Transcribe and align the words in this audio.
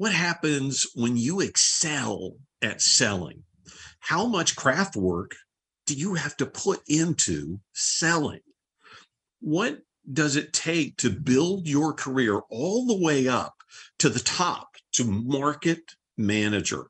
what 0.00 0.12
happens 0.14 0.86
when 0.94 1.18
you 1.18 1.40
excel 1.40 2.32
at 2.62 2.80
selling? 2.80 3.42
How 3.98 4.24
much 4.24 4.56
craft 4.56 4.96
work 4.96 5.32
do 5.84 5.92
you 5.92 6.14
have 6.14 6.38
to 6.38 6.46
put 6.46 6.80
into 6.88 7.60
selling? 7.74 8.40
What 9.40 9.80
does 10.10 10.36
it 10.36 10.54
take 10.54 10.96
to 10.96 11.10
build 11.10 11.68
your 11.68 11.92
career 11.92 12.40
all 12.48 12.86
the 12.86 12.96
way 12.96 13.28
up 13.28 13.52
to 13.98 14.08
the 14.08 14.20
top 14.20 14.68
to 14.92 15.04
market 15.04 15.82
manager? 16.16 16.86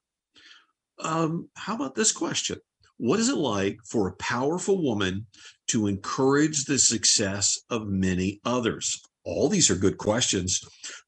Um, 1.00 1.48
how 1.56 1.74
about 1.74 1.96
this 1.96 2.12
question? 2.12 2.60
What 2.96 3.18
is 3.18 3.28
it 3.28 3.36
like 3.36 3.78
for 3.88 4.06
a 4.06 4.16
powerful 4.18 4.80
woman 4.84 5.26
to 5.70 5.88
encourage 5.88 6.66
the 6.66 6.78
success 6.78 7.58
of 7.70 7.88
many 7.88 8.40
others? 8.44 9.02
All 9.24 9.50
these 9.50 9.70
are 9.70 9.76
good 9.76 9.98
questions. 9.98 10.62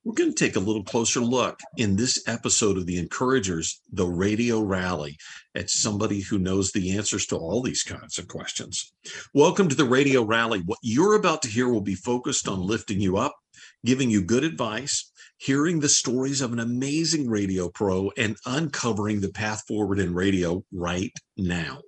We're 0.04 0.12
going 0.12 0.34
to 0.34 0.44
take 0.44 0.56
a 0.56 0.60
little 0.60 0.84
closer 0.84 1.20
look 1.20 1.58
in 1.78 1.96
this 1.96 2.22
episode 2.28 2.76
of 2.76 2.84
The 2.84 2.98
Encouragers, 2.98 3.80
the 3.90 4.06
radio 4.06 4.60
rally, 4.60 5.16
at 5.54 5.70
somebody 5.70 6.20
who 6.20 6.38
knows 6.38 6.72
the 6.72 6.94
answers 6.96 7.24
to 7.26 7.36
all 7.36 7.62
these 7.62 7.82
kinds 7.82 8.18
of 8.18 8.28
questions. 8.28 8.92
Welcome 9.32 9.68
to 9.70 9.74
the 9.74 9.86
radio 9.86 10.22
rally. 10.22 10.60
What 10.66 10.78
you're 10.82 11.14
about 11.14 11.40
to 11.42 11.48
hear 11.48 11.68
will 11.68 11.80
be 11.80 11.94
focused 11.94 12.48
on 12.48 12.60
lifting 12.60 13.00
you 13.00 13.16
up, 13.16 13.34
giving 13.82 14.10
you 14.10 14.22
good 14.22 14.44
advice, 14.44 15.10
hearing 15.38 15.80
the 15.80 15.88
stories 15.88 16.42
of 16.42 16.52
an 16.52 16.60
amazing 16.60 17.30
radio 17.30 17.70
pro, 17.70 18.10
and 18.18 18.36
uncovering 18.44 19.22
the 19.22 19.32
path 19.32 19.62
forward 19.66 19.98
in 19.98 20.12
radio 20.12 20.62
right 20.70 21.12
now. 21.38 21.80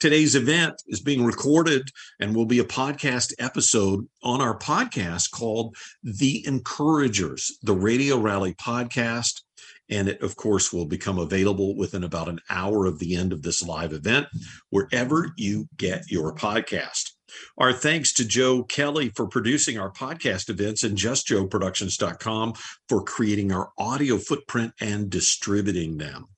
Today's 0.00 0.34
event 0.34 0.82
is 0.88 1.02
being 1.02 1.22
recorded 1.22 1.90
and 2.20 2.34
will 2.34 2.46
be 2.46 2.58
a 2.58 2.64
podcast 2.64 3.34
episode 3.38 4.08
on 4.22 4.40
our 4.40 4.58
podcast 4.58 5.30
called 5.30 5.76
The 6.02 6.42
Encouragers, 6.46 7.58
the 7.62 7.74
Radio 7.74 8.16
Rally 8.16 8.54
podcast. 8.54 9.42
And 9.90 10.08
it, 10.08 10.22
of 10.22 10.36
course, 10.36 10.72
will 10.72 10.86
become 10.86 11.18
available 11.18 11.76
within 11.76 12.02
about 12.02 12.30
an 12.30 12.40
hour 12.48 12.86
of 12.86 12.98
the 12.98 13.14
end 13.14 13.34
of 13.34 13.42
this 13.42 13.62
live 13.62 13.92
event, 13.92 14.28
wherever 14.70 15.34
you 15.36 15.68
get 15.76 16.10
your 16.10 16.34
podcast. 16.34 17.10
Our 17.58 17.74
thanks 17.74 18.14
to 18.14 18.24
Joe 18.24 18.62
Kelley 18.62 19.10
for 19.10 19.26
producing 19.26 19.78
our 19.78 19.92
podcast 19.92 20.48
events 20.48 20.82
and 20.82 20.96
justjoeproductions.com 20.96 22.54
for 22.88 23.04
creating 23.04 23.52
our 23.52 23.70
audio 23.76 24.16
footprint 24.16 24.72
and 24.80 25.10
distributing 25.10 25.98
them. 25.98 26.28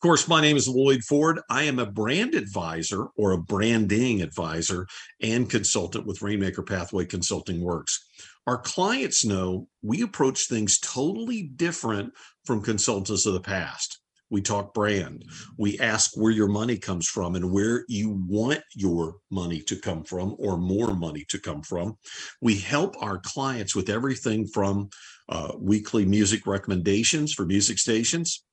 Of 0.00 0.08
course, 0.08 0.28
my 0.28 0.40
name 0.40 0.56
is 0.56 0.66
Loyd 0.66 1.04
Ford. 1.04 1.40
I 1.50 1.64
am 1.64 1.78
a 1.78 1.84
brand 1.84 2.34
advisor 2.34 3.08
or 3.16 3.32
a 3.32 3.42
branding 3.42 4.22
advisor 4.22 4.86
and 5.20 5.50
consultant 5.50 6.06
with 6.06 6.22
Rainmaker 6.22 6.62
Pathway 6.62 7.04
Consulting 7.04 7.60
Works. 7.60 8.08
Our 8.46 8.56
clients 8.56 9.26
know 9.26 9.68
we 9.82 10.00
approach 10.00 10.46
things 10.46 10.78
totally 10.78 11.42
different 11.54 12.14
from 12.46 12.62
consultants 12.62 13.26
of 13.26 13.34
the 13.34 13.42
past. 13.42 14.00
We 14.30 14.40
talk 14.40 14.72
brand. 14.72 15.26
We 15.58 15.78
ask 15.80 16.16
where 16.16 16.32
your 16.32 16.48
money 16.48 16.78
comes 16.78 17.06
from 17.06 17.36
and 17.36 17.52
where 17.52 17.84
you 17.86 18.22
want 18.26 18.62
your 18.74 19.16
money 19.30 19.60
to 19.60 19.76
come 19.76 20.04
from 20.04 20.34
or 20.38 20.56
more 20.56 20.94
money 20.94 21.26
to 21.28 21.38
come 21.38 21.60
from. 21.60 21.98
We 22.40 22.56
help 22.56 22.96
our 23.02 23.18
clients 23.18 23.76
with 23.76 23.90
everything 23.90 24.46
from 24.46 24.88
uh, 25.28 25.52
weekly 25.58 26.06
music 26.06 26.46
recommendations 26.46 27.34
for 27.34 27.44
music 27.44 27.78
stations 27.78 28.44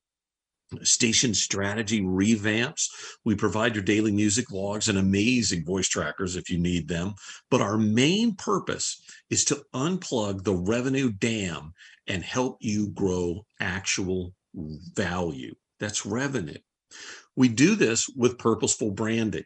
station 0.83 1.33
strategy 1.33 2.01
revamps. 2.01 2.87
We 3.23 3.35
provide 3.35 3.75
your 3.75 3.83
daily 3.83 4.11
music 4.11 4.51
logs 4.51 4.89
and 4.89 4.97
amazing 4.97 5.65
voice 5.65 5.87
trackers 5.87 6.35
if 6.35 6.49
you 6.49 6.57
need 6.57 6.87
them. 6.87 7.15
But 7.49 7.61
our 7.61 7.77
main 7.77 8.35
purpose 8.35 9.01
is 9.29 9.45
to 9.45 9.63
unplug 9.73 10.43
the 10.43 10.55
revenue 10.55 11.11
dam 11.11 11.73
and 12.07 12.23
help 12.23 12.57
you 12.59 12.89
grow 12.89 13.45
actual 13.59 14.33
value. 14.53 15.55
That's 15.79 16.05
revenue. 16.05 16.57
We 17.35 17.49
do 17.49 17.75
this 17.75 18.09
with 18.15 18.39
purposeful 18.39 18.91
branding. 18.91 19.43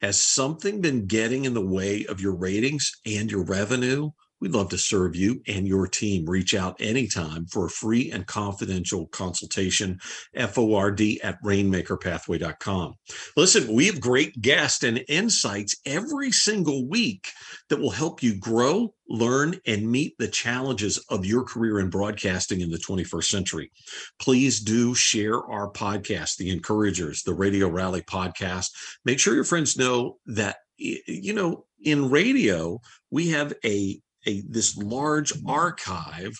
Has 0.00 0.20
something 0.20 0.80
been 0.80 1.06
getting 1.06 1.44
in 1.44 1.54
the 1.54 1.64
way 1.64 2.06
of 2.06 2.20
your 2.20 2.34
ratings 2.34 2.92
and 3.06 3.30
your 3.30 3.44
revenue? 3.44 4.10
We'd 4.42 4.54
love 4.54 4.70
to 4.70 4.78
serve 4.78 5.14
you 5.14 5.40
and 5.46 5.68
your 5.68 5.86
team. 5.86 6.28
Reach 6.28 6.52
out 6.52 6.74
anytime 6.80 7.46
for 7.46 7.66
a 7.66 7.70
free 7.70 8.10
and 8.10 8.26
confidential 8.26 9.06
consultation. 9.06 10.00
FORD 10.34 11.00
at 11.22 11.40
rainmakerpathway.com. 11.44 12.94
Listen, 13.36 13.72
we 13.72 13.86
have 13.86 14.00
great 14.00 14.42
guests 14.42 14.82
and 14.82 15.04
insights 15.06 15.76
every 15.86 16.32
single 16.32 16.88
week 16.88 17.28
that 17.68 17.78
will 17.78 17.92
help 17.92 18.20
you 18.20 18.36
grow, 18.36 18.92
learn, 19.08 19.60
and 19.64 19.88
meet 19.88 20.18
the 20.18 20.26
challenges 20.26 20.98
of 21.08 21.24
your 21.24 21.44
career 21.44 21.78
in 21.78 21.88
broadcasting 21.88 22.62
in 22.62 22.70
the 22.72 22.78
21st 22.78 23.30
century. 23.30 23.70
Please 24.18 24.58
do 24.58 24.92
share 24.92 25.40
our 25.44 25.70
podcast, 25.70 26.38
The 26.38 26.50
Encouragers, 26.50 27.22
the 27.22 27.32
Radio 27.32 27.68
Rally 27.68 28.02
podcast. 28.02 28.72
Make 29.04 29.20
sure 29.20 29.36
your 29.36 29.44
friends 29.44 29.78
know 29.78 30.18
that, 30.26 30.56
you 30.76 31.32
know, 31.32 31.64
in 31.80 32.10
radio, 32.10 32.80
we 33.12 33.28
have 33.28 33.52
a 33.64 34.00
a 34.26 34.42
this 34.48 34.76
large 34.76 35.32
archive 35.46 36.32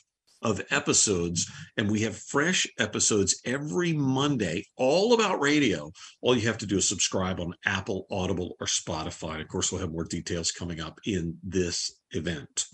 of 0.42 0.60
episodes 0.70 1.50
and 1.76 1.90
we 1.90 2.00
have 2.00 2.16
fresh 2.16 2.66
episodes 2.78 3.40
every 3.44 3.92
monday 3.92 4.64
all 4.76 5.14
about 5.14 5.40
radio 5.40 5.90
all 6.20 6.36
you 6.36 6.46
have 6.46 6.58
to 6.58 6.66
do 6.66 6.78
is 6.78 6.88
subscribe 6.88 7.38
on 7.38 7.54
apple 7.64 8.06
audible 8.10 8.56
or 8.60 8.66
spotify 8.66 9.40
of 9.40 9.46
course 9.48 9.70
we'll 9.70 9.80
have 9.80 9.92
more 9.92 10.04
details 10.04 10.50
coming 10.50 10.80
up 10.80 10.98
in 11.06 11.36
this 11.44 12.00
event 12.10 12.66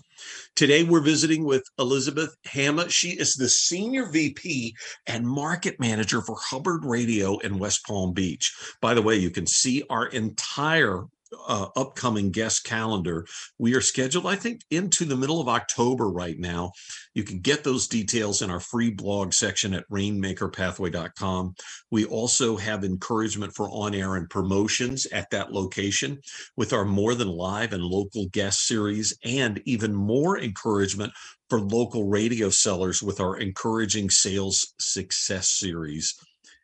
Today, 0.55 0.83
we're 0.83 0.99
visiting 0.99 1.45
with 1.45 1.63
Elizabeth 1.77 2.35
Hamma. 2.45 2.89
She 2.89 3.11
is 3.11 3.35
the 3.35 3.47
Senior 3.47 4.07
VP 4.07 4.75
and 5.07 5.25
Market 5.25 5.79
Manager 5.79 6.21
for 6.21 6.35
Hubbard 6.37 6.83
Radio 6.83 7.37
in 7.37 7.59
West 7.59 7.85
Palm 7.85 8.13
Beach. 8.13 8.53
By 8.81 8.93
the 8.93 9.01
way, 9.01 9.15
you 9.15 9.29
can 9.29 9.47
see 9.47 9.83
our 9.89 10.07
entire 10.07 11.03
uh, 11.47 11.67
upcoming 11.75 12.31
guest 12.31 12.63
calendar. 12.63 13.25
We 13.57 13.75
are 13.75 13.81
scheduled, 13.81 14.25
I 14.25 14.35
think, 14.35 14.61
into 14.71 15.05
the 15.05 15.15
middle 15.15 15.41
of 15.41 15.47
October 15.47 16.09
right 16.09 16.37
now. 16.39 16.71
You 17.13 17.23
can 17.23 17.39
get 17.39 17.63
those 17.63 17.87
details 17.87 18.41
in 18.41 18.49
our 18.49 18.59
free 18.59 18.91
blog 18.91 19.33
section 19.33 19.73
at 19.73 19.89
rainmakerpathway.com. 19.89 21.55
We 21.91 22.05
also 22.05 22.57
have 22.57 22.83
encouragement 22.83 23.53
for 23.53 23.69
on 23.69 23.93
air 23.93 24.15
and 24.15 24.29
promotions 24.29 25.05
at 25.07 25.29
that 25.31 25.51
location 25.51 26.19
with 26.57 26.73
our 26.73 26.85
More 26.85 27.15
Than 27.15 27.29
Live 27.29 27.73
and 27.73 27.83
local 27.83 28.27
guest 28.29 28.67
series, 28.67 29.17
and 29.23 29.61
even 29.65 29.93
more 29.93 30.39
encouragement 30.39 31.13
for 31.49 31.59
local 31.59 32.07
radio 32.07 32.49
sellers 32.49 33.01
with 33.01 33.19
our 33.19 33.37
encouraging 33.37 34.09
sales 34.09 34.73
success 34.79 35.49
series 35.49 36.15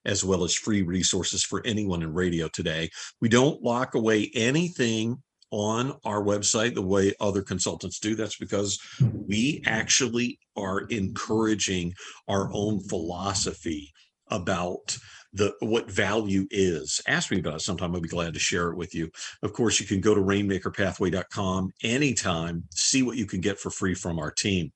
as 0.06 0.24
well 0.24 0.44
as 0.44 0.54
free 0.54 0.82
resources 0.82 1.44
for 1.44 1.62
anyone 1.66 2.04
in 2.04 2.14
radio 2.14 2.48
today. 2.48 2.90
We 3.22 3.30
don't 3.30 3.62
lock 3.64 3.96
away 3.96 4.32
anything 4.36 5.22
on 5.52 5.98
our 6.04 6.24
website 6.24 6.74
the 6.74 6.82
way 6.82 7.14
other 7.20 7.42
consultants 7.42 8.00
do. 8.00 8.16
That's 8.16 8.38
because 8.38 8.80
we 9.00 9.62
actually 9.66 10.40
are 10.58 10.82
encouraging 10.90 11.94
our 12.28 12.50
own 12.54 12.82
philosophy 12.82 13.94
about 14.30 14.98
the 15.34 15.54
what 15.60 15.92
value 15.92 16.48
is. 16.50 17.02
Ask 17.08 17.30
me 17.30 17.40
about 17.40 17.56
it 17.56 17.62
sometime. 17.62 17.94
I'll 17.94 18.02
be 18.02 18.08
glad 18.08 18.34
to 18.34 18.40
share 18.40 18.72
it 18.72 18.78
with 18.78 18.96
you. 18.96 19.10
Of 19.44 19.54
course, 19.54 19.80
you 19.80 19.86
can 19.86 20.02
go 20.02 20.16
to 20.16 20.22
rainmakerpathway.com 20.22 21.72
anytime, 21.84 22.64
see 22.72 23.04
what 23.04 23.18
you 23.18 23.26
can 23.26 23.42
get 23.42 23.60
for 23.60 23.70
free 23.70 23.94
from 23.94 24.18
our 24.18 24.32
team. 24.32 24.72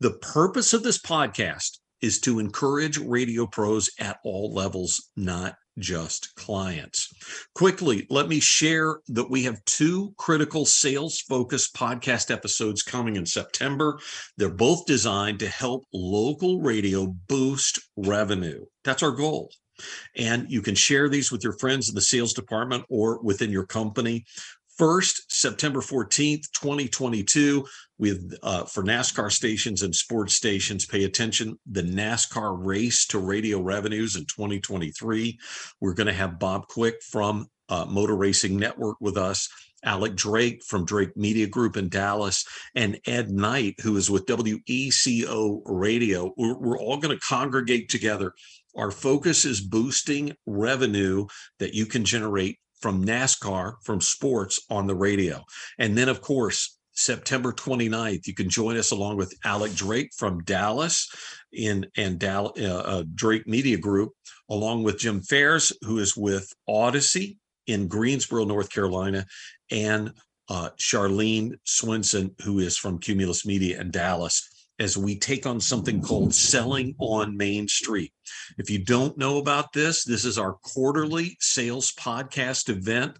The 0.00 0.12
purpose 0.12 0.72
of 0.72 0.84
this 0.84 0.98
podcast 0.98 1.78
is 2.02 2.20
to 2.20 2.38
encourage 2.38 2.98
radio 2.98 3.46
pros 3.46 3.90
at 3.98 4.18
all 4.24 4.52
levels, 4.52 5.10
not 5.16 5.56
just 5.78 6.34
clients. 6.36 7.12
Quickly, 7.54 8.06
let 8.10 8.28
me 8.28 8.40
share 8.40 9.00
that 9.08 9.30
we 9.30 9.42
have 9.42 9.64
two 9.64 10.14
critical 10.16 10.64
sales 10.64 11.20
focused 11.20 11.74
podcast 11.74 12.30
episodes 12.30 12.82
coming 12.82 13.16
in 13.16 13.26
September. 13.26 13.98
They're 14.36 14.48
both 14.48 14.86
designed 14.86 15.40
to 15.40 15.48
help 15.48 15.84
local 15.92 16.60
radio 16.60 17.06
boost 17.28 17.80
revenue. 17.96 18.64
That's 18.84 19.02
our 19.02 19.12
goal. 19.12 19.50
And 20.16 20.50
you 20.50 20.62
can 20.62 20.74
share 20.74 21.08
these 21.08 21.30
with 21.30 21.44
your 21.44 21.58
friends 21.58 21.88
in 21.88 21.94
the 21.94 22.00
sales 22.00 22.32
department 22.32 22.84
or 22.88 23.20
within 23.22 23.50
your 23.50 23.66
company. 23.66 24.24
First, 24.78 25.32
September 25.32 25.80
14th, 25.80 26.50
2022, 26.52 27.64
with 27.98 28.36
uh, 28.42 28.64
for 28.64 28.82
NASCAR 28.82 29.32
stations 29.32 29.80
and 29.82 29.94
sports 29.94 30.36
stations, 30.36 30.84
pay 30.84 31.04
attention. 31.04 31.58
The 31.64 31.82
NASCAR 31.82 32.58
race 32.62 33.06
to 33.06 33.18
radio 33.18 33.60
revenues 33.60 34.16
in 34.16 34.26
2023. 34.26 35.38
We're 35.80 35.94
going 35.94 36.08
to 36.08 36.12
have 36.12 36.38
Bob 36.38 36.66
Quick 36.68 36.96
from 37.02 37.46
uh, 37.70 37.86
Motor 37.86 38.16
Racing 38.16 38.58
Network 38.58 38.96
with 39.00 39.16
us. 39.16 39.48
Alec 39.84 40.16
Drake 40.16 40.62
from 40.64 40.84
Drake 40.84 41.16
Media 41.16 41.46
Group 41.46 41.76
in 41.76 41.88
Dallas, 41.88 42.44
and 42.74 42.98
Ed 43.06 43.30
Knight, 43.30 43.76
who 43.80 43.96
is 43.96 44.10
with 44.10 44.26
WECO 44.26 45.60
Radio. 45.64 46.34
We're, 46.36 46.58
we're 46.58 46.78
all 46.78 46.96
going 46.96 47.16
to 47.16 47.24
congregate 47.24 47.88
together. 47.88 48.32
Our 48.74 48.90
focus 48.90 49.44
is 49.44 49.60
boosting 49.60 50.34
revenue 50.44 51.26
that 51.60 51.74
you 51.74 51.86
can 51.86 52.04
generate 52.04 52.58
from 52.86 53.04
NASCAR, 53.04 53.82
from 53.82 54.00
sports 54.00 54.64
on 54.70 54.86
the 54.86 54.94
radio. 54.94 55.44
And 55.76 55.98
then, 55.98 56.08
of 56.08 56.20
course, 56.20 56.78
September 56.92 57.52
29th. 57.52 58.28
You 58.28 58.32
can 58.32 58.48
join 58.48 58.76
us 58.76 58.92
along 58.92 59.16
with 59.16 59.36
Alec 59.44 59.74
Drake 59.74 60.12
from 60.16 60.44
Dallas 60.44 61.10
in 61.52 61.84
and 61.96 62.16
Dal, 62.16 62.52
uh, 62.56 62.64
uh, 62.64 63.02
Drake 63.12 63.44
Media 63.48 63.76
Group, 63.76 64.12
along 64.48 64.84
with 64.84 65.00
Jim 65.00 65.20
Fairs, 65.20 65.72
who 65.82 65.98
is 65.98 66.16
with 66.16 66.48
Odyssey 66.68 67.38
in 67.66 67.88
Greensboro, 67.88 68.44
North 68.44 68.70
Carolina, 68.70 69.26
and 69.72 70.12
uh, 70.48 70.70
Charlene 70.78 71.54
Swinson, 71.66 72.40
who 72.42 72.60
is 72.60 72.76
from 72.76 73.00
Cumulus 73.00 73.44
Media 73.44 73.80
in 73.80 73.90
Dallas, 73.90 74.55
as 74.78 74.96
we 74.96 75.18
take 75.18 75.46
on 75.46 75.60
something 75.60 76.02
called 76.02 76.34
Selling 76.34 76.94
on 76.98 77.36
Main 77.36 77.68
Street. 77.68 78.12
If 78.58 78.70
you 78.70 78.84
don't 78.84 79.16
know 79.16 79.38
about 79.38 79.72
this, 79.72 80.04
this 80.04 80.24
is 80.24 80.38
our 80.38 80.54
quarterly 80.62 81.36
sales 81.40 81.92
podcast 81.98 82.68
event 82.68 83.16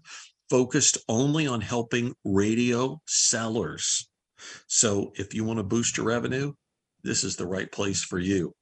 focused 0.49 0.97
only 1.09 1.47
on 1.47 1.61
helping 1.61 2.13
radio 2.23 3.01
sellers. 3.05 4.09
So 4.67 5.11
if 5.15 5.33
you 5.33 5.43
want 5.43 5.57
to 5.57 5.63
boost 5.63 5.97
your 5.97 6.05
revenue, 6.05 6.53
this 7.03 7.23
is 7.23 7.35
the 7.35 7.47
right 7.47 7.71
place 7.71 8.03
for 8.03 8.19
you. 8.19 8.53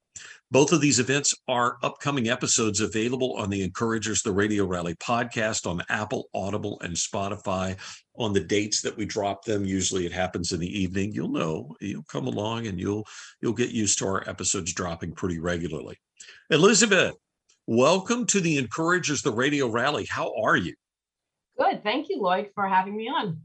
Both 0.52 0.70
of 0.70 0.80
these 0.80 1.00
events 1.00 1.34
are 1.48 1.76
upcoming 1.82 2.28
episodes 2.28 2.80
available 2.80 3.34
on 3.34 3.50
the 3.50 3.64
Encouragers 3.64 4.22
the 4.22 4.30
Radio 4.30 4.64
Rally 4.64 4.94
podcast 4.94 5.68
on 5.68 5.82
Apple, 5.88 6.28
Audible, 6.34 6.80
and 6.82 6.94
Spotify 6.94 7.76
on 8.14 8.32
the 8.32 8.44
dates 8.44 8.80
that 8.82 8.96
we 8.96 9.06
drop 9.06 9.44
them. 9.44 9.64
Usually 9.64 10.06
it 10.06 10.12
happens 10.12 10.52
in 10.52 10.60
the 10.60 10.80
evening. 10.80 11.10
You'll 11.10 11.32
know, 11.32 11.74
you'll 11.80 12.04
come 12.04 12.28
along 12.28 12.68
and 12.68 12.78
you'll 12.78 13.04
you'll 13.42 13.54
get 13.54 13.70
used 13.70 13.98
to 13.98 14.06
our 14.06 14.28
episodes 14.28 14.72
dropping 14.72 15.16
pretty 15.16 15.40
regularly. 15.40 15.98
Elizabeth, 16.50 17.14
welcome 17.66 18.24
to 18.26 18.38
the 18.38 18.56
Encouragers 18.56 19.22
the 19.22 19.32
Radio 19.32 19.66
Rally. 19.66 20.06
How 20.08 20.32
are 20.40 20.56
you? 20.56 20.74
Good. 21.58 21.82
Thank 21.82 22.08
you, 22.08 22.20
Loyd, 22.20 22.50
for 22.54 22.68
having 22.68 22.96
me 22.96 23.08
on. 23.08 23.40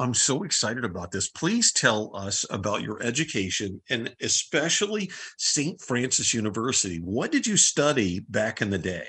I'm 0.00 0.14
so 0.14 0.42
excited 0.42 0.84
about 0.84 1.10
this. 1.10 1.28
Please 1.28 1.72
tell 1.72 2.16
us 2.16 2.46
about 2.50 2.82
your 2.82 3.02
education 3.02 3.82
and 3.90 4.14
especially 4.20 5.10
St. 5.36 5.80
Francis 5.80 6.32
University. 6.32 6.98
What 6.98 7.30
did 7.30 7.46
you 7.46 7.56
study 7.56 8.20
back 8.20 8.62
in 8.62 8.70
the 8.70 8.78
day? 8.78 9.08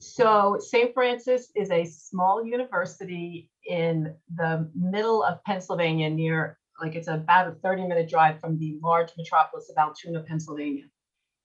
So, 0.00 0.58
St. 0.58 0.92
Francis 0.94 1.50
is 1.54 1.70
a 1.70 1.84
small 1.84 2.44
university 2.44 3.50
in 3.66 4.14
the 4.34 4.70
middle 4.74 5.22
of 5.22 5.42
Pennsylvania, 5.44 6.10
near 6.10 6.58
like 6.80 6.94
it's 6.94 7.08
about 7.08 7.48
a 7.48 7.52
30 7.62 7.86
minute 7.86 8.08
drive 8.08 8.40
from 8.40 8.58
the 8.58 8.78
large 8.82 9.10
metropolis 9.18 9.70
of 9.70 9.76
Altoona, 9.76 10.22
Pennsylvania. 10.22 10.84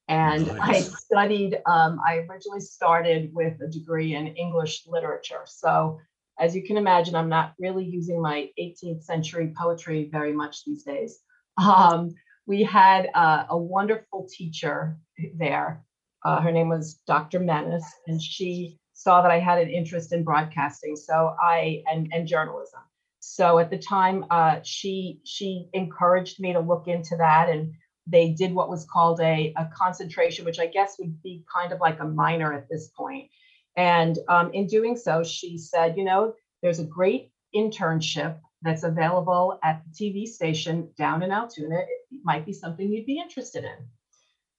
And 0.08 0.48
nice. 0.48 0.60
I 0.60 0.80
studied, 0.81 1.60
um, 1.66 2.00
I 2.06 2.25
originally 2.30 2.62
started 2.62 3.34
with 3.34 3.60
a 3.62 3.68
degree 3.68 4.16
in 4.16 4.28
English 4.28 4.84
literature. 4.88 5.42
So, 5.46 6.00
as 6.40 6.56
you 6.56 6.64
can 6.64 6.78
imagine, 6.78 7.16
I'm 7.16 7.30
not 7.30 7.54
really 7.60 7.86
using 7.86 8.22
my 8.22 8.50
18th 8.60 9.04
century 9.04 9.54
poetry 9.58 10.10
very 10.12 10.34
much 10.34 10.66
these 10.66 10.84
days. 10.84 11.20
Um, 11.58 12.14
we 12.46 12.64
had 12.64 13.10
uh, 13.16 13.46
a 13.50 13.58
wonderful 13.58 14.28
teacher 14.30 14.98
there. 15.36 15.84
Uh, 16.24 16.42
her 16.42 16.52
name 16.52 16.70
was 16.70 16.96
Dr. 17.08 17.40
Menace, 17.40 17.90
and 18.08 18.22
she 18.22 18.78
saw 18.94 19.22
that 19.22 19.32
I 19.32 19.40
had 19.40 19.60
an 19.60 19.70
interest 19.70 20.12
in 20.12 20.24
broadcasting. 20.24 20.96
So 20.96 21.36
I 21.42 21.84
and, 21.92 22.10
and 22.12 22.28
journalism. 22.28 22.82
So 23.20 23.58
at 23.58 23.70
the 23.70 23.78
time, 23.78 24.26
uh, 24.30 24.60
she 24.64 25.20
she 25.24 25.70
encouraged 25.74 26.40
me 26.40 26.54
to 26.54 26.60
look 26.60 26.88
into 26.88 27.16
that, 27.18 27.50
and 27.50 27.74
they 28.08 28.32
did 28.34 28.54
what 28.54 28.70
was 28.70 28.86
called 28.86 29.20
a, 29.20 29.54
a 29.58 29.70
concentration, 29.76 30.46
which 30.46 30.60
I 30.60 30.68
guess 30.68 30.98
would 31.00 31.22
be 31.24 31.44
kind 31.52 31.72
of 31.72 31.80
like 31.80 32.00
a 32.00 32.06
minor 32.06 32.54
at 32.54 32.70
this 32.70 32.90
point. 32.90 33.30
And 33.75 34.18
um, 34.30 34.51
in 34.54 34.68
doing 34.68 34.95
so, 34.95 35.24
she 35.24 35.57
said, 35.57 35.98
you 35.98 36.04
know, 36.04 36.33
there's 36.62 36.80
a 36.80 36.86
great 36.86 37.31
internship 37.56 38.38
that's 38.62 38.83
available 38.83 39.60
at 39.63 39.83
the 39.86 40.12
TV 40.12 40.25
station 40.27 40.89
down 40.98 41.24
in 41.24 41.31
Altoona. 41.31 41.77
It 41.77 42.22
might 42.24 42.45
be 42.45 42.54
something 42.54 42.92
you'd 42.92 43.06
be 43.06 43.19
interested 43.19 43.63
in. 43.63 43.88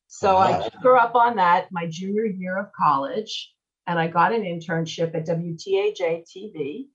So 0.08 0.36
I 0.36 0.62
took 0.62 0.82
her 0.82 0.96
up 0.96 1.14
on 1.14 1.36
that 1.36 1.68
my 1.72 1.86
junior 1.90 2.24
year 2.24 2.56
of 2.58 2.72
college, 2.72 3.52
and 3.86 3.98
I 3.98 4.06
got 4.06 4.32
an 4.32 4.42
internship 4.42 5.14
at 5.14 5.26
WTAJ 5.26 6.24
TV 6.24 6.86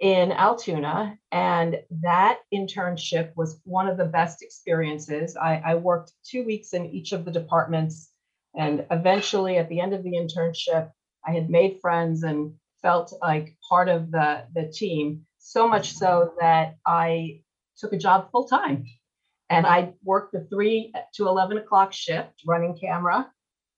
in 0.00 0.32
Altoona. 0.32 1.18
And 1.32 1.80
that 2.02 2.38
internship 2.52 3.32
was 3.36 3.60
one 3.64 3.88
of 3.88 3.98
the 3.98 4.04
best 4.04 4.42
experiences. 4.42 5.36
I, 5.36 5.62
I, 5.64 5.74
worked 5.74 6.12
two 6.24 6.44
weeks 6.44 6.72
in 6.72 6.86
each 6.86 7.12
of 7.12 7.24
the 7.24 7.32
departments. 7.32 8.10
And 8.56 8.86
eventually, 8.90 9.58
at 9.58 9.68
the 9.68 9.80
end 9.80 9.94
of 9.94 10.02
the 10.02 10.12
internship, 10.12 10.90
I 11.28 11.32
had 11.32 11.50
made 11.50 11.80
friends 11.80 12.22
and 12.22 12.54
felt 12.80 13.12
like 13.20 13.56
part 13.68 13.88
of 13.88 14.10
the, 14.10 14.44
the 14.54 14.66
team, 14.68 15.26
so 15.38 15.68
much 15.68 15.92
so 15.92 16.32
that 16.40 16.76
I 16.86 17.42
took 17.76 17.92
a 17.92 17.98
job 17.98 18.30
full 18.32 18.44
time. 18.44 18.86
And 19.50 19.66
I 19.66 19.92
worked 20.02 20.32
the 20.32 20.46
three 20.50 20.92
to 21.14 21.28
11 21.28 21.58
o'clock 21.58 21.92
shift 21.92 22.42
running 22.46 22.78
camera. 22.78 23.30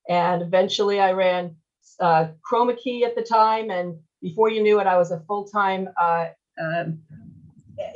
And 0.09 0.43
eventually 0.43 1.01
I 1.01 1.13
ran 1.13 1.57
uh, 1.99 2.29
Chroma 2.49 2.79
Key 2.79 3.05
at 3.05 3.17
the 3.17 3.23
time 3.23 3.71
and 3.71 3.99
before 4.23 4.51
you 4.51 4.63
knew 4.63 4.81
it, 4.81 4.87
I 4.87 4.97
was 4.97 5.11
a 5.11 5.21
full 5.21 5.45
time 5.45 5.89
uh, 6.01 6.27
um, 6.61 7.01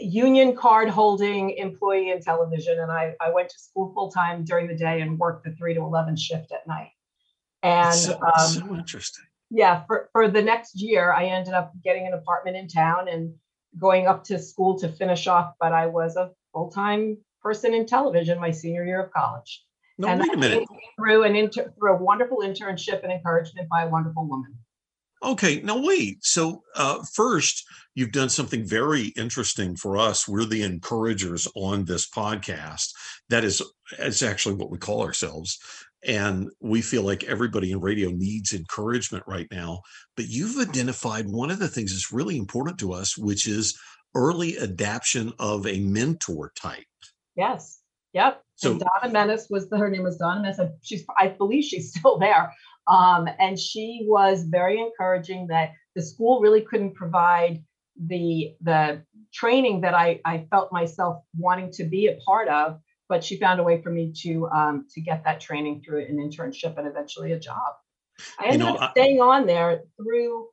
union 0.01 0.57
card 0.57 0.89
holding 0.89 1.51
employee 1.51 2.11
in 2.11 2.21
television. 2.21 2.81
And 2.81 2.91
I, 2.91 3.15
I 3.21 3.31
went 3.31 3.51
to 3.51 3.59
school 3.59 3.93
full 3.95 4.11
time 4.11 4.45
during 4.45 4.67
the 4.67 4.77
day 4.77 5.01
and 5.01 5.19
worked 5.19 5.45
the 5.45 5.53
three 5.53 5.75
to 5.75 5.81
11 5.81 6.17
shift 6.17 6.51
at 6.53 6.67
night. 6.67 6.91
And 7.63 7.95
so, 7.95 8.21
um, 8.23 8.49
so 8.49 8.75
interesting. 8.75 9.25
Yeah, 9.57 9.85
for, 9.87 10.09
for 10.11 10.29
the 10.29 10.43
next 10.43 10.81
year, 10.81 11.13
I 11.13 11.27
ended 11.27 11.55
up 11.55 11.73
getting 11.85 12.09
an 12.09 12.13
apartment 12.13 12.57
in 12.57 12.67
town 12.67 13.09
and 13.09 13.33
going 13.79 14.09
up 14.09 14.25
to 14.25 14.39
school 14.39 14.77
to 14.81 14.89
finish 14.89 15.29
off. 15.29 15.55
But 15.61 15.73
I 15.73 15.87
was 15.87 16.17
a 16.17 16.33
full 16.53 16.71
time 16.71 17.19
person 17.41 17.73
in 17.73 17.87
television 17.87 18.41
my 18.41 18.51
senior 18.51 18.85
year 18.85 19.05
of 19.05 19.13
college. 19.13 19.65
No, 19.97 20.09
and 20.09 20.21
wait 20.21 20.35
a 20.35 20.37
minute. 20.37 20.65
Through 20.99 21.23
an 21.23 21.37
inter- 21.37 21.73
through 21.79 21.95
a 21.95 22.03
wonderful 22.03 22.39
internship 22.39 23.05
and 23.05 23.13
encouragement 23.13 23.69
by 23.69 23.85
a 23.85 23.89
wonderful 23.89 24.27
woman. 24.27 24.59
Okay, 25.23 25.61
now 25.63 25.81
wait. 25.81 26.23
So 26.25 26.65
uh, 26.75 27.05
first, 27.13 27.65
you've 27.95 28.13
done 28.13 28.29
something 28.29 28.67
very 28.67 29.07
interesting 29.17 29.77
for 29.77 29.97
us. 29.97 30.29
We're 30.29 30.45
the 30.45 30.63
encouragers 30.65 31.49
on 31.55 31.85
this 31.85 32.11
podcast. 32.11 32.93
That 33.31 33.45
is, 33.45 33.63
it's 33.99 34.23
actually 34.23 34.57
what 34.57 34.71
we 34.71 34.79
call 34.79 35.01
ourselves, 35.03 35.59
and 36.07 36.51
we 36.61 36.83
feel 36.83 37.03
like 37.03 37.25
everybody 37.25 37.73
in 37.73 37.81
radio 37.81 38.11
needs 38.11 38.53
encouragement 38.53 39.25
right 39.27 39.47
now. 39.51 39.81
But 40.17 40.29
you've 40.29 40.59
identified 40.59 41.27
one 41.27 41.51
of 41.51 41.59
the 41.59 41.69
things 41.69 41.93
that's 41.93 42.13
really 42.13 42.37
important 42.37 42.79
to 42.81 42.93
us, 42.93 43.17
which 43.17 43.49
is 43.49 43.79
early 44.15 44.59
adaptation 44.59 45.33
of 45.39 45.67
a 45.67 45.81
mentor 45.81 46.53
type. 46.57 46.85
Yes. 47.37 47.81
Yep. 48.13 48.43
So 48.57 48.73
and 48.73 48.81
Donna 48.81 49.13
Menace 49.13 49.49
was 49.51 49.69
the, 49.69 49.77
her 49.77 49.91
name 49.91 50.05
was 50.05 50.17
Donna 50.17 50.41
Menace. 50.41 50.61
She's 50.83 51.05
I 51.19 51.29
believe 51.29 51.65
she's 51.65 51.91
still 51.95 52.19
there. 52.19 52.53
Um, 52.87 53.29
and 53.39 53.59
she 53.59 54.05
was 54.07 54.45
very 54.45 54.79
encouraging 54.79 55.47
that 55.49 55.73
the 55.95 56.03
school 56.03 56.41
really 56.41 56.61
couldn't 56.61 56.95
provide 56.95 57.63
the 58.07 58.55
the 58.61 59.03
training 59.33 59.81
that 59.81 59.95
I, 59.95 60.21
I 60.25 60.47
felt 60.51 60.73
myself 60.73 61.23
wanting 61.37 61.71
to 61.73 61.85
be 61.85 62.07
a 62.07 62.17
part 62.25 62.49
of, 62.49 62.79
but 63.09 63.25
she 63.25 63.39
found 63.39 63.61
a 63.61 63.63
way 63.63 63.83
for 63.83 63.91
me 63.91 64.13
to 64.23 64.49
um, 64.49 64.87
to 64.95 65.01
get 65.01 65.25
that 65.25 65.41
training 65.41 65.83
through 65.85 66.05
an 66.07 66.17
internship 66.17 66.79
and 66.79 66.87
eventually 66.87 67.33
a 67.33 67.39
job. 67.39 67.75
I 68.39 68.47
ended 68.47 68.61
you 68.61 68.67
know, 68.67 68.77
up 68.77 68.91
staying 68.93 69.21
I, 69.21 69.25
on 69.25 69.47
there 69.47 69.83
through 69.97 70.49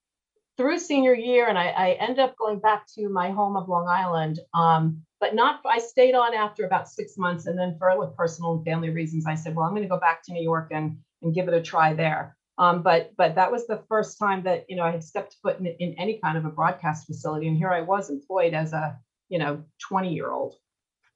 through 0.58 0.80
senior 0.80 1.14
year, 1.14 1.48
and 1.48 1.58
I, 1.58 1.68
I 1.68 1.92
ended 2.00 2.20
up 2.20 2.36
going 2.38 2.60
back 2.60 2.86
to 2.96 3.10
my 3.10 3.32
home 3.32 3.56
of 3.56 3.70
Long 3.70 3.88
Island. 3.88 4.40
Um, 4.54 5.04
but 5.20 5.36
not 5.36 5.62
I 5.66 5.80
stayed 5.80 6.16
on 6.16 6.34
after 6.34 6.66
about 6.66 6.90
six 6.90 7.18
months, 7.18 7.46
and 7.46 7.58
then 7.58 7.76
for 7.78 7.98
with 7.98 8.16
personal 8.16 8.54
and 8.54 8.66
family 8.66 8.90
reasons, 8.90 9.26
I 9.26 9.36
said, 9.36 9.56
well, 9.56 9.66
I'm 9.66 9.72
going 9.72 9.84
to 9.84 9.90
go 9.90 10.00
back 10.00 10.24
to 10.26 10.34
New 10.34 10.44
York 10.44 10.70
and 10.72 10.98
and 11.22 11.34
give 11.34 11.48
it 11.48 11.54
a 11.54 11.62
try 11.62 11.94
there. 11.94 12.36
Um, 12.58 12.84
but 12.84 13.12
but 13.18 13.36
that 13.36 13.52
was 13.52 13.66
the 13.66 13.84
first 13.88 14.20
time 14.20 14.44
that 14.44 14.66
you 14.68 14.76
know 14.76 14.84
I 14.84 14.92
had 14.92 15.04
stepped 15.04 15.38
foot 15.42 15.60
in, 15.60 15.68
in 15.68 15.96
any 15.98 16.20
kind 16.24 16.38
of 16.38 16.46
a 16.46 16.50
broadcast 16.50 17.08
facility, 17.08 17.48
and 17.48 17.58
here 17.58 17.70
I 17.70 17.82
was 17.82 18.10
employed 18.10 18.54
as 18.54 18.74
a 18.74 18.98
you 19.30 19.40
know 19.40 19.64
20 19.88 20.14
year 20.14 20.32
old. 20.32 20.56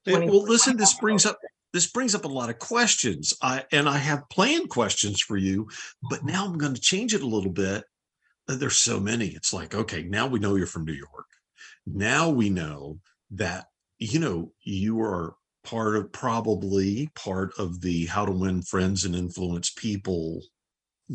Well, 0.06 0.42
listen, 0.44 0.76
this 0.76 0.94
brings 0.94 1.26
up 1.26 1.38
this 1.72 1.86
brings 1.86 2.14
up 2.14 2.24
a 2.24 2.28
lot 2.28 2.48
of 2.48 2.58
questions. 2.58 3.34
I 3.42 3.64
and 3.72 3.88
I 3.88 3.98
have 3.98 4.28
planned 4.30 4.70
questions 4.70 5.20
for 5.20 5.36
you, 5.36 5.68
but 6.08 6.24
now 6.24 6.44
I'm 6.44 6.58
going 6.58 6.74
to 6.74 6.80
change 6.80 7.14
it 7.14 7.22
a 7.22 7.26
little 7.26 7.50
bit. 7.50 7.84
Uh, 8.48 8.56
there's 8.56 8.76
so 8.76 9.00
many. 9.00 9.28
It's 9.28 9.52
like, 9.52 9.74
okay, 9.74 10.02
now 10.02 10.26
we 10.26 10.38
know 10.38 10.54
you're 10.54 10.66
from 10.66 10.84
New 10.84 10.92
York. 10.92 11.26
Now 11.86 12.30
we 12.30 12.50
know 12.50 13.00
that 13.32 13.66
you 13.98 14.18
know 14.18 14.52
you 14.62 15.00
are 15.00 15.34
part 15.64 15.96
of 15.96 16.12
probably 16.12 17.10
part 17.14 17.52
of 17.58 17.80
the 17.80 18.06
how 18.06 18.24
to 18.24 18.32
win 18.32 18.62
friends 18.62 19.04
and 19.04 19.14
influence 19.14 19.70
people 19.70 20.42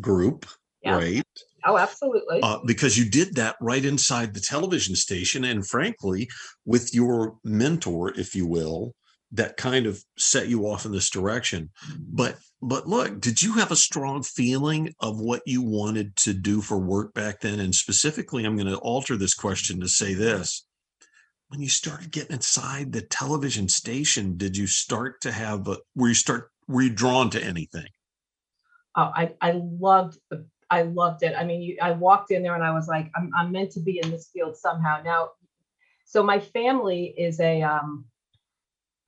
group 0.00 0.46
yeah. 0.82 0.96
right 0.96 1.26
oh 1.64 1.78
absolutely. 1.78 2.40
Uh, 2.42 2.58
because 2.66 2.98
you 2.98 3.08
did 3.08 3.34
that 3.36 3.56
right 3.60 3.84
inside 3.84 4.34
the 4.34 4.40
television 4.40 4.94
station 4.94 5.44
and 5.44 5.66
frankly 5.66 6.28
with 6.64 6.94
your 6.94 7.36
mentor 7.44 8.12
if 8.18 8.34
you 8.34 8.46
will 8.46 8.94
that 9.32 9.56
kind 9.56 9.86
of 9.86 10.02
set 10.18 10.48
you 10.48 10.66
off 10.66 10.84
in 10.84 10.92
this 10.92 11.10
direction. 11.10 11.70
But 11.98 12.36
but 12.60 12.86
look 12.86 13.20
did 13.20 13.42
you 13.42 13.54
have 13.54 13.72
a 13.72 13.76
strong 13.76 14.22
feeling 14.22 14.92
of 15.00 15.20
what 15.20 15.42
you 15.46 15.62
wanted 15.62 16.14
to 16.16 16.34
do 16.34 16.60
for 16.60 16.78
work 16.78 17.14
back 17.14 17.40
then? 17.40 17.60
And 17.60 17.74
specifically 17.74 18.44
i'm 18.44 18.56
going 18.56 18.68
to 18.68 18.76
alter 18.76 19.16
this 19.16 19.34
question 19.34 19.80
to 19.80 19.88
say 19.88 20.14
this. 20.14 20.66
When 21.48 21.60
you 21.60 21.68
started 21.68 22.10
getting 22.10 22.32
inside 22.32 22.92
the 22.92 23.02
television 23.02 23.68
station, 23.68 24.38
did 24.38 24.56
you 24.56 24.66
start 24.66 25.20
to 25.20 25.32
have 25.32 25.68
a, 25.68 25.76
were 25.94 26.08
you 26.08 26.14
start 26.14 26.50
were 26.66 26.82
you 26.82 26.90
drawn 26.90 27.30
to 27.30 27.42
anything? 27.42 27.88
Oh, 28.96 29.10
I 29.14 29.32
I 29.40 29.52
loved 29.52 30.18
the 30.30 30.46
I 30.72 30.82
loved 30.82 31.22
it. 31.22 31.34
I 31.36 31.44
mean, 31.44 31.60
you, 31.60 31.76
I 31.82 31.92
walked 31.92 32.30
in 32.30 32.42
there 32.42 32.54
and 32.54 32.64
I 32.64 32.72
was 32.72 32.88
like, 32.88 33.10
I'm 33.14 33.30
I'm 33.36 33.52
meant 33.52 33.70
to 33.72 33.80
be 33.80 34.00
in 34.02 34.10
this 34.10 34.30
field 34.32 34.56
somehow. 34.56 35.02
Now, 35.04 35.32
so 36.06 36.22
my 36.22 36.40
family 36.40 37.14
is 37.18 37.38
a 37.40 37.60
um 37.60 38.06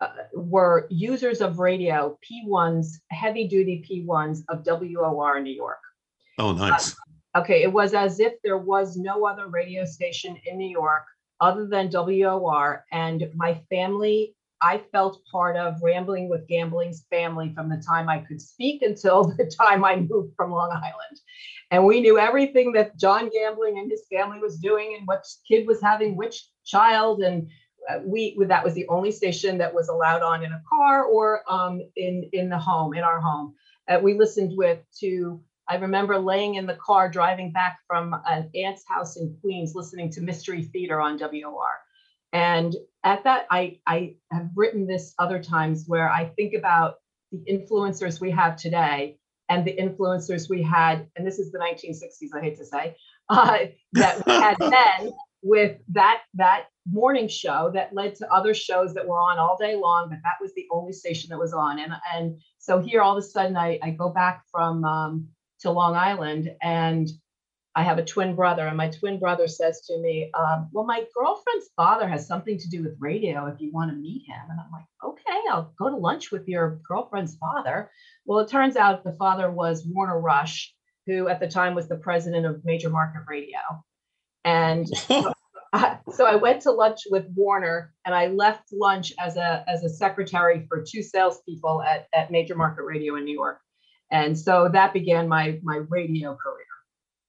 uh, 0.00 0.08
were 0.34 0.86
users 0.90 1.40
of 1.40 1.58
radio, 1.58 2.18
P1s, 2.22 2.86
heavy 3.10 3.48
duty 3.48 3.82
P1s 3.88 4.42
of 4.50 4.62
WOR 4.66 5.38
in 5.38 5.44
New 5.44 5.54
York. 5.54 5.78
Oh, 6.38 6.52
nice. 6.52 6.92
Uh, 7.34 7.40
okay, 7.40 7.62
it 7.62 7.72
was 7.72 7.94
as 7.94 8.20
if 8.20 8.34
there 8.42 8.58
was 8.58 8.96
no 8.98 9.26
other 9.26 9.46
radio 9.46 9.86
station 9.86 10.36
in 10.44 10.58
New 10.58 10.68
York 10.68 11.04
other 11.40 11.66
than 11.66 11.88
WOR, 11.90 12.84
and 12.92 13.30
my 13.34 13.54
family. 13.70 14.33
I 14.64 14.82
felt 14.92 15.22
part 15.30 15.56
of 15.56 15.82
Rambling 15.82 16.30
with 16.30 16.48
Gambling's 16.48 17.04
family 17.10 17.52
from 17.54 17.68
the 17.68 17.82
time 17.86 18.08
I 18.08 18.20
could 18.20 18.40
speak 18.40 18.80
until 18.80 19.24
the 19.36 19.44
time 19.60 19.84
I 19.84 19.96
moved 19.96 20.34
from 20.36 20.52
Long 20.52 20.70
Island. 20.70 21.20
And 21.70 21.84
we 21.84 22.00
knew 22.00 22.18
everything 22.18 22.72
that 22.72 22.98
John 22.98 23.28
Gambling 23.28 23.78
and 23.78 23.90
his 23.90 24.04
family 24.10 24.38
was 24.38 24.56
doing 24.56 24.96
and 24.96 25.06
what 25.06 25.26
kid 25.46 25.66
was 25.66 25.82
having 25.82 26.16
which 26.16 26.48
child. 26.64 27.20
And 27.20 27.50
uh, 27.90 27.98
we 28.04 28.38
that 28.46 28.64
was 28.64 28.72
the 28.72 28.88
only 28.88 29.10
station 29.10 29.58
that 29.58 29.74
was 29.74 29.88
allowed 29.88 30.22
on 30.22 30.42
in 30.42 30.52
a 30.52 30.62
car 30.68 31.04
or 31.04 31.42
um, 31.46 31.82
in 31.96 32.30
in 32.32 32.48
the 32.48 32.58
home 32.58 32.94
in 32.94 33.02
our 33.02 33.20
home. 33.20 33.54
Uh, 33.88 33.98
we 34.02 34.14
listened 34.14 34.52
with 34.56 34.78
to. 35.00 35.40
I 35.66 35.76
remember 35.76 36.18
laying 36.18 36.56
in 36.56 36.66
the 36.66 36.76
car 36.76 37.08
driving 37.08 37.50
back 37.50 37.78
from 37.86 38.14
an 38.26 38.50
aunt's 38.54 38.84
house 38.86 39.16
in 39.16 39.34
Queens, 39.40 39.74
listening 39.74 40.10
to 40.12 40.20
Mystery 40.20 40.62
Theater 40.62 41.00
on 41.00 41.18
WOR. 41.18 41.80
And 42.34 42.74
at 43.04 43.24
that, 43.24 43.46
I 43.50 43.78
I 43.86 44.16
have 44.32 44.48
written 44.56 44.86
this 44.86 45.14
other 45.18 45.42
times 45.42 45.84
where 45.86 46.10
I 46.10 46.26
think 46.36 46.54
about 46.54 46.96
the 47.30 47.44
influencers 47.50 48.20
we 48.20 48.30
have 48.30 48.56
today 48.56 49.18
and 49.48 49.64
the 49.64 49.76
influencers 49.76 50.48
we 50.48 50.62
had, 50.62 51.06
and 51.16 51.26
this 51.26 51.38
is 51.38 51.52
the 51.52 51.58
1960s, 51.58 52.36
I 52.36 52.40
hate 52.40 52.56
to 52.56 52.64
say, 52.64 52.96
uh, 53.28 53.58
that 53.92 54.26
we 54.26 54.32
had 54.32 54.56
then 55.00 55.12
with 55.42 55.78
that 55.92 56.22
that 56.34 56.64
morning 56.90 57.28
show 57.28 57.70
that 57.74 57.94
led 57.94 58.14
to 58.14 58.32
other 58.32 58.54
shows 58.54 58.94
that 58.94 59.06
were 59.06 59.18
on 59.18 59.38
all 59.38 59.56
day 59.58 59.76
long, 59.76 60.08
but 60.08 60.18
that 60.22 60.34
was 60.40 60.52
the 60.54 60.66
only 60.72 60.92
station 60.92 61.28
that 61.30 61.38
was 61.38 61.52
on. 61.52 61.78
And 61.78 61.92
and 62.14 62.40
so 62.58 62.80
here 62.80 63.02
all 63.02 63.16
of 63.16 63.22
a 63.22 63.26
sudden 63.26 63.56
I, 63.56 63.78
I 63.82 63.90
go 63.90 64.08
back 64.08 64.42
from 64.50 64.84
um, 64.84 65.28
to 65.60 65.70
Long 65.70 65.94
Island 65.94 66.50
and 66.62 67.08
I 67.76 67.82
have 67.82 67.98
a 67.98 68.04
twin 68.04 68.36
brother, 68.36 68.66
and 68.66 68.76
my 68.76 68.88
twin 68.88 69.18
brother 69.18 69.48
says 69.48 69.80
to 69.88 69.98
me, 69.98 70.30
um, 70.34 70.68
Well, 70.72 70.84
my 70.84 71.04
girlfriend's 71.16 71.70
father 71.76 72.08
has 72.08 72.26
something 72.26 72.56
to 72.58 72.68
do 72.68 72.82
with 72.82 72.96
radio 73.00 73.46
if 73.46 73.60
you 73.60 73.72
want 73.72 73.90
to 73.90 73.96
meet 73.96 74.22
him. 74.26 74.40
And 74.48 74.60
I'm 74.60 74.70
like, 74.72 74.84
Okay, 75.04 75.40
I'll 75.50 75.72
go 75.78 75.90
to 75.90 75.96
lunch 75.96 76.30
with 76.30 76.46
your 76.48 76.80
girlfriend's 76.86 77.36
father. 77.36 77.90
Well, 78.26 78.40
it 78.40 78.48
turns 78.48 78.76
out 78.76 79.02
the 79.02 79.12
father 79.12 79.50
was 79.50 79.86
Warner 79.86 80.20
Rush, 80.20 80.72
who 81.06 81.28
at 81.28 81.40
the 81.40 81.48
time 81.48 81.74
was 81.74 81.88
the 81.88 81.96
president 81.96 82.46
of 82.46 82.64
Major 82.64 82.90
Market 82.90 83.24
Radio. 83.28 83.58
And 84.44 84.88
so, 84.96 85.32
I, 85.72 85.98
so 86.12 86.26
I 86.26 86.36
went 86.36 86.62
to 86.62 86.70
lunch 86.70 87.00
with 87.10 87.26
Warner 87.34 87.92
and 88.06 88.14
I 88.14 88.28
left 88.28 88.72
lunch 88.72 89.12
as 89.18 89.36
a, 89.36 89.64
as 89.66 89.82
a 89.82 89.88
secretary 89.88 90.64
for 90.68 90.84
two 90.88 91.02
salespeople 91.02 91.82
at, 91.82 92.06
at 92.14 92.30
Major 92.30 92.54
Market 92.54 92.84
Radio 92.84 93.16
in 93.16 93.24
New 93.24 93.34
York. 93.34 93.58
And 94.12 94.38
so 94.38 94.68
that 94.72 94.92
began 94.92 95.26
my, 95.26 95.58
my 95.64 95.80
radio 95.88 96.36
career. 96.36 96.63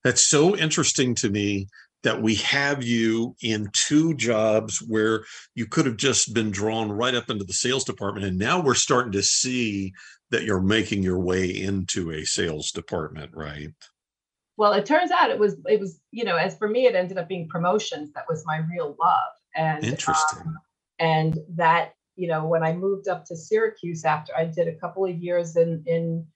That's 0.05 0.21
so 0.21 0.55
interesting 0.55 1.15
to 1.15 1.31
me 1.31 1.67
that 2.03 2.21
we 2.21 2.35
have 2.35 2.83
you 2.83 3.35
in 3.41 3.67
two 3.74 4.13
jobs 4.13 4.77
where 4.88 5.25
you 5.55 5.65
could 5.65 5.88
have 5.88 5.97
just 5.97 6.31
been 6.31 6.51
drawn 6.51 6.91
right 6.91 7.15
up 7.15 7.31
into 7.31 7.43
the 7.43 7.53
sales 7.53 7.83
department. 7.83 8.27
And 8.27 8.38
now 8.38 8.62
we're 8.62 8.75
starting 8.75 9.12
to 9.13 9.24
see 9.24 9.93
that 10.29 10.43
you're 10.43 10.62
making 10.62 11.01
your 11.01 11.19
way 11.19 11.50
into 11.50 12.12
a 12.12 12.24
sales 12.24 12.69
department, 12.71 13.31
right? 13.33 13.74
Well, 14.57 14.74
it 14.74 14.85
turns 14.85 15.09
out 15.09 15.31
it 15.31 15.39
was, 15.39 15.55
it 15.65 15.79
was, 15.79 16.00
you 16.12 16.24
know, 16.24 16.35
as 16.35 16.55
for 16.55 16.69
me, 16.69 16.85
it 16.85 16.93
ended 16.93 17.17
up 17.17 17.27
being 17.27 17.50
promotions. 17.50 18.13
That 18.13 18.25
was 18.29 18.43
my 18.45 18.62
real 18.71 18.95
love. 19.01 19.31
And 19.55 19.83
interesting. 19.83 20.41
Um, 20.41 20.57
and 21.00 21.39
that, 21.55 21.93
you 22.15 22.27
know, 22.27 22.45
when 22.45 22.62
I 22.62 22.74
moved 22.74 23.07
up 23.07 23.25
to 23.25 23.35
Syracuse 23.35 24.05
after 24.05 24.38
I 24.38 24.45
did 24.45 24.67
a 24.67 24.75
couple 24.75 25.03
of 25.03 25.17
years 25.17 25.55
in, 25.55 25.83
in, 25.88 26.27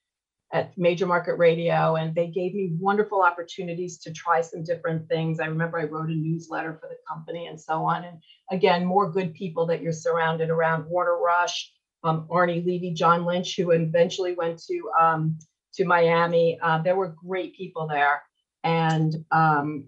at 0.52 0.76
Major 0.76 1.06
Market 1.06 1.34
Radio, 1.34 1.94
and 1.94 2.14
they 2.14 2.26
gave 2.26 2.54
me 2.54 2.72
wonderful 2.78 3.22
opportunities 3.22 3.98
to 3.98 4.12
try 4.12 4.40
some 4.40 4.64
different 4.64 5.08
things. 5.08 5.38
I 5.38 5.46
remember 5.46 5.78
I 5.78 5.84
wrote 5.84 6.10
a 6.10 6.14
newsletter 6.14 6.76
for 6.80 6.88
the 6.88 6.96
company 7.08 7.46
and 7.46 7.60
so 7.60 7.84
on. 7.84 8.04
And 8.04 8.18
again, 8.50 8.84
more 8.84 9.10
good 9.10 9.32
people 9.32 9.66
that 9.66 9.80
you're 9.80 9.92
surrounded 9.92 10.50
around 10.50 10.86
Warner 10.86 11.18
Rush, 11.18 11.72
um, 12.02 12.26
Arnie 12.28 12.64
Levy, 12.64 12.92
John 12.92 13.24
Lynch, 13.24 13.56
who 13.56 13.70
eventually 13.70 14.34
went 14.34 14.60
to 14.64 14.90
um, 15.00 15.38
to 15.74 15.84
Miami. 15.84 16.58
Uh, 16.60 16.78
there 16.82 16.96
were 16.96 17.14
great 17.24 17.56
people 17.56 17.86
there, 17.86 18.22
and 18.64 19.24
um, 19.30 19.84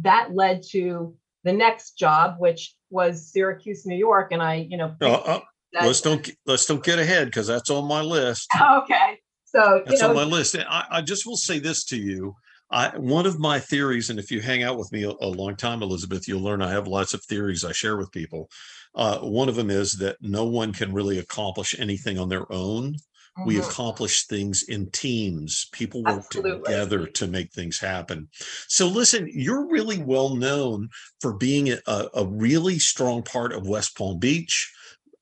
that 0.00 0.34
led 0.34 0.62
to 0.70 1.16
the 1.44 1.52
next 1.52 1.92
job, 1.98 2.36
which 2.38 2.74
was 2.90 3.30
Syracuse, 3.30 3.86
New 3.86 3.96
York. 3.96 4.32
And 4.32 4.42
I, 4.42 4.66
you 4.68 4.76
know, 4.76 4.96
uh, 5.00 5.12
uh, 5.12 5.40
let's 5.82 6.00
don't 6.00 6.28
let's 6.46 6.66
don't 6.66 6.82
get 6.82 6.98
ahead 6.98 7.26
because 7.26 7.46
that's 7.46 7.70
on 7.70 7.86
my 7.86 8.00
list. 8.00 8.48
Okay, 8.60 9.18
so 9.54 9.82
That's 9.86 10.00
you 10.00 10.08
know, 10.08 10.10
on 10.10 10.16
my 10.16 10.24
list. 10.24 10.56
I, 10.56 10.84
I 10.90 11.00
just 11.02 11.26
will 11.26 11.36
say 11.36 11.58
this 11.58 11.84
to 11.86 11.96
you. 11.96 12.34
I, 12.70 12.96
one 12.96 13.26
of 13.26 13.38
my 13.38 13.60
theories, 13.60 14.10
and 14.10 14.18
if 14.18 14.30
you 14.30 14.40
hang 14.40 14.62
out 14.62 14.78
with 14.78 14.90
me 14.90 15.04
a, 15.04 15.10
a, 15.10 15.28
long 15.28 15.54
time, 15.54 15.82
Elizabeth, 15.82 16.26
you'll 16.26 16.42
learn 16.42 16.62
I 16.62 16.72
have 16.72 16.88
lots 16.88 17.14
of 17.14 17.22
theories 17.24 17.64
I 17.64 17.72
share 17.72 17.96
with 17.96 18.10
people. 18.10 18.48
Uh, 18.94 19.18
one 19.18 19.48
of 19.48 19.54
them 19.54 19.70
is 19.70 19.92
that 19.92 20.16
no 20.20 20.44
one 20.44 20.72
can 20.72 20.92
really 20.92 21.18
accomplish 21.18 21.78
anything 21.78 22.18
on 22.18 22.28
their 22.28 22.50
own. 22.50 22.94
Mm-hmm. 22.94 23.46
We 23.46 23.58
accomplish 23.58 24.26
things 24.26 24.64
in 24.68 24.90
teams. 24.90 25.68
People 25.72 26.02
work 26.02 26.24
Absolutely. 26.24 26.64
together 26.64 27.06
to 27.06 27.26
make 27.26 27.52
things 27.52 27.78
happen. 27.78 28.28
So, 28.68 28.88
listen, 28.88 29.28
you're 29.32 29.68
really 29.68 29.98
well 29.98 30.34
known 30.34 30.88
for 31.20 31.34
being 31.34 31.70
a, 31.70 32.08
a 32.14 32.24
really 32.26 32.78
strong 32.78 33.22
part 33.22 33.52
of 33.52 33.68
West 33.68 33.96
Palm 33.96 34.18
Beach 34.18 34.72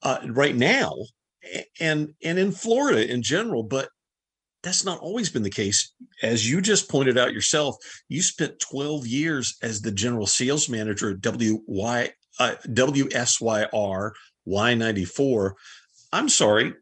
uh, 0.02 0.18
right 0.28 0.54
now 0.54 0.94
and 1.80 2.14
and 2.22 2.38
in 2.38 2.52
Florida 2.52 3.10
in 3.10 3.22
general. 3.22 3.62
But 3.62 3.88
that's 4.62 4.84
not 4.84 5.00
always 5.00 5.28
been 5.28 5.42
the 5.42 5.50
case. 5.50 5.92
As 6.22 6.48
you 6.48 6.60
just 6.60 6.88
pointed 6.88 7.18
out 7.18 7.32
yourself, 7.32 7.76
you 8.08 8.22
spent 8.22 8.60
12 8.60 9.06
years 9.06 9.56
as 9.62 9.80
the 9.80 9.90
general 9.90 10.26
sales 10.26 10.68
manager 10.68 11.10
at 11.10 11.22
WY, 11.22 12.10
uh, 12.38 12.54
WSYR 12.68 14.12
Y94. 14.46 15.52
I'm 16.12 16.28
sorry. 16.28 16.74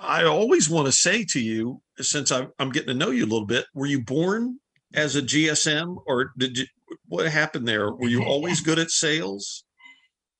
I 0.00 0.24
always 0.24 0.70
want 0.70 0.86
to 0.86 0.92
say 0.92 1.24
to 1.30 1.40
you, 1.40 1.80
since 1.98 2.30
I'm, 2.30 2.52
I'm 2.58 2.70
getting 2.70 2.88
to 2.88 2.94
know 2.94 3.10
you 3.10 3.24
a 3.24 3.26
little 3.26 3.46
bit, 3.46 3.66
were 3.74 3.86
you 3.86 4.02
born 4.02 4.58
as 4.94 5.16
a 5.16 5.22
GSM 5.22 5.96
or 6.06 6.32
did 6.38 6.58
you, 6.58 6.66
what 7.08 7.26
happened 7.26 7.66
there? 7.66 7.90
Were 7.92 8.08
you 8.08 8.22
always 8.22 8.60
good 8.60 8.78
at 8.78 8.90
sales? 8.90 9.64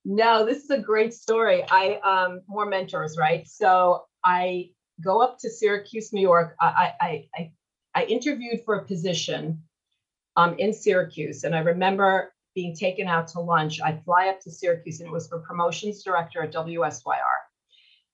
No, 0.04 0.46
this 0.46 0.58
is 0.58 0.70
a 0.70 0.78
great 0.78 1.12
story. 1.12 1.64
I 1.68 1.98
um 2.04 2.40
more 2.46 2.66
mentors, 2.66 3.16
right? 3.18 3.46
So 3.48 4.04
I 4.24 4.70
go 5.02 5.20
up 5.22 5.38
to 5.40 5.50
Syracuse, 5.50 6.12
New 6.12 6.20
York. 6.20 6.56
I 6.60 6.92
I 7.00 7.28
I, 7.34 7.52
I 7.94 8.04
interviewed 8.04 8.62
for 8.64 8.76
a 8.76 8.84
position 8.84 9.62
um, 10.36 10.54
in 10.58 10.72
Syracuse, 10.72 11.44
and 11.44 11.54
I 11.54 11.60
remember 11.60 12.32
being 12.54 12.74
taken 12.74 13.06
out 13.06 13.28
to 13.28 13.40
lunch. 13.40 13.80
I 13.80 14.00
fly 14.04 14.28
up 14.28 14.40
to 14.40 14.50
Syracuse, 14.50 15.00
and 15.00 15.08
it 15.08 15.12
was 15.12 15.28
for 15.28 15.40
promotions 15.40 16.02
director 16.02 16.42
at 16.42 16.52
WSYR, 16.52 17.36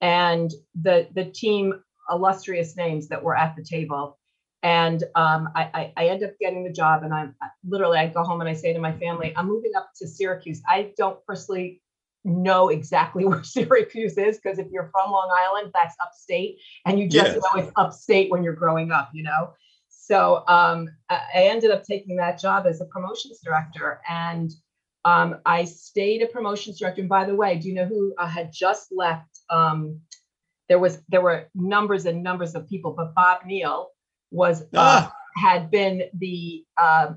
and 0.01 0.53
the 0.81 1.09
the 1.15 1.27
team 1.27 1.83
illustrious 2.11 2.77
names 2.77 3.09
that 3.09 3.23
were 3.23 3.37
at 3.37 3.57
the 3.57 3.65
table. 3.65 4.19
And 4.65 5.03
um, 5.17 5.49
I, 5.57 5.71
I, 5.75 5.93
I 5.97 6.07
end 6.07 6.23
up 6.23 6.31
getting 6.41 6.63
the 6.63 6.73
job, 6.73 7.03
and 7.03 7.13
I'm 7.13 7.35
literally 7.67 7.99
I 7.99 8.07
go 8.09 8.23
home 8.23 8.41
and 8.41 8.49
I 8.49 8.53
say 8.53 8.73
to 8.73 8.79
my 8.79 8.93
family, 8.93 9.33
I'm 9.37 9.49
moving 9.49 9.73
up 9.77 9.91
to 9.97 10.07
Syracuse. 10.07 10.63
I 10.69 10.93
don't 10.97 11.25
personally 11.27 11.83
know 12.25 12.69
exactly 12.69 13.25
where 13.27 13.43
Syracuse 13.43 14.17
is 14.19 14.39
because 14.39 14.59
if 14.59 14.69
you're 14.71 14.91
from 14.93 15.11
Long 15.11 15.31
Island, 15.31 15.73
that's 15.75 15.97
upstate, 16.01 16.59
and 16.87 16.99
you 16.99 17.09
just 17.09 17.35
yes. 17.35 17.37
know 17.37 17.63
it's 17.63 17.73
upstate 17.77 18.31
when 18.31 18.43
you're 18.43 18.55
growing 18.55 18.91
up, 18.91 19.11
you 19.13 19.23
know. 19.23 19.55
So 19.89 20.45
um, 20.49 20.89
I 21.09 21.23
ended 21.35 21.71
up 21.71 21.85
taking 21.85 22.17
that 22.17 22.41
job 22.41 22.67
as 22.67 22.81
a 22.81 22.87
promotions 22.87 23.41
director, 23.43 24.01
and 24.09 24.51
um, 25.05 25.37
I 25.47 25.65
stayed 25.65 26.23
a 26.23 26.27
promotions 26.27 26.79
director. 26.79 27.01
And 27.01 27.09
by 27.09 27.25
the 27.25 27.35
way, 27.35 27.57
do 27.59 27.69
you 27.69 27.75
know 27.75 27.87
who 27.87 28.15
uh, 28.19 28.27
had 28.27 28.53
just 28.53 28.89
left? 28.93 29.41
Um, 29.51 30.01
there 30.69 30.79
was 30.79 31.01
there 31.09 31.21
were 31.21 31.49
numbers 31.55 32.07
and 32.07 32.23
numbers 32.23 32.55
of 32.55 32.69
people, 32.69 32.93
but 32.93 33.15
Bob 33.15 33.45
Neal 33.47 33.91
was 34.31 34.63
uh, 34.63 34.67
ah. 34.75 35.15
had 35.37 35.71
been 35.71 36.05
the 36.15 36.65
uh, 36.77 37.13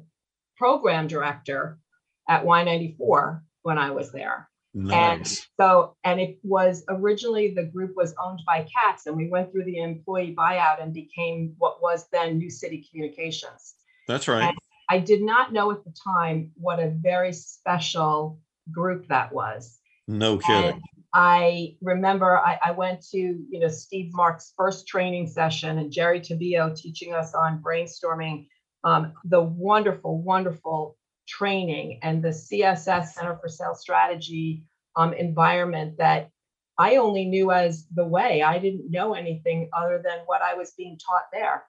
program 0.58 1.08
director 1.08 1.80
at 2.28 2.44
Y94 2.44 3.42
when 3.64 3.78
I 3.78 3.92
was 3.92 4.12
there. 4.12 4.50
Nice. 4.77 4.94
And 4.94 5.27
so, 5.58 5.96
and 6.03 6.20
it 6.20 6.38
was 6.44 6.84
originally 6.89 7.53
the 7.53 7.63
group 7.63 7.94
was 7.96 8.13
owned 8.22 8.41
by 8.46 8.67
Katz, 8.75 9.05
and 9.05 9.15
we 9.15 9.29
went 9.29 9.51
through 9.51 9.63
the 9.63 9.79
employee 9.79 10.36
buyout 10.38 10.84
and 10.84 10.94
became 10.94 11.55
what 11.58 11.82
was 11.82 12.08
then 12.12 12.38
New 12.38 12.50
City 12.50 12.86
Communications. 12.89 13.75
That's 14.05 14.27
right. 14.27 14.50
And 14.50 14.58
I 14.89 15.00
did 15.00 15.22
not 15.22 15.53
know 15.53 15.72
at 15.72 15.86
the 15.86 15.94
time 16.05 16.51
what 16.55 16.79
a 16.79 16.89
very 16.89 17.32
special 17.32 18.41
group 18.70 19.08
that 19.08 19.34
was. 19.34 19.79
No 20.10 20.38
kidding. 20.38 20.74
And 20.74 20.82
I 21.13 21.77
remember 21.82 22.38
I, 22.38 22.60
I 22.65 22.72
went 22.72 23.01
to, 23.12 23.17
you 23.17 23.60
know, 23.62 23.70
Steve 23.70 24.12
Mark's 24.13 24.53
first 24.58 24.88
training 24.88 25.27
session 25.27 25.77
and 25.77 25.89
Jerry 25.89 26.20
Tabio 26.20 26.75
teaching 26.75 27.13
us 27.13 27.34
on 27.34 27.63
brainstorming 27.63 28.48
um, 28.84 29.13
the 29.24 29.41
wonderful, 29.41 30.22
wonderful 30.22 30.98
training 31.27 32.00
and 32.03 32.24
the 32.24 32.29
CSS 32.29 33.10
Center 33.10 33.38
for 33.41 33.50
Sales 33.50 33.82
Strategy 33.82 34.63
um, 34.96 35.13
environment 35.13 35.98
that 35.98 36.29
I 36.77 36.98
only 36.98 37.25
knew 37.25 37.51
as 37.51 37.88
the 37.94 38.05
way. 38.05 38.44
I 38.44 38.60
didn't 38.60 38.91
know 38.91 39.13
anything 39.13 39.70
other 39.74 40.01
than 40.03 40.20
what 40.25 40.41
I 40.41 40.55
was 40.55 40.72
being 40.77 40.98
taught 40.98 41.25
there. 41.32 41.63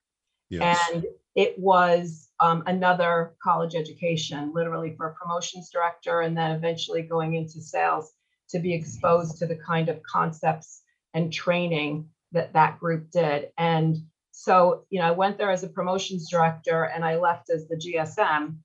Yes. 0.48 0.78
And 0.92 1.04
it 1.34 1.58
was 1.58 2.28
um, 2.40 2.62
another 2.66 3.34
college 3.42 3.74
education, 3.74 4.52
literally 4.54 4.94
for 4.96 5.08
a 5.08 5.14
promotions 5.14 5.70
director, 5.70 6.20
and 6.20 6.36
then 6.36 6.52
eventually 6.52 7.02
going 7.02 7.34
into 7.34 7.60
sales 7.60 8.12
to 8.50 8.58
be 8.58 8.74
exposed 8.74 9.38
to 9.38 9.46
the 9.46 9.56
kind 9.56 9.88
of 9.88 10.02
concepts 10.02 10.82
and 11.14 11.32
training 11.32 12.08
that 12.32 12.52
that 12.52 12.78
group 12.78 13.10
did. 13.10 13.48
And 13.58 13.96
so, 14.32 14.84
you 14.90 15.00
know, 15.00 15.06
I 15.06 15.12
went 15.12 15.38
there 15.38 15.50
as 15.50 15.64
a 15.64 15.68
promotions 15.68 16.30
director 16.30 16.84
and 16.84 17.04
I 17.04 17.16
left 17.16 17.50
as 17.50 17.66
the 17.68 17.76
GSM. 17.76 18.56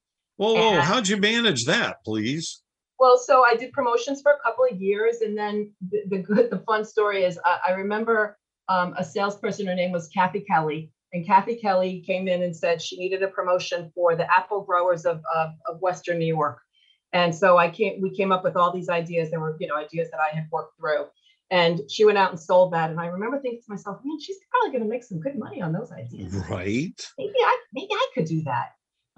Whoa, 0.42 0.56
whoa, 0.56 0.74
and- 0.74 0.82
how'd 0.82 1.08
you 1.08 1.18
manage 1.18 1.66
that, 1.66 1.98
please? 2.04 2.64
Well, 3.00 3.18
so 3.18 3.44
I 3.44 3.56
did 3.56 3.72
promotions 3.74 4.22
for 4.22 4.32
a 4.32 4.40
couple 4.44 4.66
of 4.70 4.80
years, 4.80 5.22
and 5.22 5.38
then 5.38 5.72
the, 5.90 6.02
the 6.08 6.18
good, 6.20 6.50
the 6.50 6.60
fun 6.60 6.86
story 6.86 7.24
is 7.24 7.40
I, 7.46 7.60
I 7.70 7.72
remember 7.72 8.38
um, 8.70 8.94
a 8.98 9.04
salesperson. 9.04 9.68
Her 9.68 9.76
name 9.76 9.92
was 9.92 10.08
Kathy 10.08 10.42
Kelly, 10.42 10.92
and 11.14 11.26
Kathy 11.26 11.56
Kelly 11.56 12.04
came 12.06 12.28
in 12.28 12.42
and 12.44 12.56
said 12.56 12.82
she 12.82 12.98
needed 12.98 13.22
a 13.22 13.28
promotion 13.28 13.92
for 13.94 14.16
the 14.16 14.32
apple 14.32 14.62
growers 14.62 15.06
of, 15.06 15.22
of, 15.36 15.50
of 15.68 15.80
Western 15.80 16.18
New 16.18 16.26
York. 16.26 16.60
And 17.14 17.36
so 17.36 17.58
I 17.58 17.70
came, 17.70 18.02
we 18.02 18.16
came 18.16 18.32
up 18.32 18.44
with 18.44 18.56
all 18.56 18.72
these 18.72 18.90
ideas. 18.90 19.30
There 19.30 19.40
were, 19.40 19.58
you 19.60 19.68
know, 19.68 19.76
ideas 19.76 20.10
that 20.12 20.20
I 20.20 20.34
had 20.36 20.48
worked 20.52 20.78
through. 20.80 21.06
And 21.50 21.82
she 21.90 22.06
went 22.06 22.18
out 22.18 22.32
and 22.32 22.40
sold 22.40 22.72
that. 22.74 22.90
And 22.90 23.00
I 23.00 23.08
remember 23.08 23.40
thinking 23.40 23.60
to 23.60 23.70
myself, 23.70 24.00
man, 24.04 24.18
she's 24.22 24.38
probably 24.50 24.72
going 24.72 24.84
to 24.84 24.90
make 24.90 25.04
some 25.04 25.20
good 25.20 25.38
money 25.38 25.62
on 25.62 25.74
those 25.74 25.92
ideas. 25.92 26.34
Right. 26.50 27.12
Maybe 27.18 27.34
I, 27.44 27.58
maybe 27.74 27.92
I 27.92 28.08
could 28.16 28.26
do 28.26 28.42
that. 28.44 28.70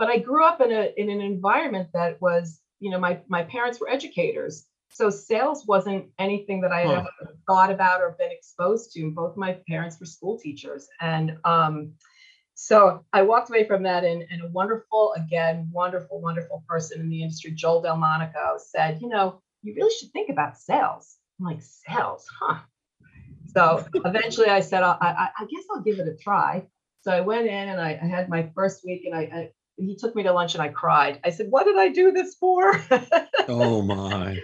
But 0.04 0.12
I 0.12 0.18
grew 0.18 0.44
up 0.46 0.60
in 0.60 0.70
a 0.70 0.92
in 0.98 1.10
an 1.10 1.22
environment 1.22 1.88
that 1.94 2.22
was, 2.22 2.60
you 2.82 2.90
know, 2.92 3.00
my 3.00 3.22
my 3.30 3.44
parents 3.44 3.80
were 3.80 3.90
educators. 3.90 4.66
So 4.90 5.10
sales 5.10 5.66
wasn't 5.66 6.10
anything 6.20 6.60
that 6.60 6.74
I 6.74 6.82
had 6.82 6.90
Huh. 6.90 7.06
ever 7.22 7.38
thought 7.48 7.72
about 7.72 8.02
or 8.02 8.14
been 8.20 8.30
exposed 8.30 8.92
to. 8.96 9.12
Both 9.12 9.38
my 9.38 9.60
parents 9.66 9.98
were 10.02 10.06
school 10.06 10.38
teachers. 10.38 10.90
And 11.00 11.38
um, 11.46 11.94
so 12.54 13.06
I 13.14 13.22
walked 13.22 13.50
away 13.50 13.66
from 13.66 13.84
that 13.84 14.04
and, 14.04 14.26
and 14.30 14.42
a 14.42 14.48
wonderful, 14.48 15.14
again, 15.16 15.70
wonderful, 15.72 16.20
wonderful 16.20 16.66
person 16.68 17.00
in 17.00 17.08
the 17.08 17.24
industry, 17.24 17.52
Joel 17.52 17.82
Delmonico, 17.82 18.58
said, 18.58 19.00
you 19.02 19.08
know, 19.08 19.42
you 19.62 19.74
really 19.74 19.96
should 19.98 20.12
think 20.12 20.30
about 20.30 20.58
sales. 20.58 21.16
I'm 21.40 21.46
like, 21.46 21.62
sales, 21.62 22.28
huh? 22.42 22.60
So 23.56 23.86
eventually 24.04 24.50
I 24.50 24.60
said, 24.60 24.84
I, 24.84 24.98
I, 25.00 25.30
I 25.40 25.46
guess 25.46 25.64
I'll 25.74 25.82
give 25.82 26.00
it 26.00 26.10
a 26.10 26.18
try. 26.18 26.68
So 27.04 27.12
I 27.12 27.22
went 27.22 27.48
in 27.48 27.70
and 27.70 27.80
I, 27.80 27.98
I 28.02 28.06
had 28.06 28.28
my 28.28 28.50
first 28.54 28.84
week 28.86 29.04
and 29.06 29.16
I, 29.16 29.22
I, 29.22 29.50
he 29.78 29.96
took 29.96 30.16
me 30.16 30.24
to 30.24 30.34
lunch 30.34 30.54
and 30.54 30.64
I 30.64 30.70
cried. 30.70 31.20
I 31.24 31.30
said, 31.30 31.48
what 31.50 31.66
did 31.66 31.78
I 31.78 31.90
do 31.90 32.12
this 32.12 32.36
for? 32.36 32.82
Oh 33.48 33.82
my. 33.84 34.40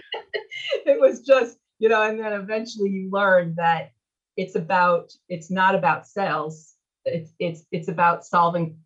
it 0.86 1.00
was 1.00 1.20
just, 1.20 1.56
you 1.78 1.88
know, 1.88 2.02
and 2.02 2.18
then 2.18 2.32
eventually 2.32 2.90
you 2.90 3.10
learn 3.10 3.54
that 3.56 3.92
it's 4.36 4.56
about, 4.56 5.12
it's 5.28 5.50
not 5.50 5.74
about 5.74 6.06
sales. 6.06 6.74
It's, 7.04 7.32
it's, 7.38 7.64
it's 7.72 7.88
about 7.88 8.24
solving 8.24 8.78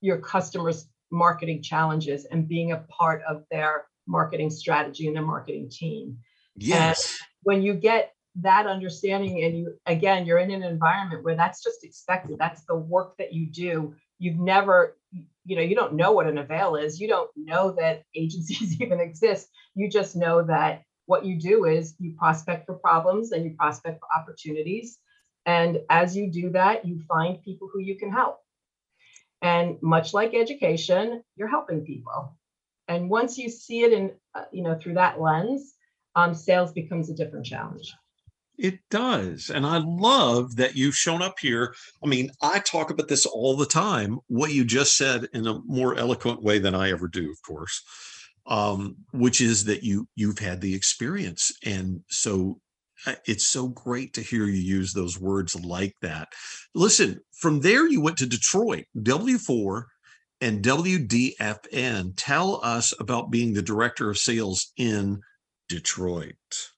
your 0.00 0.18
customers' 0.18 0.88
marketing 1.10 1.62
challenges 1.62 2.24
and 2.24 2.48
being 2.48 2.72
a 2.72 2.78
part 2.88 3.22
of 3.28 3.44
their 3.50 3.86
marketing 4.06 4.50
strategy 4.50 5.06
and 5.06 5.14
their 5.14 5.24
marketing 5.24 5.68
team 5.70 6.18
Yes. 6.56 7.18
when 7.42 7.62
you 7.62 7.74
get 7.74 8.12
that 8.40 8.66
understanding 8.66 9.44
and 9.44 9.58
you 9.58 9.74
again 9.86 10.24
you're 10.24 10.38
in 10.38 10.50
an 10.50 10.62
environment 10.62 11.22
where 11.22 11.36
that's 11.36 11.62
just 11.62 11.84
expected 11.84 12.38
that's 12.38 12.64
the 12.64 12.74
work 12.74 13.14
that 13.18 13.32
you 13.32 13.46
do 13.46 13.94
you've 14.18 14.38
never 14.38 14.96
you 15.44 15.56
know 15.56 15.62
you 15.62 15.74
don't 15.74 15.94
know 15.94 16.12
what 16.12 16.26
an 16.26 16.38
avail 16.38 16.76
is. 16.76 17.00
You 17.00 17.08
don't 17.08 17.30
know 17.36 17.72
that 17.78 18.04
agencies 18.14 18.76
even 18.80 19.00
exist. 19.00 19.48
You 19.74 19.88
just 19.90 20.16
know 20.16 20.42
that 20.44 20.82
what 21.06 21.24
you 21.24 21.38
do 21.38 21.64
is 21.64 21.94
you 21.98 22.14
prospect 22.18 22.66
for 22.66 22.74
problems 22.74 23.32
and 23.32 23.44
you 23.44 23.54
prospect 23.58 24.00
for 24.00 24.08
opportunities. 24.16 24.98
And 25.44 25.80
as 25.90 26.16
you 26.16 26.30
do 26.30 26.50
that 26.50 26.84
you 26.84 27.00
find 27.08 27.42
people 27.42 27.68
who 27.72 27.80
you 27.80 27.98
can 27.98 28.10
help. 28.10 28.38
And 29.42 29.76
much 29.82 30.14
like 30.14 30.34
education 30.34 31.24
you're 31.36 31.48
helping 31.48 31.84
people. 31.84 32.36
And 32.88 33.10
once 33.10 33.38
you 33.38 33.48
see 33.48 33.82
it 33.82 33.92
in 33.92 34.12
uh, 34.34 34.44
you 34.52 34.62
know 34.62 34.78
through 34.80 34.94
that 34.94 35.20
lens 35.20 35.74
um, 36.14 36.34
sales 36.34 36.72
becomes 36.72 37.10
a 37.10 37.14
different 37.14 37.46
challenge. 37.46 37.94
It 38.62 38.78
does. 38.90 39.50
And 39.50 39.66
I 39.66 39.78
love 39.78 40.54
that 40.54 40.76
you've 40.76 40.94
shown 40.94 41.20
up 41.20 41.40
here. 41.40 41.74
I 42.02 42.06
mean, 42.06 42.30
I 42.42 42.60
talk 42.60 42.90
about 42.90 43.08
this 43.08 43.26
all 43.26 43.56
the 43.56 43.66
time, 43.66 44.20
what 44.28 44.52
you 44.52 44.64
just 44.64 44.96
said 44.96 45.26
in 45.32 45.48
a 45.48 45.58
more 45.66 45.96
eloquent 45.96 46.44
way 46.44 46.60
than 46.60 46.72
I 46.72 46.92
ever 46.92 47.08
do, 47.08 47.28
of 47.28 47.42
course. 47.42 47.82
Um, 48.46 48.96
which 49.12 49.40
is 49.40 49.64
that 49.64 49.82
you 49.82 50.06
you've 50.14 50.38
had 50.38 50.60
the 50.60 50.74
experience. 50.74 51.52
And 51.64 52.02
so 52.08 52.60
uh, 53.04 53.14
it's 53.26 53.46
so 53.46 53.68
great 53.68 54.14
to 54.14 54.20
hear 54.20 54.46
you 54.46 54.60
use 54.60 54.92
those 54.92 55.20
words 55.20 55.56
like 55.64 55.94
that. 56.02 56.28
Listen, 56.72 57.20
from 57.32 57.60
there 57.60 57.88
you 57.88 58.00
went 58.00 58.16
to 58.18 58.26
Detroit, 58.26 58.84
W4 58.96 59.84
and 60.40 60.62
WDFN. 60.62 62.12
Tell 62.16 62.64
us 62.64 62.94
about 63.00 63.30
being 63.30 63.54
the 63.54 63.62
director 63.62 64.10
of 64.10 64.18
sales 64.18 64.72
in 64.76 65.20
Detroit. 65.68 66.71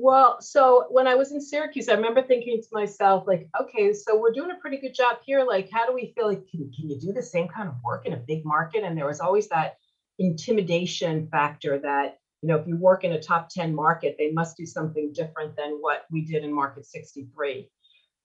Well, 0.00 0.40
so 0.40 0.86
when 0.90 1.08
I 1.08 1.16
was 1.16 1.32
in 1.32 1.40
Syracuse, 1.40 1.88
I 1.88 1.94
remember 1.94 2.22
thinking 2.22 2.62
to 2.62 2.68
myself, 2.70 3.24
like, 3.26 3.48
okay, 3.60 3.92
so 3.92 4.16
we're 4.16 4.30
doing 4.30 4.52
a 4.52 4.60
pretty 4.60 4.76
good 4.76 4.94
job 4.94 5.16
here. 5.26 5.42
Like, 5.42 5.68
how 5.72 5.86
do 5.88 5.92
we 5.92 6.12
feel 6.14 6.28
like 6.28 6.48
can, 6.48 6.70
can 6.70 6.88
you 6.88 7.00
do 7.00 7.12
the 7.12 7.20
same 7.20 7.48
kind 7.48 7.68
of 7.68 7.74
work 7.84 8.06
in 8.06 8.12
a 8.12 8.16
big 8.16 8.44
market? 8.44 8.84
And 8.84 8.96
there 8.96 9.08
was 9.08 9.18
always 9.18 9.48
that 9.48 9.74
intimidation 10.20 11.26
factor 11.32 11.80
that, 11.80 12.18
you 12.42 12.48
know, 12.48 12.54
if 12.54 12.68
you 12.68 12.76
work 12.76 13.02
in 13.02 13.14
a 13.14 13.20
top 13.20 13.48
10 13.48 13.74
market, 13.74 14.14
they 14.20 14.30
must 14.30 14.56
do 14.56 14.64
something 14.64 15.12
different 15.12 15.56
than 15.56 15.78
what 15.80 16.04
we 16.12 16.24
did 16.24 16.44
in 16.44 16.52
market 16.52 16.86
63. 16.86 17.68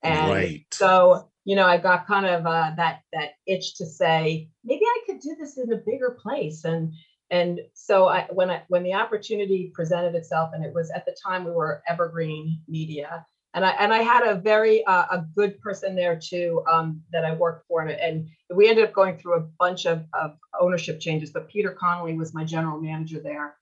And 0.04 0.32
right. 0.32 0.66
so, 0.72 1.28
you 1.44 1.56
know, 1.56 1.66
I 1.66 1.80
got 1.80 2.06
kind 2.06 2.28
of 2.28 2.46
uh, 2.46 2.74
that 2.78 3.00
that 3.14 3.32
itch 3.48 3.78
to 3.78 3.88
say 3.88 4.48
maybe 4.64 4.86
I 4.86 5.00
could 5.08 5.22
do 5.22 5.36
this 5.40 5.58
in 5.58 5.74
a 5.74 5.78
bigger 5.78 6.20
place. 6.22 6.66
And 6.66 6.94
and 7.34 7.62
so 7.74 8.08
I 8.08 8.28
when 8.32 8.52
I 8.52 8.62
when 8.68 8.84
the 8.84 8.94
opportunity 8.94 9.72
presented 9.74 10.14
itself, 10.14 10.52
and 10.54 10.64
it 10.64 10.72
was 10.74 10.92
at 10.92 11.04
the 11.08 11.16
time 11.26 11.44
we 11.46 11.52
were 11.52 11.82
Evergreen 11.90 12.62
Media, 12.68 13.26
and 13.56 13.66
I 13.66 13.72
and 13.72 13.92
I 13.92 14.04
had 14.04 14.24
a 14.24 14.36
very 14.36 14.86
uh, 14.86 15.06
a 15.10 15.26
good 15.36 15.60
person 15.60 15.96
there 15.96 16.16
too 16.16 16.64
um, 16.72 17.02
that 17.12 17.26
I 17.26 17.34
worked 17.34 17.66
for, 17.68 17.82
and, 17.82 17.90
and 17.90 18.30
we 18.56 18.70
ended 18.70 18.86
up 18.86 18.94
going 18.94 19.18
through 19.18 19.38
a 19.38 19.48
bunch 19.60 19.88
of, 19.88 20.06
of 20.14 20.38
ownership 20.62 21.00
changes. 21.00 21.32
But 21.32 21.50
Peter 21.50 21.72
Connolly 21.72 22.14
was 22.16 22.36
my 22.36 22.46
general 22.46 22.80
manager 22.80 23.20
there, 23.20 23.56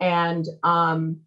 and 0.00 0.46
um, 0.62 1.20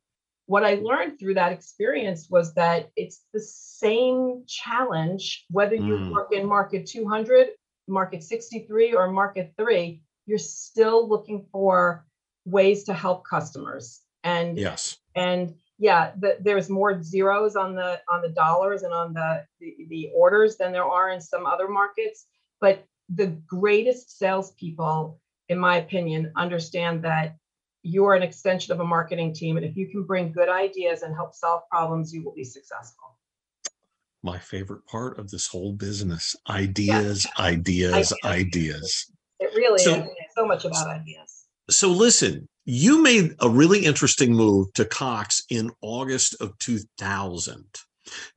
what 0.45 0.63
I 0.63 0.75
learned 0.75 1.17
through 1.19 1.33
that 1.33 1.51
experience 1.51 2.27
was 2.29 2.53
that 2.53 2.91
it's 2.95 3.25
the 3.33 3.41
same 3.41 4.43
challenge 4.47 5.45
whether 5.49 5.75
you 5.75 5.95
Mm. 5.95 6.11
work 6.11 6.31
in 6.31 6.45
market 6.47 6.85
200, 6.85 7.47
market 7.87 8.23
63, 8.23 8.93
or 8.93 9.11
market 9.11 9.53
three. 9.57 10.03
You're 10.27 10.37
still 10.37 11.09
looking 11.09 11.47
for 11.51 12.05
ways 12.45 12.83
to 12.83 12.93
help 12.93 13.25
customers, 13.25 14.01
and 14.23 14.57
Yes. 14.57 14.97
and 15.15 15.55
yeah, 15.79 16.11
the, 16.19 16.37
there's 16.39 16.69
more 16.69 17.01
zeros 17.01 17.55
on 17.55 17.73
the 17.75 18.01
on 18.09 18.21
the 18.21 18.29
dollars 18.29 18.83
and 18.83 18.93
on 18.93 19.13
the, 19.13 19.45
the 19.59 19.75
the 19.89 20.11
orders 20.15 20.57
than 20.57 20.71
there 20.71 20.85
are 20.85 21.09
in 21.09 21.21
some 21.21 21.45
other 21.47 21.67
markets. 21.67 22.25
But 22.61 22.85
the 23.09 23.27
greatest 23.47 24.19
salespeople, 24.19 25.19
in 25.49 25.57
my 25.57 25.77
opinion, 25.77 26.31
understand 26.35 27.03
that 27.03 27.37
you're 27.83 28.15
an 28.15 28.23
extension 28.23 28.73
of 28.73 28.79
a 28.81 28.83
marketing 28.85 29.33
team, 29.33 29.55
and 29.55 29.65
if 29.65 29.77
you 29.77 29.87
can 29.87 30.03
bring 30.03 30.31
good 30.33 30.49
ideas 30.49 31.03
and 31.03 31.15
help 31.15 31.33
solve 31.33 31.61
problems, 31.71 32.13
you 32.13 32.23
will 32.23 32.33
be 32.33 32.43
successful. 32.43 33.15
My 34.23 34.39
favorite 34.39 34.85
part 34.87 35.19
of 35.19 35.29
this 35.29 35.47
whole 35.47 35.71
business 35.73 36.35
ideas, 36.49 37.25
ideas, 37.39 38.11
Ideas. 38.11 38.13
ideas. 38.25 39.11
It 39.39 39.51
really 39.55 39.79
So- 39.79 39.95
is 39.95 40.07
so 40.35 40.45
much 40.45 40.65
about 40.65 40.87
ideas. 40.87 41.45
So, 41.69 41.89
listen, 41.89 42.47
you 42.65 43.01
made 43.03 43.35
a 43.41 43.49
really 43.49 43.83
interesting 43.85 44.33
move 44.33 44.71
to 44.73 44.85
Cox 44.85 45.43
in 45.49 45.69
August 45.81 46.35
of 46.41 46.57
2000. 46.59 47.65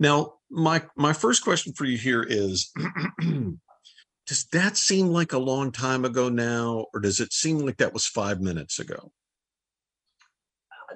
Now, 0.00 0.34
my, 0.50 0.82
my 0.96 1.12
first 1.12 1.44
question 1.44 1.72
for 1.74 1.84
you 1.84 1.96
here 1.96 2.24
is 2.28 2.72
Does 4.26 4.46
that 4.52 4.76
seem 4.76 5.08
like 5.08 5.32
a 5.32 5.38
long 5.38 5.72
time 5.72 6.04
ago 6.04 6.28
now, 6.28 6.86
or 6.94 7.00
does 7.00 7.18
it 7.18 7.32
seem 7.32 7.58
like 7.58 7.78
that 7.78 7.92
was 7.92 8.06
five 8.06 8.40
minutes 8.40 8.78
ago? 8.78 9.10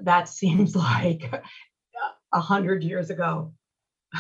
That 0.02 0.28
seems 0.28 0.76
like 0.76 1.32
a 2.32 2.40
hundred 2.40 2.82
years 2.84 3.10
ago. 3.10 3.52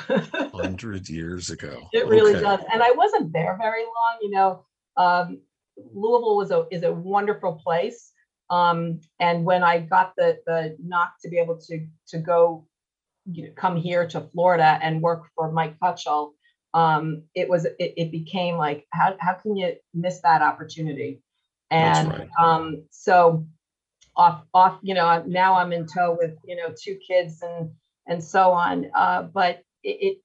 100 0.08 1.08
years 1.08 1.50
ago. 1.50 1.78
It 1.92 2.06
really 2.08 2.32
Okay. 2.34 2.40
does. 2.42 2.60
And 2.72 2.82
I 2.82 2.90
wasn't 2.92 3.32
there 3.32 3.56
very 3.60 3.84
long, 3.84 4.18
you 4.22 4.30
know. 4.30 4.66
Um, 4.96 5.40
Louisville 5.76 6.36
was 6.36 6.50
a 6.50 6.66
is 6.70 6.82
a 6.82 6.92
wonderful 6.92 7.60
place. 7.62 8.12
Um, 8.50 9.00
and 9.20 9.44
when 9.44 9.62
I 9.62 9.80
got 9.80 10.14
the 10.16 10.38
the 10.46 10.76
knock 10.82 11.14
to 11.22 11.28
be 11.28 11.38
able 11.38 11.58
to 11.68 11.86
to 12.08 12.18
go, 12.18 12.66
you 13.30 13.44
know, 13.44 13.52
come 13.56 13.76
here 13.76 14.06
to 14.08 14.20
Florida 14.32 14.78
and 14.82 15.02
work 15.02 15.24
for 15.34 15.50
Mike 15.50 15.78
Cutchell, 15.80 16.34
um, 16.74 17.22
it 17.34 17.48
was 17.48 17.64
it, 17.64 17.74
it 17.78 18.10
became 18.10 18.56
like 18.56 18.86
how 18.90 19.16
how 19.20 19.34
can 19.34 19.56
you 19.56 19.74
miss 19.94 20.20
that 20.20 20.42
opportunity? 20.42 21.22
And 21.70 22.08
right. 22.08 22.28
um, 22.38 22.84
so 22.90 23.46
off 24.16 24.44
off 24.54 24.78
you 24.82 24.94
know 24.94 25.24
now 25.26 25.54
I'm 25.54 25.72
in 25.72 25.86
tow 25.86 26.16
with 26.18 26.36
you 26.44 26.56
know 26.56 26.72
two 26.80 26.98
kids 27.06 27.42
and 27.42 27.70
and 28.06 28.22
so 28.22 28.50
on. 28.50 28.90
Uh, 28.94 29.22
but 29.22 29.62
it, 29.82 29.96
it 30.00 30.18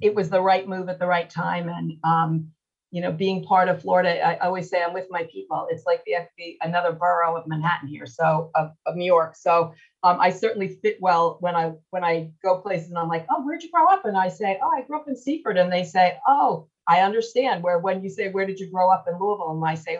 it 0.00 0.14
was 0.14 0.28
the 0.28 0.40
right 0.40 0.68
move 0.68 0.88
at 0.88 0.98
the 0.98 1.06
right 1.06 1.28
time 1.28 1.68
and 1.68 1.92
um, 2.04 2.52
you 2.90 3.00
know, 3.02 3.10
being 3.10 3.44
part 3.44 3.68
of 3.68 3.82
Florida, 3.82 4.24
I 4.24 4.38
always 4.38 4.70
say 4.70 4.82
I'm 4.82 4.94
with 4.94 5.06
my 5.10 5.28
people. 5.32 5.66
It's 5.70 5.84
like 5.84 6.02
the, 6.06 6.14
the 6.38 6.56
another 6.60 6.92
borough 6.92 7.36
of 7.36 7.46
Manhattan 7.46 7.88
here, 7.88 8.06
so 8.06 8.50
of, 8.54 8.70
of 8.86 8.96
New 8.96 9.04
York. 9.04 9.34
So 9.36 9.74
um, 10.02 10.18
I 10.20 10.30
certainly 10.30 10.78
fit 10.82 10.98
well 11.00 11.36
when 11.40 11.56
I 11.56 11.72
when 11.90 12.04
I 12.04 12.30
go 12.42 12.60
places 12.60 12.88
and 12.88 12.98
I'm 12.98 13.08
like, 13.08 13.26
oh, 13.30 13.42
where'd 13.42 13.62
you 13.62 13.70
grow 13.70 13.86
up? 13.86 14.04
And 14.04 14.16
I 14.16 14.28
say, 14.28 14.58
oh, 14.62 14.70
I 14.70 14.82
grew 14.82 15.00
up 15.00 15.08
in 15.08 15.16
Seaford, 15.16 15.58
and 15.58 15.72
they 15.72 15.82
say, 15.82 16.16
oh, 16.28 16.68
I 16.88 17.00
understand. 17.00 17.64
Where 17.64 17.80
when 17.80 18.04
you 18.04 18.10
say, 18.10 18.30
where 18.30 18.46
did 18.46 18.60
you 18.60 18.70
grow 18.70 18.92
up 18.92 19.06
in 19.08 19.18
Louisville, 19.18 19.50
and 19.50 19.68
I 19.68 19.74
say 19.74 19.98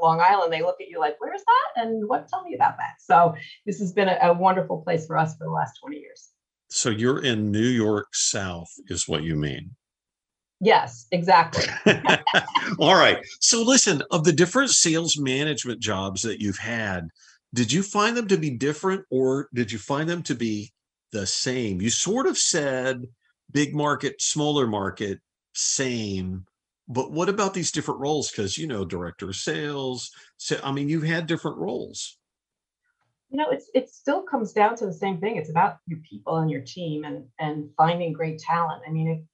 Long 0.00 0.20
Island, 0.20 0.52
they 0.52 0.62
look 0.62 0.80
at 0.80 0.88
you 0.88 1.00
like, 1.00 1.16
where's 1.18 1.42
that? 1.42 1.82
And 1.82 2.08
what? 2.08 2.28
Tell 2.28 2.44
me 2.44 2.54
about 2.54 2.76
that. 2.78 2.94
So 3.00 3.34
this 3.66 3.80
has 3.80 3.92
been 3.92 4.08
a, 4.08 4.18
a 4.22 4.32
wonderful 4.32 4.82
place 4.82 5.06
for 5.06 5.18
us 5.18 5.36
for 5.36 5.44
the 5.44 5.50
last 5.50 5.78
20 5.82 5.96
years. 5.96 6.30
So 6.68 6.88
you're 6.88 7.22
in 7.22 7.50
New 7.50 7.60
York 7.60 8.14
South, 8.14 8.70
is 8.86 9.06
what 9.06 9.24
you 9.24 9.34
mean? 9.34 9.72
Yes, 10.64 11.08
exactly. 11.10 11.64
All 12.78 12.94
right. 12.94 13.18
So 13.40 13.62
listen, 13.62 14.00
of 14.12 14.22
the 14.22 14.32
different 14.32 14.70
sales 14.70 15.18
management 15.18 15.80
jobs 15.80 16.22
that 16.22 16.40
you've 16.40 16.58
had, 16.58 17.08
did 17.52 17.72
you 17.72 17.82
find 17.82 18.16
them 18.16 18.28
to 18.28 18.38
be 18.38 18.50
different 18.50 19.04
or 19.10 19.48
did 19.52 19.72
you 19.72 19.78
find 19.78 20.08
them 20.08 20.22
to 20.22 20.36
be 20.36 20.72
the 21.10 21.26
same? 21.26 21.82
You 21.82 21.90
sort 21.90 22.28
of 22.28 22.38
said 22.38 23.08
big 23.50 23.74
market, 23.74 24.22
smaller 24.22 24.68
market, 24.68 25.18
same. 25.52 26.46
But 26.86 27.10
what 27.10 27.28
about 27.28 27.54
these 27.54 27.72
different 27.72 27.98
roles? 27.98 28.30
Because 28.30 28.56
you 28.56 28.68
know, 28.68 28.84
director 28.84 29.30
of 29.30 29.36
sales. 29.36 30.12
So 30.36 30.60
I 30.62 30.70
mean, 30.70 30.88
you've 30.88 31.02
had 31.02 31.26
different 31.26 31.58
roles. 31.58 32.18
You 33.30 33.38
know, 33.38 33.50
it's 33.50 33.68
it 33.74 33.90
still 33.90 34.22
comes 34.22 34.52
down 34.52 34.76
to 34.76 34.86
the 34.86 34.92
same 34.92 35.18
thing. 35.18 35.36
It's 35.36 35.50
about 35.50 35.78
your 35.88 35.98
people 36.08 36.36
and 36.36 36.48
your 36.48 36.60
team 36.60 37.02
and 37.02 37.24
and 37.40 37.68
finding 37.76 38.12
great 38.12 38.38
talent. 38.38 38.82
I 38.86 38.92
mean, 38.92 39.26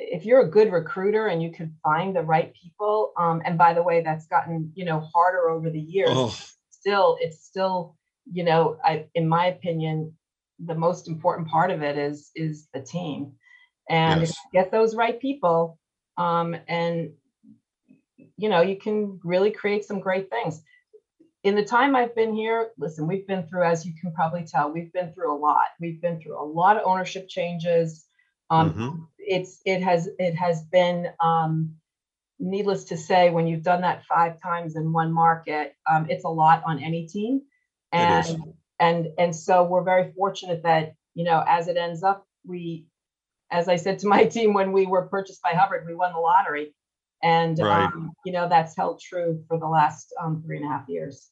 if 0.00 0.24
you're 0.24 0.40
a 0.40 0.48
good 0.48 0.72
recruiter 0.72 1.26
and 1.26 1.42
you 1.42 1.50
can 1.50 1.76
find 1.82 2.16
the 2.16 2.22
right 2.22 2.52
people, 2.54 3.12
um, 3.18 3.42
and 3.44 3.58
by 3.58 3.74
the 3.74 3.82
way, 3.82 4.02
that's 4.02 4.26
gotten 4.26 4.72
you 4.74 4.84
know 4.84 5.00
harder 5.14 5.50
over 5.50 5.70
the 5.70 5.80
years. 5.80 6.10
Oh. 6.12 6.36
Still, 6.70 7.18
it's 7.20 7.44
still 7.44 7.96
you 8.32 8.44
know, 8.44 8.78
I 8.82 9.06
in 9.14 9.28
my 9.28 9.46
opinion, 9.46 10.14
the 10.58 10.74
most 10.74 11.08
important 11.08 11.48
part 11.48 11.70
of 11.70 11.82
it 11.82 11.98
is 11.98 12.30
is 12.34 12.68
the 12.72 12.80
team, 12.80 13.32
and 13.88 14.22
yes. 14.22 14.36
get 14.52 14.70
those 14.70 14.94
right 14.94 15.20
people, 15.20 15.78
um, 16.16 16.56
and 16.66 17.12
you 18.36 18.48
know, 18.48 18.62
you 18.62 18.76
can 18.76 19.20
really 19.22 19.50
create 19.50 19.84
some 19.84 20.00
great 20.00 20.30
things. 20.30 20.62
In 21.42 21.54
the 21.54 21.64
time 21.64 21.96
I've 21.96 22.14
been 22.14 22.34
here, 22.34 22.70
listen, 22.78 23.06
we've 23.06 23.26
been 23.26 23.46
through, 23.46 23.64
as 23.64 23.86
you 23.86 23.94
can 23.98 24.12
probably 24.12 24.44
tell, 24.44 24.70
we've 24.70 24.92
been 24.92 25.12
through 25.12 25.34
a 25.34 25.38
lot. 25.38 25.64
We've 25.80 26.00
been 26.00 26.20
through 26.20 26.38
a 26.38 26.44
lot 26.44 26.76
of 26.76 26.82
ownership 26.84 27.28
changes. 27.28 28.04
Um, 28.50 28.72
mm-hmm 28.72 29.04
it's 29.30 29.60
it 29.64 29.82
has 29.82 30.08
it 30.18 30.34
has 30.34 30.62
been 30.64 31.06
um, 31.22 31.76
needless 32.40 32.84
to 32.84 32.96
say 32.96 33.30
when 33.30 33.46
you've 33.46 33.62
done 33.62 33.82
that 33.82 34.04
five 34.04 34.42
times 34.42 34.74
in 34.74 34.92
one 34.92 35.12
market 35.12 35.76
um, 35.90 36.06
it's 36.10 36.24
a 36.24 36.28
lot 36.28 36.62
on 36.66 36.82
any 36.82 37.06
team. 37.06 37.42
And 37.92 38.54
and 38.78 39.08
and 39.18 39.34
so 39.34 39.64
we're 39.64 39.84
very 39.84 40.12
fortunate 40.12 40.62
that 40.64 40.94
you 41.14 41.24
know 41.24 41.44
as 41.46 41.68
it 41.68 41.76
ends 41.76 42.02
up 42.02 42.26
we 42.46 42.86
as 43.50 43.68
i 43.68 43.74
said 43.76 43.98
to 43.98 44.06
my 44.06 44.24
team 44.36 44.54
when 44.54 44.72
we 44.72 44.86
were 44.86 45.06
purchased 45.08 45.42
by 45.42 45.50
hubbard 45.50 45.86
we 45.86 45.94
won 45.94 46.12
the 46.12 46.18
lottery. 46.18 46.74
And 47.22 47.58
right. 47.58 47.84
um, 47.84 48.12
you 48.24 48.32
know 48.32 48.48
that's 48.48 48.76
held 48.76 49.00
true 49.00 49.44
for 49.46 49.58
the 49.58 49.66
last 49.66 50.12
um, 50.20 50.42
three 50.44 50.56
and 50.56 50.66
a 50.66 50.68
half 50.68 50.88
years. 50.88 51.30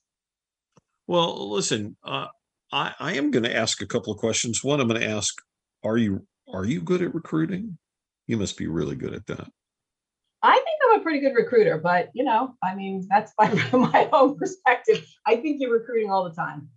Well 1.08 1.50
listen 1.50 1.96
uh, 2.04 2.26
I, 2.70 2.94
I 3.00 3.14
am 3.14 3.30
going 3.30 3.44
to 3.44 3.56
ask 3.56 3.82
a 3.82 3.87
couple 3.87 4.12
of 4.12 4.20
questions. 4.20 4.62
One 4.62 4.80
i'm 4.80 4.87
going 4.87 5.00
to 5.00 5.08
ask 5.08 5.34
are 5.82 5.96
you 5.96 6.26
are 6.52 6.64
you 6.64 6.80
good 6.80 7.02
at 7.02 7.14
recruiting 7.14 7.78
you 8.28 8.36
must 8.36 8.56
be 8.56 8.68
really 8.68 8.94
good 8.94 9.14
at 9.14 9.26
that. 9.26 9.48
I 10.40 10.54
think 10.54 10.66
I'm 10.86 11.00
a 11.00 11.02
pretty 11.02 11.18
good 11.18 11.34
recruiter, 11.34 11.78
but 11.78 12.10
you 12.14 12.22
know, 12.22 12.54
I 12.62 12.76
mean, 12.76 13.04
that's 13.10 13.32
my, 13.36 13.52
my 13.72 14.08
own 14.12 14.36
perspective. 14.36 15.04
I 15.26 15.36
think 15.36 15.60
you're 15.60 15.72
recruiting 15.72 16.10
all 16.10 16.22
the 16.22 16.34
time. 16.34 16.68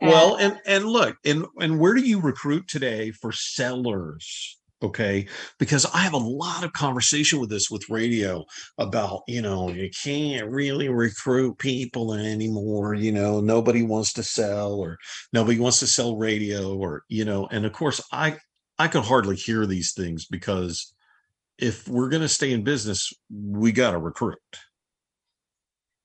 And, 0.00 0.10
well, 0.10 0.36
and 0.36 0.60
and 0.66 0.84
look, 0.84 1.16
and 1.24 1.46
and 1.58 1.80
where 1.80 1.94
do 1.94 2.02
you 2.02 2.20
recruit 2.20 2.68
today 2.68 3.12
for 3.12 3.32
sellers? 3.32 4.58
Okay, 4.82 5.26
because 5.58 5.86
I 5.86 6.00
have 6.00 6.12
a 6.12 6.18
lot 6.18 6.62
of 6.62 6.74
conversation 6.74 7.40
with 7.40 7.48
this 7.48 7.70
with 7.70 7.88
radio 7.88 8.44
about 8.76 9.22
you 9.26 9.40
know 9.40 9.70
you 9.70 9.88
can't 10.04 10.50
really 10.50 10.90
recruit 10.90 11.56
people 11.56 12.12
anymore. 12.12 12.92
You 12.92 13.12
know, 13.12 13.40
nobody 13.40 13.82
wants 13.82 14.12
to 14.14 14.22
sell, 14.22 14.74
or 14.74 14.98
nobody 15.32 15.58
wants 15.58 15.80
to 15.80 15.86
sell 15.86 16.18
radio, 16.18 16.76
or 16.76 17.04
you 17.08 17.24
know, 17.24 17.48
and 17.50 17.64
of 17.64 17.72
course 17.72 18.02
I 18.12 18.36
I 18.78 18.88
could 18.88 19.04
hardly 19.04 19.36
hear 19.36 19.64
these 19.64 19.94
things 19.94 20.26
because 20.26 20.92
if 21.58 21.88
we're 21.88 22.08
going 22.08 22.22
to 22.22 22.28
stay 22.28 22.52
in 22.52 22.62
business, 22.62 23.12
we 23.30 23.72
got 23.72 23.92
to 23.92 23.98
recruit. 23.98 24.38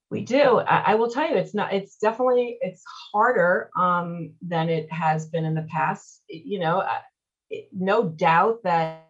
We 0.10 0.22
do. 0.22 0.60
I, 0.60 0.92
I, 0.92 0.96
will 0.96 1.10
tell 1.10 1.30
you, 1.30 1.36
it's 1.36 1.54
not. 1.54 1.74
It's 1.74 1.96
definitely 1.96 2.58
it's 2.60 2.84
harder 3.14 3.70
um, 3.78 4.34
than 4.42 4.68
it 4.68 4.92
has 4.92 5.28
been 5.28 5.46
in 5.46 5.56
the 5.56 5.62
past. 5.64 6.22
You 6.28 6.60
know, 6.60 6.86
it, 7.50 7.70
no 7.72 8.10
doubt 8.10 8.62
that 8.64 9.08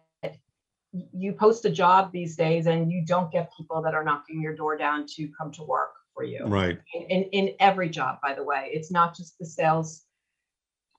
you 0.92 1.32
post 1.32 1.64
a 1.64 1.70
job 1.70 2.12
these 2.12 2.36
days 2.36 2.66
and 2.66 2.92
you 2.92 3.04
don't 3.04 3.32
get 3.32 3.50
people 3.56 3.82
that 3.82 3.94
are 3.94 4.04
knocking 4.04 4.40
your 4.40 4.54
door 4.54 4.76
down 4.76 5.06
to 5.16 5.28
come 5.36 5.50
to 5.52 5.62
work 5.64 5.92
for 6.14 6.22
you. 6.22 6.44
Right. 6.44 6.78
In, 6.94 7.02
in, 7.02 7.22
in 7.30 7.54
every 7.60 7.88
job, 7.88 8.18
by 8.22 8.34
the 8.34 8.44
way, 8.44 8.70
it's 8.72 8.90
not 8.90 9.16
just 9.16 9.38
the 9.38 9.46
sales 9.46 10.04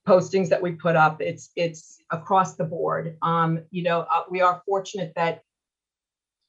postings 0.08 0.50
that 0.50 0.62
we 0.62 0.74
put 0.74 0.96
up. 0.96 1.22
It's 1.22 1.50
it's 1.56 2.00
across 2.12 2.56
the 2.56 2.64
board. 2.64 3.18
Um, 3.22 3.64
you 3.72 3.84
know, 3.84 4.02
uh, 4.02 4.24
we 4.30 4.42
are 4.42 4.62
fortunate 4.66 5.14
that, 5.16 5.44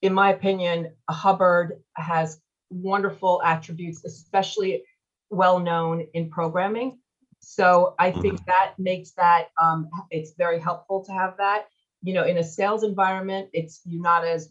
in 0.03 0.13
my 0.13 0.33
opinion, 0.33 0.93
Hubbard 1.09 1.83
has 1.97 2.41
wonderful 2.71 3.43
attributes, 3.45 4.05
especially 4.05 4.83
well 5.31 5.59
known 5.59 6.07
in 6.15 6.31
programming. 6.31 6.99
So 7.41 7.95
I 7.99 8.11
think 8.11 8.35
mm-hmm. 8.35 8.45
that 8.47 8.75
makes 8.79 9.13
that 9.13 9.49
um, 9.61 9.89
it's 10.11 10.33
very 10.37 10.59
helpful 10.59 11.05
to 11.05 11.13
have 11.13 11.37
that. 11.39 11.67
You 12.03 12.15
know, 12.15 12.25
in 12.25 12.39
a 12.39 12.45
sales 12.45 12.83
environment, 12.83 13.49
it's 13.53 13.81
you're 13.85 14.03
not 14.03 14.25
as 14.25 14.51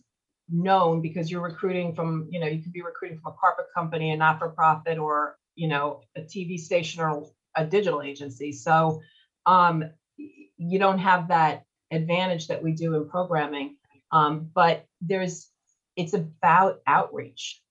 known 0.50 1.02
because 1.02 1.32
you're 1.32 1.42
recruiting 1.42 1.96
from 1.96 2.28
you 2.30 2.40
know 2.40 2.48
you 2.48 2.62
could 2.62 2.74
be 2.74 2.82
recruiting 2.82 3.20
from 3.20 3.34
a 3.34 3.36
carpet 3.40 3.66
company, 3.76 4.12
a 4.12 4.18
not 4.18 4.40
for 4.40 4.50
profit, 4.50 4.98
or 4.98 5.38
you 5.56 5.68
know 5.68 6.02
a 6.16 6.22
TV 6.22 6.58
station 6.58 7.02
or 7.02 7.26
a 7.56 7.66
digital 7.66 8.02
agency. 8.02 8.52
So 8.52 9.02
um, 9.46 9.84
you 10.18 10.80
don't 10.80 11.00
have 11.00 11.28
that 11.30 11.64
advantage 11.92 12.48
that 12.48 12.62
we 12.64 12.74
do 12.74 12.96
in 12.96 13.08
programming. 13.10 13.78
Um, 14.12 14.50
but 14.54 14.86
there's 15.02 15.50
it's 15.96 16.14
about 16.14 16.82
outreach, 16.88 17.62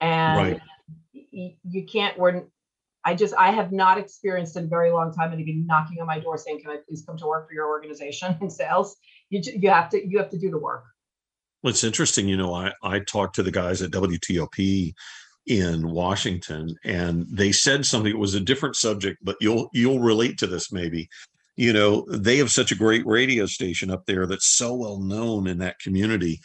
and 0.00 0.36
right. 0.36 0.60
y- 1.32 1.56
you 1.68 1.84
can't. 1.84 2.16
We're 2.18 2.44
I 3.04 3.14
just 3.14 3.34
I 3.34 3.50
have 3.50 3.72
not 3.72 3.98
experienced 3.98 4.56
in 4.56 4.64
a 4.64 4.68
very 4.68 4.90
long 4.90 5.12
time 5.12 5.32
anybody 5.32 5.64
knocking 5.66 6.00
on 6.00 6.06
my 6.06 6.20
door 6.20 6.38
saying, 6.38 6.60
"Can 6.60 6.70
I 6.70 6.76
please 6.86 7.02
come 7.04 7.16
to 7.18 7.26
work 7.26 7.48
for 7.48 7.54
your 7.54 7.68
organization 7.68 8.36
in 8.40 8.50
sales?" 8.50 8.96
You 9.30 9.40
you 9.44 9.70
have 9.70 9.88
to 9.90 10.06
you 10.06 10.18
have 10.18 10.30
to 10.30 10.38
do 10.38 10.50
the 10.50 10.58
work. 10.58 10.84
Well, 11.62 11.70
it's 11.70 11.84
interesting. 11.84 12.28
You 12.28 12.36
know, 12.36 12.54
I 12.54 12.72
I 12.82 13.00
talked 13.00 13.34
to 13.36 13.42
the 13.42 13.50
guys 13.50 13.82
at 13.82 13.90
WTOP 13.90 14.94
in 15.46 15.90
Washington, 15.90 16.74
and 16.84 17.26
they 17.30 17.52
said 17.52 17.86
something. 17.86 18.10
It 18.10 18.18
was 18.18 18.34
a 18.34 18.40
different 18.40 18.76
subject, 18.76 19.18
but 19.22 19.36
you'll 19.40 19.68
you'll 19.72 20.00
relate 20.00 20.38
to 20.38 20.46
this 20.46 20.72
maybe. 20.72 21.08
You 21.56 21.72
know, 21.72 22.06
they 22.10 22.38
have 22.38 22.50
such 22.50 22.72
a 22.72 22.76
great 22.76 23.06
radio 23.06 23.46
station 23.46 23.90
up 23.90 24.06
there 24.06 24.26
that's 24.26 24.46
so 24.46 24.74
well 24.74 24.98
known 24.98 25.46
in 25.46 25.58
that 25.58 25.78
community, 25.78 26.40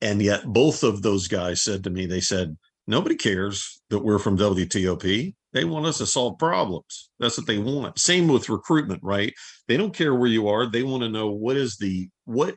and 0.00 0.20
yet 0.22 0.44
both 0.44 0.82
of 0.82 1.02
those 1.02 1.28
guys 1.28 1.62
said 1.62 1.84
to 1.84 1.90
me, 1.90 2.06
they 2.06 2.20
said 2.20 2.56
nobody 2.86 3.16
cares 3.16 3.80
that 3.90 4.04
we're 4.04 4.18
from 4.18 4.36
WTOP. 4.36 5.34
They 5.52 5.64
want 5.64 5.86
us 5.86 5.98
to 5.98 6.06
solve 6.06 6.38
problems. 6.38 7.10
That's 7.18 7.36
what 7.36 7.46
they 7.46 7.58
want. 7.58 7.98
Same 7.98 8.28
with 8.28 8.48
recruitment, 8.48 9.02
right? 9.02 9.32
They 9.66 9.76
don't 9.76 9.94
care 9.94 10.14
where 10.14 10.28
you 10.28 10.48
are. 10.48 10.66
They 10.66 10.84
want 10.84 11.02
to 11.02 11.08
know 11.08 11.30
what 11.30 11.56
is 11.56 11.76
the 11.76 12.08
what 12.24 12.54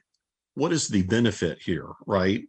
what 0.55 0.71
is 0.71 0.87
the 0.87 1.03
benefit 1.03 1.59
here, 1.63 1.87
right? 2.05 2.43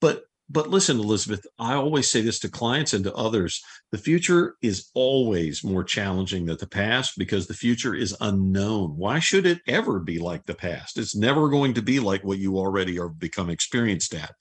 But 0.00 0.24
but 0.50 0.70
listen, 0.70 0.98
Elizabeth, 0.98 1.46
I 1.58 1.74
always 1.74 2.10
say 2.10 2.22
this 2.22 2.38
to 2.40 2.48
clients 2.48 2.94
and 2.94 3.04
to 3.04 3.14
others 3.14 3.62
the 3.90 3.98
future 3.98 4.56
is 4.62 4.90
always 4.94 5.64
more 5.64 5.84
challenging 5.84 6.46
than 6.46 6.56
the 6.58 6.66
past 6.66 7.18
because 7.18 7.46
the 7.46 7.54
future 7.54 7.94
is 7.94 8.16
unknown. 8.20 8.96
Why 8.96 9.18
should 9.18 9.46
it 9.46 9.60
ever 9.66 9.98
be 9.98 10.18
like 10.18 10.46
the 10.46 10.54
past? 10.54 10.98
It's 10.98 11.16
never 11.16 11.48
going 11.48 11.74
to 11.74 11.82
be 11.82 12.00
like 12.00 12.24
what 12.24 12.38
you 12.38 12.58
already 12.58 12.98
are 12.98 13.08
become 13.08 13.50
experienced 13.50 14.14
at. 14.14 14.34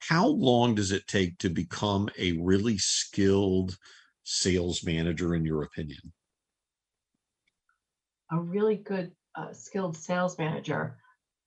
How 0.00 0.26
long 0.26 0.74
does 0.74 0.92
it 0.92 1.06
take 1.06 1.38
to 1.38 1.50
become 1.50 2.08
a 2.18 2.32
really 2.32 2.78
skilled 2.78 3.76
sales 4.22 4.84
manager 4.84 5.34
in 5.34 5.44
your 5.44 5.62
opinion? 5.62 6.12
A 8.30 8.40
really 8.40 8.76
good 8.76 9.12
uh, 9.34 9.52
skilled 9.52 9.96
sales 9.96 10.38
manager. 10.38 10.96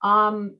Um, 0.04 0.58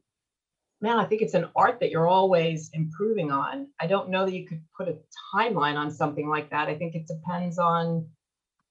man, 0.82 0.98
I 0.98 1.06
think 1.06 1.22
it's 1.22 1.34
an 1.34 1.50
art 1.56 1.80
that 1.80 1.90
you're 1.90 2.08
always 2.08 2.70
improving 2.74 3.32
on. 3.32 3.68
I 3.80 3.88
don't 3.88 4.10
know 4.10 4.26
that 4.26 4.34
you 4.34 4.48
could 4.48 4.62
put 4.78 4.88
a 4.88 4.98
timeline 5.34 5.76
on 5.76 5.90
something 5.92 6.30
like 6.30 6.50
that. 6.52 6.68
I 6.68 6.78
think 6.78 6.96
it 6.96 7.08
depends 7.08 7.58
on 7.58 8.08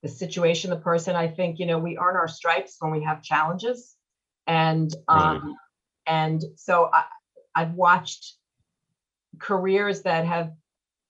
the 0.02 0.08
situation, 0.08 0.70
the 0.70 0.76
person. 0.76 1.16
I 1.16 1.28
think, 1.28 1.58
you 1.58 1.66
know, 1.66 1.78
we 1.78 1.98
earn 1.98 2.16
our 2.16 2.28
stripes 2.28 2.76
when 2.78 2.92
we 2.92 3.02
have 3.02 3.22
challenges. 3.22 3.96
And 4.46 4.94
um, 5.08 5.56
and 6.06 6.42
so 6.54 6.88
I, 6.92 7.04
I've 7.54 7.72
watched 7.72 8.36
careers 9.38 10.02
that 10.02 10.24
have 10.24 10.52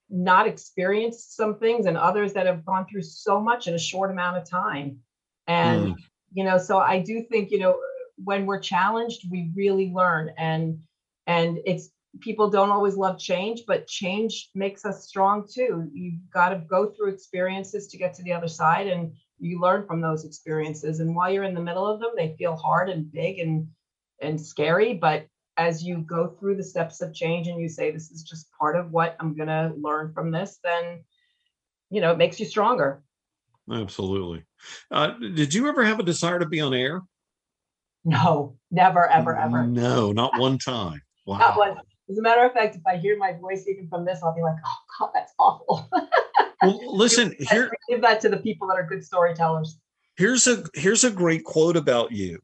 not 0.08 0.46
experienced 0.46 1.36
some 1.36 1.58
things 1.58 1.86
and 1.86 1.98
others 1.98 2.32
that 2.32 2.46
have 2.46 2.64
gone 2.64 2.86
through 2.86 3.02
so 3.02 3.40
much 3.40 3.66
in 3.66 3.74
a 3.74 3.78
short 3.78 4.10
amount 4.10 4.38
of 4.38 4.48
time. 4.48 5.00
And 5.46 5.88
Mm. 5.88 5.96
you 6.32 6.44
know, 6.44 6.58
so 6.58 6.78
I 6.78 7.00
do 7.00 7.22
think, 7.22 7.50
you 7.50 7.58
know, 7.58 7.78
when 8.24 8.46
we're 8.46 8.60
challenged, 8.60 9.30
we 9.30 9.50
really 9.54 9.90
learn 9.90 10.32
and 10.38 10.78
and 11.26 11.58
it's 11.64 11.90
people 12.20 12.48
don't 12.48 12.70
always 12.70 12.96
love 12.96 13.18
change, 13.18 13.62
but 13.66 13.86
change 13.86 14.50
makes 14.54 14.84
us 14.84 15.06
strong 15.06 15.46
too. 15.46 15.88
You've 15.92 16.30
got 16.32 16.50
to 16.50 16.56
go 16.56 16.86
through 16.86 17.10
experiences 17.12 17.88
to 17.88 17.98
get 17.98 18.14
to 18.14 18.22
the 18.22 18.32
other 18.32 18.48
side 18.48 18.86
and 18.86 19.12
you 19.38 19.60
learn 19.60 19.86
from 19.86 20.00
those 20.00 20.24
experiences. 20.24 21.00
And 21.00 21.14
while 21.14 21.30
you're 21.30 21.44
in 21.44 21.54
the 21.54 21.60
middle 21.60 21.86
of 21.86 22.00
them, 22.00 22.10
they 22.16 22.34
feel 22.38 22.56
hard 22.56 22.88
and 22.88 23.10
big 23.10 23.38
and 23.38 23.68
and 24.20 24.40
scary, 24.40 24.94
but 24.94 25.26
as 25.58 25.82
you 25.82 25.98
go 25.98 26.28
through 26.28 26.56
the 26.56 26.64
steps 26.64 27.00
of 27.00 27.14
change 27.14 27.48
and 27.48 27.60
you 27.60 27.68
say 27.68 27.90
this 27.90 28.10
is 28.10 28.22
just 28.22 28.50
part 28.58 28.76
of 28.76 28.90
what 28.92 29.16
I'm 29.20 29.34
going 29.34 29.48
to 29.48 29.72
learn 29.78 30.12
from 30.12 30.30
this, 30.30 30.58
then 30.64 31.04
you 31.90 32.00
know, 32.00 32.12
it 32.12 32.18
makes 32.18 32.40
you 32.40 32.46
stronger. 32.46 33.02
Absolutely. 33.70 34.42
Uh, 34.90 35.12
did 35.18 35.54
you 35.54 35.68
ever 35.68 35.84
have 35.84 35.98
a 35.98 36.02
desire 36.02 36.38
to 36.38 36.46
be 36.46 36.60
on 36.60 36.74
air? 36.74 37.02
No, 38.04 38.56
never, 38.70 39.08
ever, 39.08 39.36
ever. 39.36 39.66
No, 39.66 40.12
not 40.12 40.38
one 40.38 40.58
time. 40.58 41.02
Wow. 41.26 41.38
That 41.38 41.56
was, 41.56 41.76
as 42.10 42.18
a 42.18 42.22
matter 42.22 42.44
of 42.44 42.52
fact, 42.52 42.76
if 42.76 42.86
I 42.86 42.96
hear 42.96 43.18
my 43.18 43.32
voice 43.32 43.66
even 43.68 43.88
from 43.88 44.04
this, 44.04 44.20
I'll 44.22 44.34
be 44.34 44.42
like, 44.42 44.56
oh 44.64 44.76
God, 44.98 45.10
that's 45.14 45.32
awful. 45.38 45.88
Well, 46.62 46.96
listen, 46.96 47.34
here, 47.38 47.70
Give 47.86 48.00
that 48.00 48.22
to 48.22 48.30
the 48.30 48.38
people 48.38 48.66
that 48.68 48.78
are 48.78 48.86
good 48.86 49.04
storytellers. 49.04 49.78
here's 50.16 50.46
a 50.46 50.64
here's 50.72 51.04
a 51.04 51.10
great 51.10 51.44
quote 51.44 51.76
about 51.76 52.12
you 52.12 52.38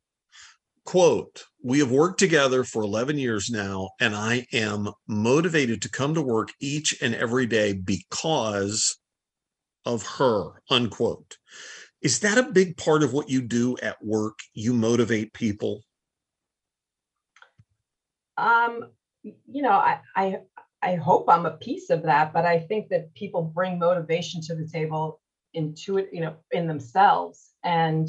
quote 0.84 1.44
we 1.64 1.78
have 1.78 1.90
worked 1.90 2.18
together 2.18 2.62
for 2.62 2.82
11 2.82 3.16
years 3.18 3.48
now 3.50 3.88
and 4.00 4.14
i 4.14 4.46
am 4.52 4.90
motivated 5.08 5.80
to 5.80 5.90
come 5.90 6.12
to 6.12 6.20
work 6.20 6.50
each 6.60 6.94
and 7.00 7.14
every 7.14 7.46
day 7.46 7.72
because 7.72 8.98
of 9.86 10.04
her 10.06 10.60
unquote 10.70 11.38
is 12.02 12.20
that 12.20 12.36
a 12.36 12.42
big 12.52 12.76
part 12.76 13.02
of 13.02 13.14
what 13.14 13.30
you 13.30 13.40
do 13.40 13.76
at 13.82 13.96
work 14.04 14.38
you 14.52 14.74
motivate 14.74 15.32
people 15.32 15.80
Um, 18.36 18.86
you 19.22 19.62
know, 19.62 19.70
I, 19.70 20.00
I, 20.16 20.38
I 20.82 20.94
hope 20.96 21.28
I'm 21.28 21.46
a 21.46 21.56
piece 21.58 21.90
of 21.90 22.02
that, 22.02 22.32
but 22.32 22.44
I 22.44 22.58
think 22.58 22.88
that 22.88 23.14
people 23.14 23.42
bring 23.42 23.78
motivation 23.78 24.40
to 24.42 24.54
the 24.54 24.66
table 24.66 25.20
into 25.54 25.98
it, 25.98 26.08
you 26.12 26.20
know, 26.20 26.34
in 26.50 26.66
themselves. 26.66 27.50
And 27.62 28.08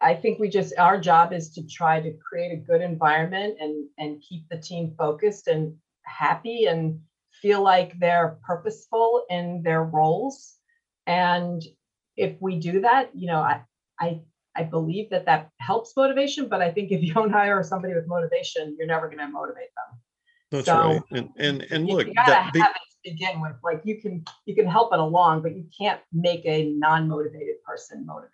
I 0.00 0.14
think 0.14 0.38
we 0.38 0.48
just, 0.48 0.78
our 0.78 1.00
job 1.00 1.32
is 1.32 1.52
to 1.54 1.66
try 1.66 2.00
to 2.00 2.12
create 2.12 2.52
a 2.52 2.56
good 2.56 2.80
environment 2.80 3.56
and, 3.60 3.88
and 3.98 4.22
keep 4.22 4.48
the 4.48 4.58
team 4.58 4.94
focused 4.96 5.48
and 5.48 5.74
happy 6.04 6.66
and 6.66 7.00
feel 7.42 7.62
like 7.62 7.98
they're 7.98 8.38
purposeful 8.46 9.24
in 9.28 9.62
their 9.62 9.84
roles. 9.84 10.56
And 11.06 11.62
if 12.16 12.40
we 12.40 12.58
do 12.58 12.80
that, 12.80 13.10
you 13.14 13.26
know, 13.26 13.40
I, 13.40 13.62
I, 14.00 14.20
I 14.56 14.62
believe 14.62 15.10
that 15.10 15.26
that 15.26 15.50
helps 15.58 15.92
motivation, 15.96 16.48
but 16.48 16.62
I 16.62 16.70
think 16.70 16.90
if 16.90 17.02
you 17.02 17.12
don't 17.14 17.30
hire 17.30 17.62
somebody 17.62 17.94
with 17.94 18.06
motivation, 18.06 18.76
you're 18.78 18.86
never 18.86 19.06
going 19.06 19.18
to 19.18 19.28
motivate 19.28 19.68
them. 19.76 20.00
that's 20.50 20.66
So, 20.66 20.74
right 20.74 21.02
and 21.12 21.28
and 21.38 21.62
and 21.70 21.86
look 21.86 22.06
you 22.06 22.14
gotta 22.14 22.32
that 22.32 22.42
have 22.44 22.52
be- 22.52 22.60
it 22.60 22.64
to 22.64 23.12
begin 23.12 23.40
with. 23.40 23.52
Like 23.62 23.82
you 23.84 24.00
can 24.00 24.24
you 24.46 24.54
can 24.54 24.66
help 24.66 24.92
it 24.92 24.98
along, 24.98 25.42
but 25.42 25.56
you 25.56 25.66
can't 25.76 26.00
make 26.12 26.42
a 26.44 26.70
non-motivated 26.70 27.62
person 27.64 28.06
motivated. 28.06 28.32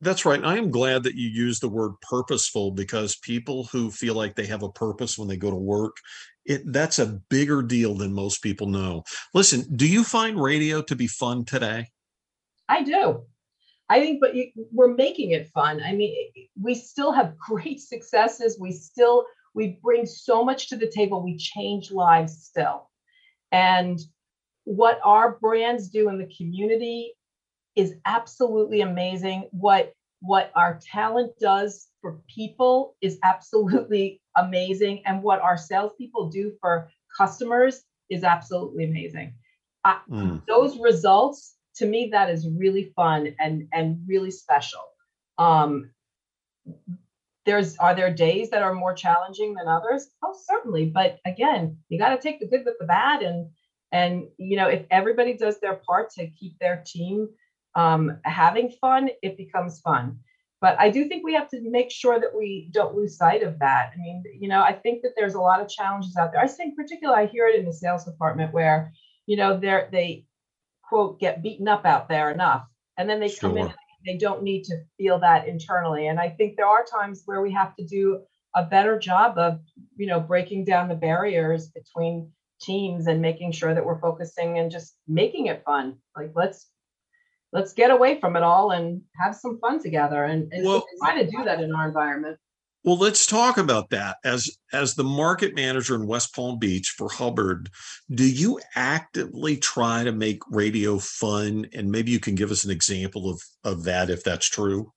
That's 0.00 0.24
right. 0.24 0.42
I 0.44 0.56
am 0.58 0.72
glad 0.72 1.04
that 1.04 1.14
you 1.14 1.28
use 1.28 1.60
the 1.60 1.68
word 1.68 1.92
purposeful 2.02 2.72
because 2.72 3.16
people 3.16 3.64
who 3.64 3.90
feel 3.90 4.14
like 4.14 4.34
they 4.34 4.46
have 4.46 4.64
a 4.64 4.72
purpose 4.72 5.16
when 5.16 5.28
they 5.28 5.36
go 5.36 5.50
to 5.50 5.56
work, 5.56 5.96
it 6.44 6.62
that's 6.72 6.98
a 6.98 7.20
bigger 7.30 7.62
deal 7.62 7.94
than 7.94 8.12
most 8.12 8.42
people 8.42 8.66
know. 8.66 9.04
Listen, 9.32 9.64
do 9.76 9.86
you 9.86 10.02
find 10.02 10.42
radio 10.42 10.82
to 10.82 10.96
be 10.96 11.06
fun 11.06 11.44
today? 11.44 11.86
I 12.68 12.82
do. 12.82 13.24
I 13.92 14.00
think, 14.00 14.20
but 14.22 14.34
you, 14.34 14.50
we're 14.72 14.94
making 14.94 15.32
it 15.32 15.48
fun. 15.48 15.82
I 15.82 15.92
mean, 15.92 16.16
we 16.58 16.74
still 16.74 17.12
have 17.12 17.36
great 17.48 17.78
successes. 17.78 18.58
We 18.58 18.72
still 18.72 19.26
we 19.54 19.78
bring 19.82 20.06
so 20.06 20.42
much 20.42 20.70
to 20.70 20.76
the 20.76 20.90
table. 20.90 21.22
We 21.22 21.36
change 21.36 21.90
lives 21.90 22.42
still, 22.42 22.88
and 23.50 24.00
what 24.64 24.98
our 25.04 25.38
brands 25.38 25.90
do 25.90 26.08
in 26.08 26.16
the 26.16 26.32
community 26.34 27.12
is 27.76 27.94
absolutely 28.06 28.80
amazing. 28.80 29.48
What 29.50 29.92
what 30.20 30.52
our 30.56 30.80
talent 30.90 31.32
does 31.38 31.88
for 32.00 32.22
people 32.34 32.96
is 33.02 33.18
absolutely 33.22 34.22
amazing, 34.38 35.02
and 35.04 35.22
what 35.22 35.40
our 35.40 35.58
salespeople 35.58 36.30
do 36.30 36.54
for 36.62 36.88
customers 37.18 37.82
is 38.08 38.24
absolutely 38.24 38.84
amazing. 38.84 39.34
I, 39.84 39.98
Mm, 40.08 40.46
those 40.46 40.78
results 40.78 41.56
to 41.76 41.86
me 41.86 42.10
that 42.12 42.30
is 42.30 42.48
really 42.48 42.92
fun 42.96 43.34
and 43.38 43.68
and 43.72 43.98
really 44.06 44.30
special. 44.30 44.82
Um 45.38 45.90
there's 47.44 47.76
are 47.78 47.94
there 47.94 48.12
days 48.12 48.50
that 48.50 48.62
are 48.62 48.74
more 48.74 48.94
challenging 48.94 49.54
than 49.54 49.68
others? 49.68 50.10
Oh 50.22 50.34
certainly 50.48 50.86
but 50.86 51.18
again 51.26 51.78
you 51.88 51.98
got 51.98 52.10
to 52.10 52.20
take 52.20 52.40
the 52.40 52.46
good 52.46 52.64
with 52.64 52.76
the 52.78 52.86
bad 52.86 53.22
and 53.22 53.48
and 53.90 54.28
you 54.38 54.56
know 54.56 54.68
if 54.68 54.84
everybody 54.90 55.36
does 55.36 55.60
their 55.60 55.74
part 55.74 56.10
to 56.10 56.28
keep 56.30 56.58
their 56.58 56.82
team 56.86 57.28
um 57.74 58.18
having 58.24 58.70
fun 58.80 59.08
it 59.22 59.36
becomes 59.36 59.80
fun. 59.80 60.18
But 60.60 60.78
i 60.78 60.90
do 60.90 61.08
think 61.08 61.24
we 61.24 61.34
have 61.34 61.48
to 61.50 61.60
make 61.62 61.90
sure 61.90 62.20
that 62.20 62.36
we 62.36 62.68
don't 62.72 62.94
lose 62.94 63.16
sight 63.16 63.42
of 63.42 63.58
that. 63.58 63.92
I 63.94 63.96
mean 63.98 64.22
you 64.38 64.48
know 64.48 64.62
i 64.62 64.72
think 64.72 65.02
that 65.02 65.14
there's 65.16 65.34
a 65.34 65.40
lot 65.40 65.60
of 65.60 65.68
challenges 65.68 66.16
out 66.16 66.32
there. 66.32 66.40
I 66.40 66.46
think 66.48 66.76
particularly 66.76 67.22
i 67.22 67.26
hear 67.26 67.46
it 67.48 67.58
in 67.58 67.64
the 67.64 67.72
sales 67.72 68.04
department 68.04 68.52
where 68.52 68.92
you 69.26 69.36
know 69.36 69.58
they're 69.58 69.88
they 69.90 70.26
quote 70.92 71.18
get 71.18 71.42
beaten 71.42 71.68
up 71.68 71.86
out 71.86 72.06
there 72.08 72.30
enough. 72.30 72.66
And 72.98 73.08
then 73.08 73.18
they 73.18 73.30
come 73.30 73.56
in 73.56 73.66
and 73.66 73.74
they 74.06 74.18
don't 74.18 74.42
need 74.42 74.64
to 74.64 74.76
feel 74.98 75.18
that 75.20 75.48
internally. 75.48 76.08
And 76.08 76.20
i 76.20 76.28
think 76.28 76.56
there 76.56 76.66
are 76.66 76.84
times 76.84 77.22
where 77.24 77.40
we 77.40 77.50
have 77.52 77.74
to 77.76 77.86
do 77.86 78.20
a 78.54 78.64
better 78.64 78.98
job 78.98 79.38
of 79.38 79.60
you 79.96 80.06
know 80.06 80.20
breaking 80.20 80.66
down 80.66 80.88
the 80.88 80.94
barriers 80.94 81.70
between 81.70 82.30
teams 82.60 83.06
and 83.06 83.22
making 83.22 83.52
sure 83.52 83.72
that 83.74 83.84
we're 83.84 84.00
focusing 84.00 84.58
and 84.58 84.70
just 84.70 84.94
making 85.08 85.46
it 85.46 85.62
fun. 85.64 85.96
Like 86.14 86.32
let's 86.34 86.68
let's 87.54 87.72
get 87.72 87.90
away 87.90 88.20
from 88.20 88.36
it 88.36 88.42
all 88.42 88.72
and 88.72 89.00
have 89.22 89.34
some 89.34 89.58
fun 89.60 89.82
together 89.82 90.24
and, 90.24 90.52
and 90.52 90.66
Well- 90.66 90.84
try 91.02 91.22
to 91.22 91.30
do 91.30 91.44
that 91.44 91.60
in 91.62 91.74
our 91.74 91.86
environment 91.88 92.38
Well, 92.84 92.96
let's 92.98 93.26
talk 93.26 93.58
about 93.58 93.90
that. 93.90 94.16
As 94.24 94.50
as 94.72 94.94
the 94.94 95.04
market 95.04 95.54
manager 95.54 95.94
in 95.94 96.06
West 96.06 96.34
Palm 96.34 96.58
Beach 96.58 96.94
for 96.98 97.08
Hubbard, 97.08 97.70
do 98.10 98.28
you 98.28 98.60
actively 98.74 99.56
try 99.56 100.02
to 100.04 100.12
make 100.12 100.40
radio 100.50 100.98
fun? 100.98 101.66
And 101.72 101.90
maybe 101.90 102.10
you 102.10 102.18
can 102.20 102.34
give 102.34 102.50
us 102.50 102.64
an 102.64 102.70
example 102.72 103.30
of 103.30 103.40
of 103.62 103.84
that 103.84 104.10
if 104.10 104.24
that's 104.24 104.48
true. 104.48 104.92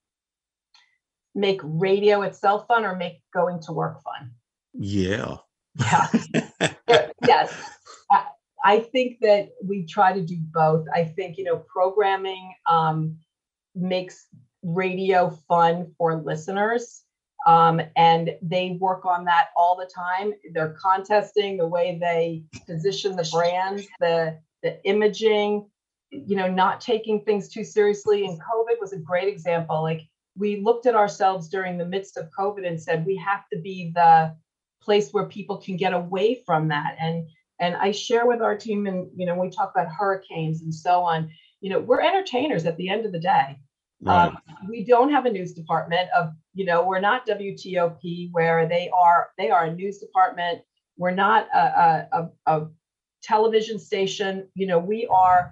make 1.36 1.60
radio 1.64 2.22
itself 2.22 2.66
fun 2.68 2.86
or 2.86 2.96
make 2.96 3.22
going 3.34 3.60
to 3.62 3.74
work 3.74 4.02
fun 4.02 4.32
Yeah. 4.74 5.38
yeah 5.80 6.08
yes 7.28 7.54
I, 8.10 8.26
I 8.64 8.80
think 8.80 9.20
that 9.22 9.50
we 9.64 9.86
try 9.86 10.14
to 10.14 10.22
do 10.22 10.38
both 10.54 10.86
i 10.96 11.04
think 11.04 11.38
you 11.38 11.44
know 11.44 11.58
programming 11.58 12.54
um, 12.70 13.18
makes 13.76 14.28
radio 14.64 15.30
fun 15.50 15.94
for 15.98 16.16
listeners 16.24 17.04
um, 17.46 17.80
and 17.96 18.32
they 18.42 18.78
work 18.82 19.06
on 19.06 19.26
that 19.26 19.50
all 19.56 19.76
the 19.76 19.90
time. 19.94 20.34
They're 20.54 20.76
contesting 20.82 21.58
the 21.58 21.68
way 21.68 21.98
they 22.02 22.44
position 22.66 23.16
the 23.16 23.28
brands 23.32 23.88
the 24.00 24.40
the 24.64 24.84
imaging 24.86 25.70
you 26.10 26.36
know 26.36 26.50
not 26.50 26.82
taking 26.82 27.22
things 27.22 27.50
too 27.50 27.64
seriously. 27.64 28.26
And 28.26 28.40
covid 28.40 28.80
was 28.80 28.94
a 28.94 29.00
great 29.00 29.28
example. 29.28 29.84
Like 29.84 30.02
we 30.36 30.62
looked 30.62 30.86
at 30.86 30.96
ourselves 30.96 31.48
during 31.48 31.78
the 31.78 31.86
midst 31.86 32.18
of 32.18 32.30
covid 32.38 32.68
and 32.68 32.82
said 32.82 33.06
we 33.06 33.16
have 33.18 33.48
to 33.54 33.60
be 33.60 33.92
the 33.94 34.36
place 34.82 35.12
where 35.12 35.26
people 35.26 35.58
can 35.58 35.78
get 35.78 35.94
away 35.94 36.42
from 36.46 36.68
that. 36.70 36.96
And 37.00 37.28
and 37.60 37.76
i 37.76 37.92
share 37.92 38.26
with 38.26 38.42
our 38.42 38.58
team 38.58 38.86
and 38.88 39.10
you 39.16 39.26
know 39.26 39.36
we 39.36 39.50
talk 39.50 39.72
about 39.76 39.92
hurricanes 39.92 40.64
and 40.64 40.74
so 40.74 41.02
on. 41.02 41.30
You 41.62 41.70
know 41.70 41.80
we're 41.80 42.02
entertainers 42.02 42.66
at 42.66 42.76
the 42.78 42.90
end 42.90 43.06
of 43.06 43.12
the 43.12 43.20
day. 43.20 43.60
Right. 44.02 44.28
um, 44.28 44.38
we 44.68 44.84
don't 44.84 45.12
have 45.12 45.26
a 45.26 45.32
news 45.32 45.54
department 45.54 46.10
of 46.18 46.34
you 46.56 46.66
know 46.66 46.84
we're 46.84 47.00
not 47.00 47.28
wtop 47.28 48.30
where 48.32 48.68
they 48.68 48.90
are 48.90 49.30
they 49.38 49.52
are 49.52 49.66
a 49.66 49.74
news 49.74 50.00
department 50.00 50.62
we're 50.98 51.12
not 51.12 51.48
a, 51.54 52.08
a, 52.12 52.30
a, 52.48 52.68
television 53.22 53.80
station 53.80 54.48
you 54.56 54.68
know 54.68 54.80
we 54.80 55.08
are 55.08 55.52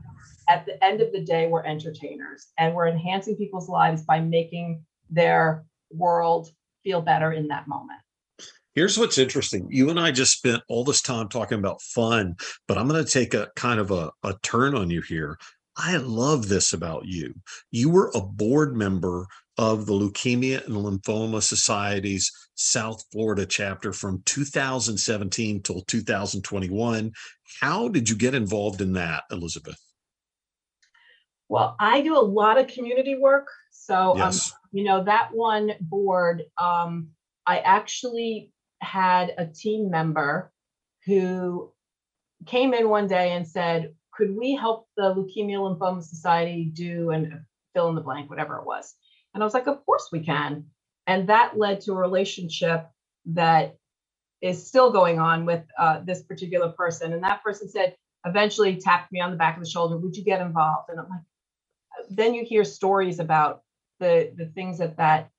at 0.50 0.66
the 0.66 0.84
end 0.84 1.02
of 1.02 1.12
the 1.12 1.22
day, 1.22 1.48
we're 1.48 1.64
entertainers 1.64 2.48
and 2.58 2.74
we're 2.74 2.88
enhancing 2.88 3.36
people's 3.36 3.70
lives 3.70 4.04
by 4.04 4.20
making 4.20 4.84
their 5.10 5.66
world 5.92 6.50
feel 6.84 7.02
better 7.02 7.32
in 7.32 7.48
that 7.48 7.68
moment. 7.68 8.00
Here's 8.76 8.98
what's 8.98 9.20
interesting. 9.20 9.68
You 9.70 9.90
and 9.90 10.00
I 10.00 10.12
just 10.12 10.38
spent 10.38 10.64
all 10.68 10.84
this 10.84 11.02
time 11.02 11.30
talking 11.30 11.60
about 11.60 11.82
fun, 11.82 12.36
but 12.68 12.78
I'm 12.78 12.88
going 12.88 13.04
to 13.04 13.10
take 13.10 13.34
a 13.34 13.50
kind 13.56 13.80
of 13.80 13.92
a, 13.92 14.12
a 14.24 14.36
turn 14.42 14.76
on 14.76 14.90
you 14.90 15.02
here. 15.02 15.38
I 15.78 15.98
love 15.98 16.50
this 16.50 16.74
about 16.74 17.06
you. 17.06 17.36
You 17.72 17.90
were 17.90 18.12
a 18.16 18.22
board 18.22 18.76
member 18.76 19.28
of 19.58 19.86
the 19.86 19.94
Leukemia 19.94 20.66
and 20.66 20.76
Lymphoma 20.76 21.42
Society's 21.42 22.32
South 22.56 23.04
Florida 23.12 23.46
chapter 23.46 23.94
from 23.94 24.22
2017 24.26 25.62
till 25.62 25.82
2021. 25.82 27.12
How 27.62 27.88
did 27.88 28.10
you 28.10 28.16
get 28.16 28.36
involved 28.36 28.82
in 28.82 28.94
that, 28.94 29.24
Elizabeth? 29.32 29.80
Well, 31.50 31.76
I 31.80 32.02
do 32.02 32.18
a 32.18 32.20
lot 32.20 32.58
of 32.58 32.68
community 32.68 33.18
work. 33.18 33.48
So, 33.72 34.12
um, 34.12 34.18
Yes. 34.18 34.52
um, 34.52 34.58
you 34.72 34.84
know, 34.84 35.04
that 35.04 35.34
one 35.34 35.74
board, 35.82 36.44
um, 36.58 37.10
I 37.46 37.60
actually 37.60 38.52
had 38.82 39.34
a 39.38 39.46
team 39.46 39.90
member 39.92 40.52
who 41.06 41.72
came 42.46 42.74
in 42.74 42.90
one 42.90 43.08
day 43.08 43.34
and 43.34 43.48
said, 43.48 43.94
could 44.14 44.36
we 44.36 44.56
help 44.56 44.88
the 44.96 45.14
Leukemia 45.14 45.68
and 45.68 45.80
Lymphoma 45.80 46.04
Society 46.04 46.66
do 46.66 47.12
and 47.12 47.46
fill 47.74 47.90
in 47.90 47.96
the 47.96 48.02
blank, 48.02 48.30
whatever 48.30 48.58
it 48.58 48.66
was. 48.66 48.94
And 49.34 49.44
I 49.44 49.46
was 49.46 49.54
like, 49.54 49.68
of 49.68 49.86
course 49.86 50.10
we 50.12 50.20
can. 50.22 50.66
And 51.08 51.30
that 51.30 51.58
led 51.58 51.82
to 51.82 51.94
a 51.94 51.98
relationship 51.98 52.88
that 53.26 53.78
is 54.42 54.68
still 54.68 54.92
going 54.92 55.20
on 55.20 55.46
with 55.46 55.64
uh, 55.78 56.02
this 56.06 56.24
particular 56.24 56.70
person. 56.70 57.14
And 57.14 57.24
that 57.24 57.44
person 57.44 57.70
said, 57.70 57.96
eventually 58.26 58.78
tapped 58.78 59.12
me 59.12 59.20
on 59.20 59.32
the 59.32 59.38
back 59.38 59.58
of 59.58 59.64
the 59.64 59.70
shoulder, 59.70 59.98
would 59.98 60.16
you 60.16 60.24
get 60.24 60.42
involved? 60.42 60.90
And 60.90 61.00
I'm 61.00 61.10
like, 61.10 61.22
then 62.10 62.34
you 62.34 62.44
hear 62.44 62.64
stories 62.64 63.20
about 63.20 63.62
the 64.00 64.34
the 64.36 64.48
things 64.48 64.80
that 64.80 64.98
that 64.98 65.30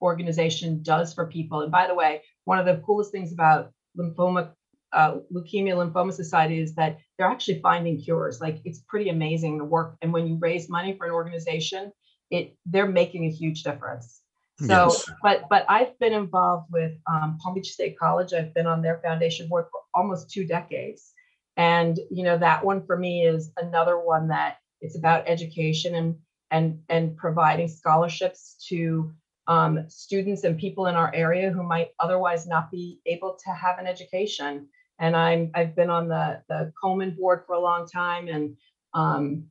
organization 0.00 0.82
does 0.82 1.12
for 1.14 1.26
people. 1.26 1.60
And 1.60 1.72
by 1.72 1.86
the 1.86 1.94
way, 1.94 2.22
one 2.44 2.58
of 2.58 2.66
the 2.66 2.82
coolest 2.84 3.12
things 3.12 3.32
about 3.32 3.72
lymphoma, 3.98 4.52
uh, 4.92 5.16
leukemia 5.32 5.74
lymphoma 5.74 6.12
society 6.12 6.60
is 6.60 6.74
that 6.76 6.98
they're 7.16 7.28
actually 7.28 7.60
finding 7.60 8.00
cures. 8.00 8.40
Like 8.40 8.60
it's 8.64 8.80
pretty 8.88 9.10
amazing 9.10 9.58
the 9.58 9.64
work. 9.64 9.96
And 10.02 10.12
when 10.12 10.26
you 10.26 10.38
raise 10.40 10.68
money 10.68 10.96
for 10.96 11.06
an 11.06 11.12
organization, 11.12 11.92
it 12.30 12.56
they're 12.66 12.88
making 12.88 13.24
a 13.24 13.30
huge 13.30 13.62
difference. 13.62 14.20
So, 14.60 14.86
Yes. 14.86 15.10
but 15.22 15.48
but 15.48 15.64
I've 15.68 15.96
been 15.98 16.12
involved 16.12 16.66
with 16.72 16.92
um, 17.06 17.38
Palm 17.40 17.54
Beach 17.54 17.70
State 17.70 17.98
College. 17.98 18.32
I've 18.32 18.52
been 18.54 18.66
on 18.66 18.82
their 18.82 18.98
foundation 18.98 19.48
board 19.48 19.66
for 19.70 19.80
almost 19.94 20.30
two 20.30 20.44
decades, 20.44 21.12
and 21.56 21.98
you 22.10 22.24
know 22.24 22.36
that 22.38 22.64
one 22.64 22.84
for 22.84 22.96
me 22.96 23.24
is 23.24 23.52
another 23.56 24.00
one 24.00 24.28
that 24.28 24.56
it's 24.80 24.96
about 24.96 25.28
education 25.28 25.94
and 25.94 26.16
and 26.50 26.80
and 26.88 27.16
providing 27.16 27.68
scholarships 27.68 28.56
to 28.68 29.12
um, 29.46 29.84
students 29.88 30.44
and 30.44 30.58
people 30.58 30.86
in 30.86 30.94
our 30.94 31.14
area 31.14 31.50
who 31.50 31.62
might 31.62 31.90
otherwise 32.00 32.46
not 32.46 32.70
be 32.70 33.00
able 33.06 33.38
to 33.44 33.50
have 33.52 33.78
an 33.78 33.86
education. 33.86 34.68
And 34.98 35.16
I'm 35.16 35.50
I've 35.54 35.76
been 35.76 35.90
on 35.90 36.08
the 36.08 36.42
the 36.48 36.72
Coleman 36.80 37.16
board 37.18 37.44
for 37.46 37.54
a 37.54 37.60
long 37.60 37.86
time, 37.86 38.28
and 38.28 38.56
um, 38.94 39.44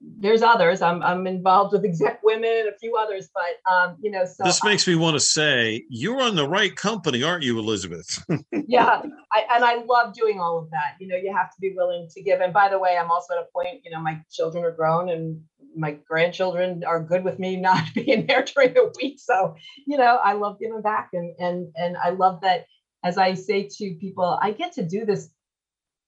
there's 0.00 0.42
others. 0.42 0.82
I'm 0.82 1.02
I'm 1.02 1.26
involved 1.26 1.72
with 1.72 1.84
Exec 1.84 2.22
Women 2.22 2.50
and 2.50 2.68
a 2.68 2.78
few 2.78 2.96
others, 2.96 3.28
but 3.34 3.70
um, 3.70 3.96
you 4.00 4.10
know, 4.10 4.24
so 4.24 4.44
this 4.44 4.62
makes 4.62 4.86
me 4.86 4.94
want 4.94 5.14
to 5.14 5.20
say 5.20 5.84
you're 5.88 6.20
on 6.20 6.36
the 6.36 6.48
right 6.48 6.74
company, 6.74 7.22
aren't 7.22 7.44
you, 7.44 7.58
Elizabeth? 7.58 8.24
yeah 8.66 9.02
I, 9.32 9.44
and 9.54 9.64
i 9.64 9.82
love 9.84 10.12
doing 10.12 10.40
all 10.40 10.58
of 10.58 10.70
that 10.70 10.94
you 11.00 11.06
know 11.06 11.16
you 11.16 11.34
have 11.34 11.50
to 11.50 11.56
be 11.60 11.72
willing 11.74 12.08
to 12.12 12.22
give 12.22 12.40
and 12.40 12.52
by 12.52 12.68
the 12.68 12.78
way 12.78 12.96
i'm 12.96 13.10
also 13.10 13.34
at 13.34 13.40
a 13.40 13.46
point 13.54 13.80
you 13.84 13.90
know 13.90 14.00
my 14.00 14.20
children 14.30 14.64
are 14.64 14.72
grown 14.72 15.08
and 15.08 15.40
my 15.76 15.92
grandchildren 16.08 16.82
are 16.84 17.02
good 17.02 17.24
with 17.24 17.38
me 17.38 17.56
not 17.56 17.82
being 17.94 18.26
there 18.26 18.44
during 18.44 18.74
the 18.74 18.92
week 19.00 19.18
so 19.18 19.54
you 19.86 19.96
know 19.96 20.18
i 20.22 20.32
love 20.32 20.58
giving 20.58 20.82
back 20.82 21.10
and 21.12 21.34
and 21.38 21.68
and 21.76 21.96
i 22.02 22.10
love 22.10 22.40
that 22.42 22.66
as 23.04 23.18
i 23.18 23.34
say 23.34 23.68
to 23.70 23.94
people 24.00 24.38
i 24.42 24.50
get 24.50 24.72
to 24.72 24.82
do 24.82 25.04
this 25.04 25.30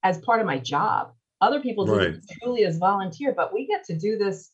as 0.03 0.19
part 0.19 0.41
of 0.41 0.47
my 0.47 0.59
job 0.59 1.13
other 1.41 1.61
people 1.61 1.89
do 1.89 1.99
Right. 1.99 2.03
it 2.03 2.21
truly 2.43 2.65
as 2.65 2.79
volunteer 2.79 3.35
but 3.37 3.53
we 3.55 3.67
get 3.67 3.85
to 3.85 3.99
do 3.99 4.19
this 4.19 4.51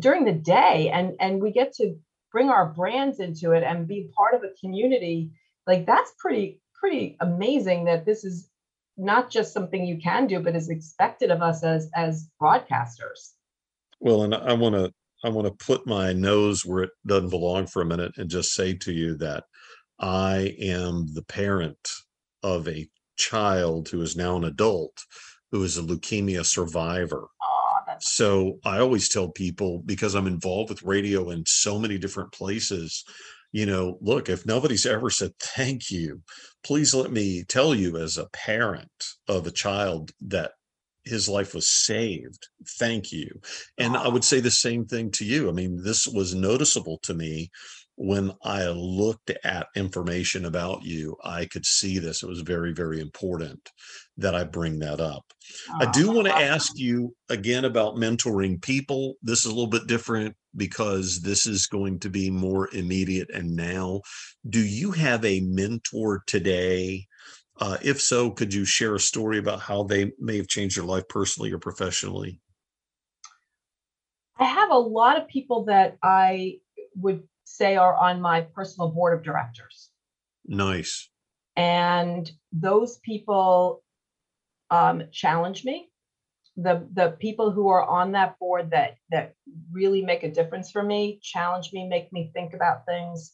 during 0.00 0.24
the 0.24 0.32
day 0.32 0.90
and 0.92 1.14
and 1.20 1.42
we 1.42 1.52
get 1.52 1.72
to 1.74 1.96
bring 2.32 2.50
our 2.50 2.66
brands 2.72 3.20
into 3.20 3.52
it 3.52 3.62
and 3.64 3.88
be 3.88 4.10
part 4.16 4.34
of 4.34 4.42
a 4.44 4.54
community 4.60 5.32
like 5.66 5.86
that's 5.86 6.12
pretty 6.18 6.60
pretty 6.74 7.16
amazing 7.20 7.84
that 7.86 8.06
this 8.06 8.24
is 8.24 8.50
not 8.98 9.30
just 9.30 9.52
something 9.54 9.86
you 9.86 9.98
can 9.98 10.26
do 10.26 10.40
but 10.40 10.56
is 10.56 10.70
expected 10.70 11.30
of 11.30 11.42
us 11.42 11.64
as 11.64 11.90
as 11.94 12.28
broadcasters 12.42 13.32
Well, 14.00 14.22
and 14.22 14.34
I 14.34 14.52
want 14.54 14.74
to 14.74 14.92
I 15.24 15.30
want 15.30 15.46
to 15.48 15.64
put 15.66 15.86
my 15.86 16.12
nose 16.12 16.64
where 16.64 16.84
it 16.84 16.90
doesn't 17.06 17.30
belong 17.30 17.66
for 17.66 17.82
a 17.82 17.86
minute 17.86 18.12
and 18.18 18.30
just 18.30 18.52
say 18.54 18.74
to 18.74 18.92
you 18.92 19.16
that 19.18 19.44
I 20.00 20.56
am 20.60 21.14
the 21.14 21.22
parent 21.24 21.88
of 22.42 22.68
a 22.68 22.88
child 23.16 23.88
who 23.88 24.02
is 24.02 24.16
now 24.16 24.36
an 24.36 24.44
adult 24.44 24.98
who 25.54 25.62
is 25.62 25.78
a 25.78 25.82
leukemia 25.82 26.44
survivor. 26.44 27.28
oh 27.40 27.94
So 28.00 28.58
I 28.64 28.80
always 28.80 29.08
tell 29.08 29.28
people 29.28 29.84
because 29.86 30.16
I'm 30.16 30.26
involved 30.26 30.70
with 30.70 30.82
radio 30.82 31.30
in 31.30 31.44
so 31.46 31.78
many 31.78 31.96
different 31.96 32.32
places, 32.32 33.04
you 33.52 33.64
know, 33.64 33.96
look, 34.00 34.28
if 34.28 34.44
nobody's 34.44 34.84
ever 34.84 35.10
said 35.10 35.30
thank 35.40 35.92
you, 35.92 36.22
please 36.64 36.92
let 36.92 37.12
me 37.12 37.44
tell 37.44 37.72
you 37.72 37.98
as 37.98 38.18
a 38.18 38.26
parent 38.32 38.90
of 39.28 39.46
a 39.46 39.52
child 39.52 40.10
that 40.22 40.54
his 41.04 41.28
life 41.28 41.54
was 41.54 41.70
saved. 41.70 42.48
Thank 42.80 43.12
you. 43.12 43.28
And 43.78 43.96
I 43.96 44.08
would 44.08 44.24
say 44.24 44.40
the 44.40 44.50
same 44.50 44.86
thing 44.86 45.12
to 45.12 45.24
you. 45.24 45.48
I 45.48 45.52
mean, 45.52 45.84
this 45.84 46.04
was 46.08 46.34
noticeable 46.34 46.98
to 47.04 47.14
me 47.14 47.52
when 47.96 48.32
I 48.42 48.66
looked 48.68 49.30
at 49.44 49.68
information 49.76 50.46
about 50.46 50.82
you. 50.82 51.16
I 51.22 51.46
could 51.46 51.64
see 51.64 51.98
this. 51.98 52.22
It 52.22 52.28
was 52.28 52.40
very, 52.40 52.72
very 52.72 53.00
important 53.00 53.70
that 54.16 54.34
I 54.34 54.44
bring 54.44 54.78
that 54.80 55.00
up. 55.00 55.24
I 55.80 55.86
do 55.86 56.10
want 56.10 56.26
to 56.26 56.34
ask 56.34 56.72
you 56.76 57.14
again 57.28 57.64
about 57.64 57.96
mentoring 57.96 58.60
people. 58.60 59.14
This 59.22 59.40
is 59.40 59.46
a 59.46 59.54
little 59.54 59.68
bit 59.68 59.86
different 59.86 60.34
because 60.56 61.20
this 61.20 61.46
is 61.46 61.66
going 61.66 62.00
to 62.00 62.10
be 62.10 62.30
more 62.30 62.68
immediate 62.74 63.30
and 63.32 63.54
now. 63.54 64.00
Do 64.48 64.60
you 64.60 64.90
have 64.92 65.24
a 65.24 65.40
mentor 65.40 66.22
today? 66.26 67.06
Uh, 67.60 67.76
if 67.82 68.00
so, 68.00 68.30
could 68.30 68.52
you 68.52 68.64
share 68.64 68.96
a 68.96 69.00
story 69.00 69.38
about 69.38 69.60
how 69.60 69.84
they 69.84 70.10
may 70.18 70.36
have 70.36 70.48
changed 70.48 70.76
your 70.76 70.86
life 70.86 71.04
personally 71.08 71.52
or 71.52 71.58
professionally? 71.58 72.40
i 74.36 74.44
have 74.44 74.70
a 74.70 74.78
lot 74.78 75.20
of 75.20 75.28
people 75.28 75.64
that 75.64 75.96
i 76.02 76.54
would 76.96 77.22
say 77.56 77.76
are 77.76 77.96
on 77.96 78.20
my 78.20 78.40
personal 78.42 78.90
board 78.90 79.16
of 79.16 79.24
directors. 79.24 79.90
Nice. 80.46 81.08
and 81.56 82.30
those 82.52 82.98
people 82.98 83.82
um, 84.70 85.04
challenge 85.12 85.64
me. 85.64 85.88
The 86.56 86.86
the 86.92 87.16
people 87.18 87.50
who 87.50 87.68
are 87.68 87.84
on 87.84 88.12
that 88.12 88.38
board 88.38 88.70
that 88.70 88.96
that 89.10 89.34
really 89.72 90.02
make 90.02 90.22
a 90.24 90.30
difference 90.30 90.70
for 90.70 90.82
me 90.82 91.18
challenge 91.22 91.72
me 91.72 91.88
make 91.88 92.12
me 92.12 92.30
think 92.34 92.54
about 92.54 92.86
things. 92.86 93.32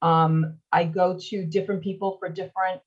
Um, 0.00 0.58
i 0.72 0.84
go 0.84 1.16
to 1.28 1.46
different 1.46 1.82
people 1.82 2.16
for 2.18 2.28
different 2.28 2.80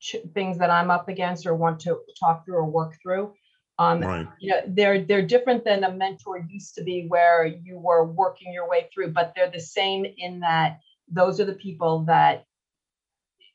ch- 0.00 0.26
things 0.34 0.58
that 0.58 0.70
i'm 0.70 0.90
up 0.90 1.08
against 1.08 1.46
or 1.46 1.54
want 1.54 1.80
to 1.80 1.98
talk 2.18 2.44
through 2.44 2.56
or 2.56 2.66
work 2.66 2.92
through 3.02 3.32
um, 3.80 4.00
Right. 4.02 4.28
you 4.38 4.50
know 4.50 4.60
they're 4.68 5.04
they're 5.04 5.26
different 5.26 5.64
than 5.64 5.84
a 5.84 5.90
mentor 5.90 6.38
used 6.48 6.74
to 6.74 6.84
be 6.84 7.06
where 7.08 7.46
you 7.46 7.78
were 7.78 8.04
working 8.04 8.52
your 8.52 8.68
way 8.68 8.88
through 8.92 9.10
but 9.12 9.32
they're 9.34 9.50
the 9.50 9.60
same 9.60 10.04
in 10.18 10.40
that 10.40 10.80
those 11.08 11.40
are 11.40 11.46
the 11.46 11.54
people 11.54 12.04
that 12.04 12.44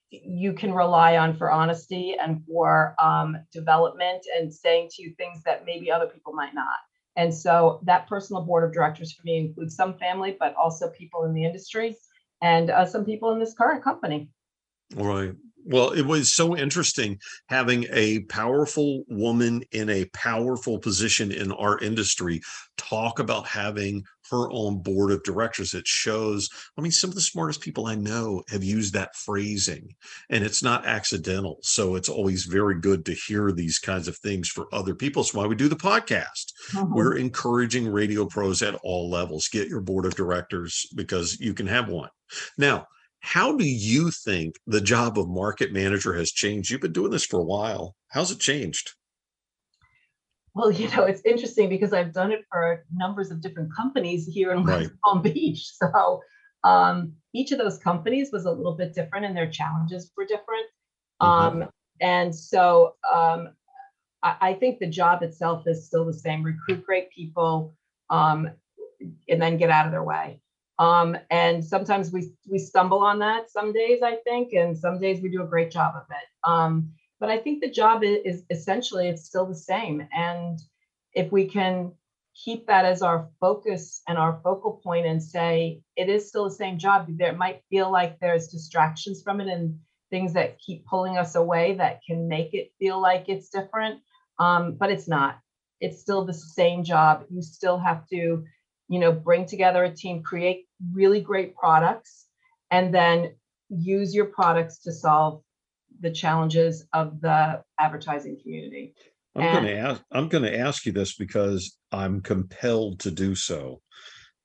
you 0.09 0.53
can 0.53 0.73
rely 0.73 1.17
on 1.17 1.35
for 1.35 1.51
honesty 1.51 2.15
and 2.19 2.43
for 2.45 2.95
um, 3.01 3.37
development 3.51 4.25
and 4.37 4.53
saying 4.53 4.89
to 4.91 5.03
you 5.03 5.13
things 5.15 5.43
that 5.43 5.65
maybe 5.65 5.91
other 5.91 6.07
people 6.07 6.33
might 6.33 6.55
not 6.55 6.79
and 7.15 7.33
so 7.33 7.79
that 7.83 8.07
personal 8.07 8.41
board 8.41 8.63
of 8.63 8.73
directors 8.73 9.13
for 9.13 9.21
me 9.23 9.37
includes 9.37 9.75
some 9.75 9.95
family 9.99 10.35
but 10.39 10.55
also 10.55 10.89
people 10.89 11.23
in 11.25 11.33
the 11.33 11.45
industry 11.45 11.95
and 12.41 12.71
uh, 12.71 12.85
some 12.85 13.05
people 13.05 13.31
in 13.31 13.39
this 13.39 13.53
current 13.53 13.83
company 13.83 14.27
Right. 14.95 15.33
Well, 15.67 15.91
it 15.91 16.05
was 16.05 16.31
so 16.31 16.55
interesting 16.55 17.17
having 17.47 17.87
a 17.91 18.19
powerful 18.25 19.03
woman 19.07 19.63
in 19.71 19.89
a 19.89 20.05
powerful 20.13 20.77
position 20.77 21.31
in 21.31 21.51
our 21.51 21.79
industry 21.79 22.41
talk 22.77 23.17
about 23.17 23.47
having 23.47 24.03
her 24.29 24.49
on 24.51 24.77
board 24.77 25.11
of 25.11 25.23
directors. 25.23 25.73
It 25.73 25.87
shows, 25.87 26.49
I 26.77 26.81
mean, 26.81 26.91
some 26.91 27.09
of 27.09 27.15
the 27.15 27.21
smartest 27.21 27.61
people 27.61 27.87
I 27.87 27.95
know 27.95 28.43
have 28.49 28.63
used 28.63 28.93
that 28.93 29.15
phrasing 29.15 29.95
and 30.29 30.43
it's 30.43 30.61
not 30.61 30.85
accidental. 30.85 31.57
So 31.61 31.95
it's 31.95 32.09
always 32.09 32.45
very 32.45 32.79
good 32.79 33.03
to 33.05 33.13
hear 33.27 33.51
these 33.51 33.79
kinds 33.79 34.07
of 34.07 34.17
things 34.17 34.49
for 34.49 34.67
other 34.71 34.93
people. 34.93 35.23
That's 35.23 35.33
why 35.33 35.47
we 35.47 35.55
do 35.55 35.67
the 35.67 35.75
podcast. 35.75 36.53
Mm-hmm. 36.73 36.93
We're 36.93 37.17
encouraging 37.17 37.87
radio 37.87 38.25
pros 38.25 38.61
at 38.61 38.75
all 38.83 39.09
levels. 39.09 39.47
Get 39.47 39.67
your 39.67 39.81
board 39.81 40.05
of 40.05 40.15
directors 40.15 40.85
because 40.95 41.39
you 41.39 41.55
can 41.55 41.67
have 41.67 41.89
one. 41.89 42.09
Now, 42.57 42.87
how 43.25 43.57
do 43.57 43.65
you 43.65 44.11
think 44.11 44.59
the 44.67 44.79
job 44.79 45.17
of 45.17 45.27
market 45.27 45.73
manager 45.73 46.13
has 46.13 46.31
changed? 46.31 46.69
You've 46.69 46.81
been 46.81 46.93
doing 46.93 47.09
this 47.09 47.25
for 47.25 47.39
a 47.39 47.43
while. 47.43 47.95
How's 48.09 48.29
it 48.29 48.39
changed? 48.39 48.91
Well, 50.53 50.71
you 50.71 50.87
know, 50.89 51.05
it's 51.05 51.23
interesting 51.25 51.67
because 51.67 51.91
I've 51.91 52.13
done 52.13 52.31
it 52.31 52.45
for 52.51 52.85
numbers 52.93 53.31
of 53.31 53.41
different 53.41 53.75
companies 53.75 54.27
here 54.27 54.51
in 54.51 54.63
West 54.63 54.69
Right. 54.89 54.89
Palm 55.03 55.23
Beach. 55.23 55.71
So 55.73 56.21
um, 56.63 57.13
each 57.33 57.51
of 57.51 57.57
those 57.57 57.79
companies 57.79 58.29
was 58.31 58.45
a 58.45 58.51
little 58.51 58.75
bit 58.75 58.93
different 58.93 59.25
and 59.25 59.35
their 59.35 59.49
challenges 59.49 60.11
were 60.15 60.25
different. 60.25 60.67
Mhm. 61.19 61.27
Um, 61.27 61.69
and 62.01 62.33
so 62.33 62.93
um, 63.11 63.49
I, 64.21 64.35
I 64.39 64.53
think 64.53 64.77
the 64.77 64.87
job 64.87 65.23
itself 65.23 65.63
is 65.65 65.87
still 65.87 66.05
the 66.05 66.13
same, 66.13 66.43
recruit 66.43 66.85
great 66.85 67.09
people 67.09 67.75
um, 68.11 68.51
and 69.27 69.41
then 69.41 69.57
get 69.57 69.71
out 69.71 69.87
of 69.87 69.91
their 69.91 70.03
way. 70.03 70.41
Um, 70.79 71.17
and 71.31 71.63
sometimes 71.63 72.11
we, 72.11 72.31
we 72.49 72.59
stumble 72.59 72.99
on 72.99 73.19
that 73.19 73.49
some 73.49 73.71
days, 73.71 74.01
I 74.03 74.17
think, 74.25 74.53
and 74.53 74.77
some 74.77 74.99
days 74.99 75.21
we 75.21 75.29
do 75.29 75.43
a 75.43 75.47
great 75.47 75.71
job 75.71 75.95
of 75.95 76.03
it. 76.09 76.27
Um, 76.49 76.91
but 77.19 77.29
I 77.29 77.37
think 77.37 77.61
the 77.61 77.71
job 77.71 78.01
i- 78.03 78.21
is 78.25 78.43
essentially, 78.49 79.07
it's 79.07 79.25
still 79.25 79.45
the 79.45 79.55
same. 79.55 80.07
And 80.13 80.59
if 81.13 81.31
we 81.31 81.47
can 81.47 81.93
keep 82.35 82.67
that 82.67 82.85
as 82.85 83.01
our 83.01 83.29
focus 83.39 84.01
and 84.07 84.17
our 84.17 84.39
focal 84.43 84.81
point 84.83 85.05
and 85.05 85.23
say, 85.23 85.81
it 85.95 86.09
is 86.09 86.27
still 86.27 86.43
the 86.45 86.51
same 86.55 86.77
job, 86.77 87.07
there 87.09 87.33
might 87.35 87.61
feel 87.69 87.91
like 87.91 88.19
there's 88.19 88.47
distractions 88.49 89.21
from 89.23 89.39
it 89.39 89.47
and 89.47 89.79
things 90.09 90.33
that 90.33 90.59
keep 90.59 90.85
pulling 90.85 91.17
us 91.17 91.35
away 91.35 91.75
that 91.75 92.01
can 92.05 92.27
make 92.27 92.53
it 92.53 92.71
feel 92.79 93.01
like 93.01 93.29
it's 93.29 93.49
different. 93.49 94.01
Um, 94.39 94.75
but 94.77 94.91
it's 94.91 95.07
not. 95.07 95.39
It's 95.79 96.01
still 96.01 96.25
the 96.25 96.33
same 96.33 96.83
job. 96.83 97.25
You 97.29 97.41
still 97.41 97.77
have 97.77 98.07
to, 98.09 98.43
you 98.87 98.99
know, 98.99 99.11
bring 99.11 99.45
together 99.45 99.83
a 99.83 99.93
team, 99.95 100.21
create 100.21 100.65
really 100.93 101.21
great 101.21 101.55
products, 101.55 102.25
and 102.71 102.93
then 102.93 103.35
use 103.69 104.13
your 104.13 104.25
products 104.25 104.79
to 104.79 104.91
solve 104.91 105.41
the 106.01 106.11
challenges 106.11 106.85
of 106.93 107.19
the 107.21 107.63
advertising 107.79 108.37
community. 108.41 108.93
I'm 109.35 109.41
And- 109.43 109.53
gonna 109.65 109.77
ask, 109.77 110.03
I'm 110.11 110.29
gonna 110.29 110.51
ask 110.51 110.85
you 110.85 110.91
this 110.91 111.15
because 111.15 111.77
I'm 111.91 112.21
compelled 112.21 112.99
to 113.01 113.11
do 113.11 113.33
so. 113.35 113.81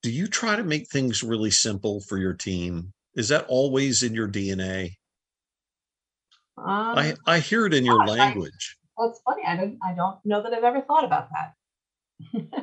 Do 0.03 0.11
you 0.11 0.26
try 0.28 0.57
to 0.57 0.64
make 0.64 0.88
things 0.88 1.22
really 1.22 1.51
simple 1.51 2.01
for 2.01 2.16
your 2.16 2.32
team? 2.34 2.93
Is 3.14 3.28
that 3.28 3.45
always 3.49 4.03
in 4.03 4.14
your 4.14 4.28
DNA? 4.28 4.97
I, 6.57 7.11
Um, 7.11 7.16
I 7.26 7.38
hear 7.41 7.66
it 7.66 7.74
in 7.74 7.84
your 7.84 7.99
gosh, 7.99 8.09
I- 8.11 8.12
language. 8.18 8.78
well, 8.97 9.11
it's 9.11 9.20
funny. 9.22 9.43
I 9.47 9.57
don't, 9.57 9.78
I 9.84 9.95
don't 9.95 10.24
know 10.24 10.43
that 10.43 10.53
I've 10.55 10.64
ever 10.64 10.80
thought 10.82 11.05
about 11.05 11.28
that. 11.32 11.55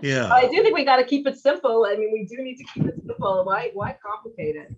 Yeah, 0.01 0.31
I 0.31 0.47
do 0.47 0.61
think 0.61 0.75
we 0.75 0.85
got 0.85 0.97
to 0.97 1.03
keep 1.03 1.25
it 1.27 1.37
simple. 1.37 1.85
I 1.89 1.95
mean, 1.95 2.11
we 2.13 2.25
do 2.25 2.41
need 2.43 2.57
to 2.57 2.63
keep 2.65 2.85
it 2.85 2.95
simple. 3.05 3.43
Why, 3.43 3.71
why 3.73 3.97
complicate 4.05 4.55
it? 4.55 4.75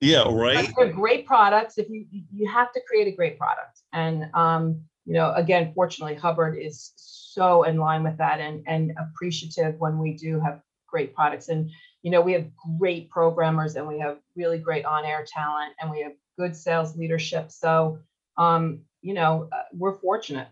yeah, 0.00 0.24
right? 0.28 0.68
they're 0.76 0.92
great 0.92 1.26
products. 1.26 1.78
If 1.78 1.88
you, 1.88 2.06
you 2.34 2.50
have 2.50 2.72
to 2.72 2.80
create 2.88 3.06
a 3.06 3.16
great 3.16 3.38
product. 3.38 3.80
And, 3.92 4.28
um, 4.34 4.82
you 5.04 5.14
know, 5.14 5.32
again, 5.34 5.72
fortunately, 5.74 6.16
Hubbard 6.16 6.58
is 6.58 6.92
so 6.96 7.62
in 7.62 7.78
line 7.78 8.02
with 8.02 8.16
that 8.18 8.40
and, 8.40 8.64
and 8.66 8.92
appreciative 8.98 9.76
when 9.78 9.98
we 9.98 10.14
do 10.14 10.40
have 10.40 10.60
great 10.88 11.14
products. 11.14 11.48
And, 11.48 11.70
you 12.02 12.10
know, 12.10 12.20
we 12.20 12.32
have 12.32 12.46
great 12.78 13.10
programmers 13.10 13.76
and 13.76 13.86
we 13.86 13.98
have 14.00 14.18
really 14.36 14.58
great 14.58 14.84
on-air 14.84 15.24
talent 15.26 15.72
and 15.80 15.90
we 15.90 16.02
have 16.02 16.12
good 16.38 16.54
sales 16.56 16.96
leadership. 16.96 17.50
So, 17.50 17.98
um, 18.36 18.80
you 19.02 19.14
know, 19.14 19.48
uh, 19.52 19.62
we're 19.72 19.94
fortunate. 19.94 20.48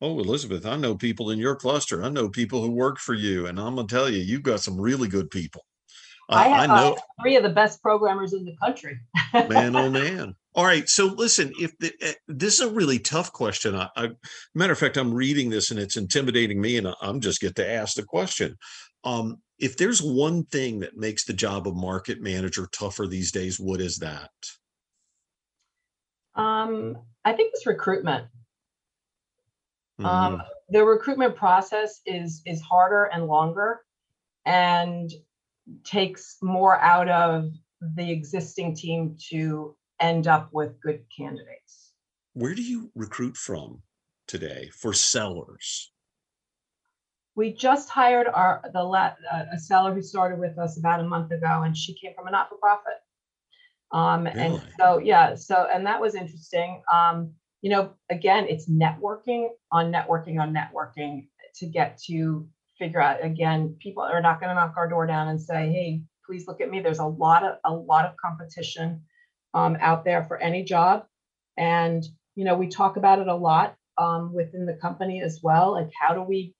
Oh, 0.00 0.18
Elizabeth, 0.18 0.64
I 0.64 0.76
know 0.76 0.94
people 0.96 1.30
in 1.30 1.38
your 1.38 1.56
cluster. 1.56 2.02
I 2.02 2.08
know 2.08 2.28
people 2.28 2.62
who 2.62 2.70
work 2.70 2.98
for 2.98 3.14
you, 3.14 3.46
and 3.46 3.60
I'm 3.60 3.76
gonna 3.76 3.86
tell 3.86 4.08
you, 4.08 4.18
you've 4.20 4.42
got 4.42 4.60
some 4.60 4.80
really 4.80 5.08
good 5.08 5.30
people. 5.30 5.64
I 6.28 6.44
I, 6.44 6.48
I 6.48 6.66
have 6.66 6.70
uh, 6.70 6.74
know, 6.74 6.96
three 7.20 7.36
of 7.36 7.42
the 7.42 7.50
best 7.50 7.82
programmers 7.82 8.32
in 8.32 8.44
the 8.44 8.56
country. 8.56 8.98
man, 9.34 9.76
oh 9.76 9.90
man. 9.90 10.34
All 10.54 10.64
right, 10.64 10.88
so 10.88 11.06
listen, 11.06 11.52
if 11.60 11.76
the, 11.78 11.92
eh, 12.00 12.14
this 12.28 12.54
is 12.54 12.60
a 12.60 12.70
really 12.72 12.98
tough 12.98 13.32
question, 13.32 13.76
I, 13.76 13.88
I 13.96 14.10
matter 14.54 14.72
of 14.72 14.78
fact, 14.78 14.96
I'm 14.96 15.12
reading 15.14 15.50
this 15.50 15.70
and 15.70 15.78
it's 15.78 15.96
intimidating 15.96 16.60
me, 16.60 16.78
and 16.78 16.88
I- 16.88 16.94
I'm 17.02 17.20
just 17.20 17.40
get 17.40 17.56
to 17.56 17.68
ask 17.68 17.94
the 17.94 18.02
question. 18.02 18.56
Um, 19.04 19.38
if 19.58 19.76
there's 19.76 20.02
one 20.02 20.44
thing 20.44 20.80
that 20.80 20.96
makes 20.96 21.24
the 21.24 21.32
job 21.34 21.68
of 21.68 21.76
market 21.76 22.20
manager 22.22 22.68
tougher 22.72 23.06
these 23.06 23.32
days, 23.32 23.60
what 23.60 23.80
is 23.80 23.98
that? 23.98 24.30
Um, 26.34 26.98
I 27.24 27.34
think 27.34 27.52
it's 27.54 27.66
recruitment. 27.66 28.26
Mhm. 30.00 30.06
Um, 30.06 30.42
the 30.70 30.84
recruitment 30.84 31.36
process 31.36 32.00
is 32.06 32.42
is 32.46 32.60
harder 32.62 33.04
and 33.04 33.26
longer 33.26 33.82
and 34.46 35.10
takes 35.84 36.38
more 36.42 36.78
out 36.80 37.08
of 37.08 37.52
the 37.96 38.10
existing 38.10 38.74
team 38.74 39.16
to 39.28 39.76
end 40.00 40.26
up 40.26 40.48
with 40.52 40.80
good 40.80 41.04
candidates. 41.14 41.92
Where 42.32 42.54
do 42.54 42.62
you 42.62 42.90
recruit 42.94 43.36
from 43.36 43.82
today 44.26 44.70
for 44.70 44.94
sellers? 44.94 45.92
We 47.34 47.52
just 47.52 47.90
hired 47.90 48.26
our 48.28 48.62
the 48.72 48.82
la- 48.82 49.16
uh, 49.30 49.44
a 49.52 49.58
seller 49.58 49.92
who 49.92 50.02
started 50.02 50.38
with 50.38 50.58
us 50.58 50.78
about 50.78 51.00
a 51.00 51.04
month 51.04 51.30
ago 51.30 51.62
and 51.62 51.76
she 51.76 51.94
came 51.94 52.14
from 52.14 52.26
a 52.26 52.30
not-for-profit. 52.30 52.94
Um, 53.92 54.26
and 54.26 54.62
so 54.78 54.98
yeah, 54.98 55.34
so 55.34 55.68
and 55.72 55.86
that 55.86 56.00
was 56.00 56.14
interesting. 56.14 56.82
Um, 56.92 57.34
you 57.62 57.70
know, 57.70 57.92
again, 58.10 58.46
it's 58.48 58.68
networking 58.68 59.48
on 59.70 59.92
networking 59.92 60.40
on 60.40 60.54
networking 60.54 61.28
to 61.56 61.66
get 61.66 61.98
to 62.06 62.48
figure 62.78 63.00
out 63.00 63.24
again, 63.24 63.76
people 63.78 64.02
are 64.02 64.22
not 64.22 64.40
going 64.40 64.48
to 64.48 64.54
knock 64.54 64.74
our 64.76 64.88
door 64.88 65.06
down 65.06 65.28
and 65.28 65.40
say, 65.40 65.68
hey, 65.70 66.02
please 66.26 66.46
look 66.48 66.60
at 66.60 66.70
me. 66.70 66.80
There's 66.80 66.98
a 66.98 67.06
lot 67.06 67.44
of 67.44 67.58
a 67.64 67.72
lot 67.72 68.06
of 68.06 68.16
competition 68.16 69.02
um, 69.54 69.76
out 69.80 70.04
there 70.04 70.24
for 70.24 70.38
any 70.38 70.64
job. 70.64 71.04
And 71.56 72.02
you 72.34 72.44
know, 72.44 72.56
we 72.56 72.68
talk 72.68 72.96
about 72.96 73.18
it 73.18 73.28
a 73.28 73.34
lot 73.34 73.76
um, 73.98 74.32
within 74.32 74.64
the 74.64 74.74
company 74.74 75.20
as 75.20 75.40
well. 75.42 75.72
Like 75.72 75.90
how 76.00 76.14
do 76.14 76.22
we 76.22 76.54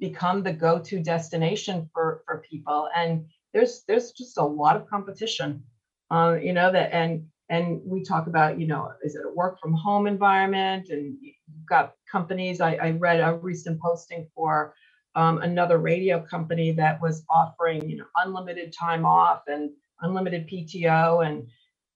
become 0.00 0.42
the 0.42 0.52
go-to 0.52 1.00
destination 1.02 1.88
for 1.94 2.22
for 2.26 2.42
people? 2.50 2.88
And 2.96 3.26
there's 3.52 3.84
there's 3.86 4.10
just 4.12 4.38
a 4.38 4.44
lot 4.44 4.76
of 4.76 4.88
competition. 4.88 5.62
Uh, 6.10 6.36
you 6.42 6.52
know, 6.52 6.72
that 6.72 6.92
and 6.92 7.26
and 7.50 7.80
we 7.84 8.02
talk 8.02 8.26
about, 8.26 8.58
you 8.58 8.66
know, 8.66 8.90
is 9.02 9.14
it 9.16 9.22
a 9.26 9.34
work 9.34 9.60
from 9.60 9.74
home 9.74 10.06
environment? 10.06 10.88
And 10.88 11.16
you've 11.20 11.34
got 11.68 11.94
companies, 12.10 12.60
I, 12.60 12.74
I 12.74 12.90
read 12.92 13.20
a 13.20 13.34
recent 13.34 13.80
posting 13.80 14.28
for 14.34 14.74
um, 15.14 15.38
another 15.38 15.78
radio 15.78 16.20
company 16.20 16.72
that 16.72 17.00
was 17.00 17.24
offering, 17.28 17.88
you 17.88 17.96
know, 17.96 18.06
unlimited 18.16 18.72
time 18.72 19.04
off 19.04 19.42
and 19.46 19.70
unlimited 20.00 20.48
PTO 20.48 21.26
and, 21.26 21.46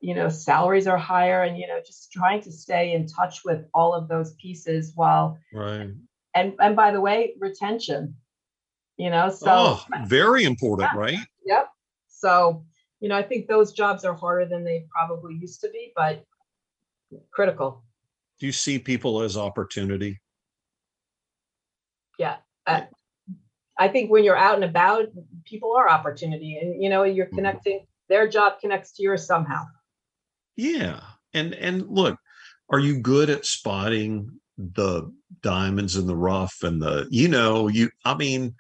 you 0.01 0.14
know, 0.14 0.28
salaries 0.28 0.86
are 0.86 0.99
higher 0.99 1.42
and, 1.42 1.59
you 1.59 1.66
know, 1.66 1.80
just 1.84 2.12
trying 2.12 2.40
to 2.42 2.53
stay 2.53 2.92
in 2.92 3.07
touch 3.07 3.40
with 3.44 3.64
all 3.74 3.94
of 3.94 4.07
those 4.07 4.34
pieces 4.34 4.92
while, 4.94 5.38
Right. 5.53 5.90
and, 6.34 6.55
and 6.61 6.76
by 6.76 6.92
the 6.92 7.01
way, 7.01 7.34
retention, 7.40 8.14
you 8.99 9.11
know, 9.11 9.30
so. 9.30 9.46
Oh, 9.49 9.84
very 10.07 10.44
important, 10.44 10.92
right? 10.94 11.18
Yep. 11.46 11.68
So, 12.09 12.64
you 13.01 13.09
know, 13.09 13.16
I 13.16 13.22
think 13.22 13.46
those 13.46 13.72
jobs 13.72 14.05
are 14.05 14.14
harder 14.14 14.46
than 14.46 14.64
they 14.64 14.86
probably 14.90 15.34
used 15.34 15.61
to 15.61 15.70
be, 15.70 15.92
but 15.94 16.24
critical. 17.30 17.84
Do 18.40 18.46
you 18.46 18.53
see 18.53 18.78
people 18.78 19.22
as 19.22 19.36
opportunity? 19.36 20.20
Yeah. 22.18 22.36
Uh, 22.66 22.82
I 23.78 23.88
think 23.88 24.11
when 24.11 24.24
you're 24.24 24.36
out 24.36 24.57
and 24.57 24.64
about, 24.64 25.07
people 25.44 25.74
are 25.76 25.88
opportunity 25.88 26.59
and, 26.59 26.82
you 26.82 26.88
know, 26.88 27.05
you're 27.05 27.26
Mhm. 27.26 27.36
connecting, 27.36 27.86
their 28.09 28.28
job 28.28 28.61
connects 28.61 28.92
to 28.92 29.03
yours 29.03 29.26
somehow. 29.26 29.64
Yeah. 30.57 31.01
And 31.34 31.55
and 31.55 31.88
look, 31.88 32.18
are 32.70 32.80
you 32.80 33.01
good 33.01 33.30
at 33.30 33.46
spotting 33.46 34.40
the 34.57 35.12
diamonds 35.40 35.94
in 35.94 36.07
the 36.07 36.16
rough 36.16 36.62
and 36.62 36.82
the 36.82 37.07
you 37.11 37.28
know, 37.28 37.68
you 37.68 37.90
I 38.05 38.14
mean, 38.14 38.57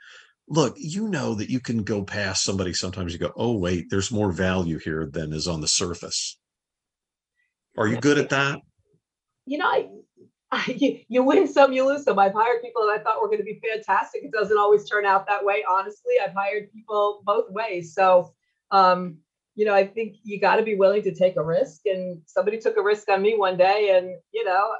look, 0.48 0.74
you 0.78 1.08
know 1.08 1.34
that 1.34 1.50
you 1.50 1.60
can 1.60 1.82
go 1.82 2.02
past 2.02 2.44
somebody 2.44 2.72
sometimes 2.72 3.12
you 3.12 3.18
go, 3.18 3.32
"Oh 3.36 3.56
wait, 3.56 3.86
there's 3.90 4.10
more 4.10 4.32
value 4.32 4.78
here 4.78 5.06
than 5.06 5.32
is 5.32 5.48
on 5.48 5.60
the 5.60 5.68
surface." 5.68 6.38
Are 7.76 7.86
you 7.86 8.00
good 8.00 8.18
at 8.18 8.30
that? 8.30 8.60
You 9.46 9.58
know, 9.58 9.66
I, 9.66 9.88
I, 10.50 10.64
you, 10.76 11.00
you 11.08 11.22
win 11.22 11.46
some, 11.46 11.72
you 11.72 11.86
lose 11.86 12.04
some. 12.04 12.18
I've 12.18 12.32
hired 12.32 12.62
people 12.62 12.86
that 12.86 13.00
I 13.00 13.02
thought 13.02 13.22
were 13.22 13.28
going 13.28 13.38
to 13.38 13.44
be 13.44 13.60
fantastic. 13.62 14.24
It 14.24 14.32
doesn't 14.32 14.58
always 14.58 14.88
turn 14.88 15.06
out 15.06 15.26
that 15.26 15.44
way. 15.44 15.64
Honestly, 15.70 16.14
I've 16.22 16.34
hired 16.34 16.72
people 16.72 17.22
both 17.24 17.50
ways. 17.50 17.94
So, 17.94 18.32
um, 18.70 19.18
you 19.54 19.64
know, 19.64 19.74
I 19.74 19.86
think 19.86 20.16
you 20.22 20.40
got 20.40 20.56
to 20.56 20.62
be 20.62 20.74
willing 20.74 21.02
to 21.02 21.14
take 21.14 21.36
a 21.36 21.42
risk. 21.42 21.82
And 21.86 22.20
somebody 22.26 22.58
took 22.58 22.76
a 22.76 22.82
risk 22.82 23.08
on 23.08 23.22
me 23.22 23.36
one 23.36 23.56
day, 23.56 23.96
and 23.96 24.16
you 24.32 24.44
know, 24.44 24.72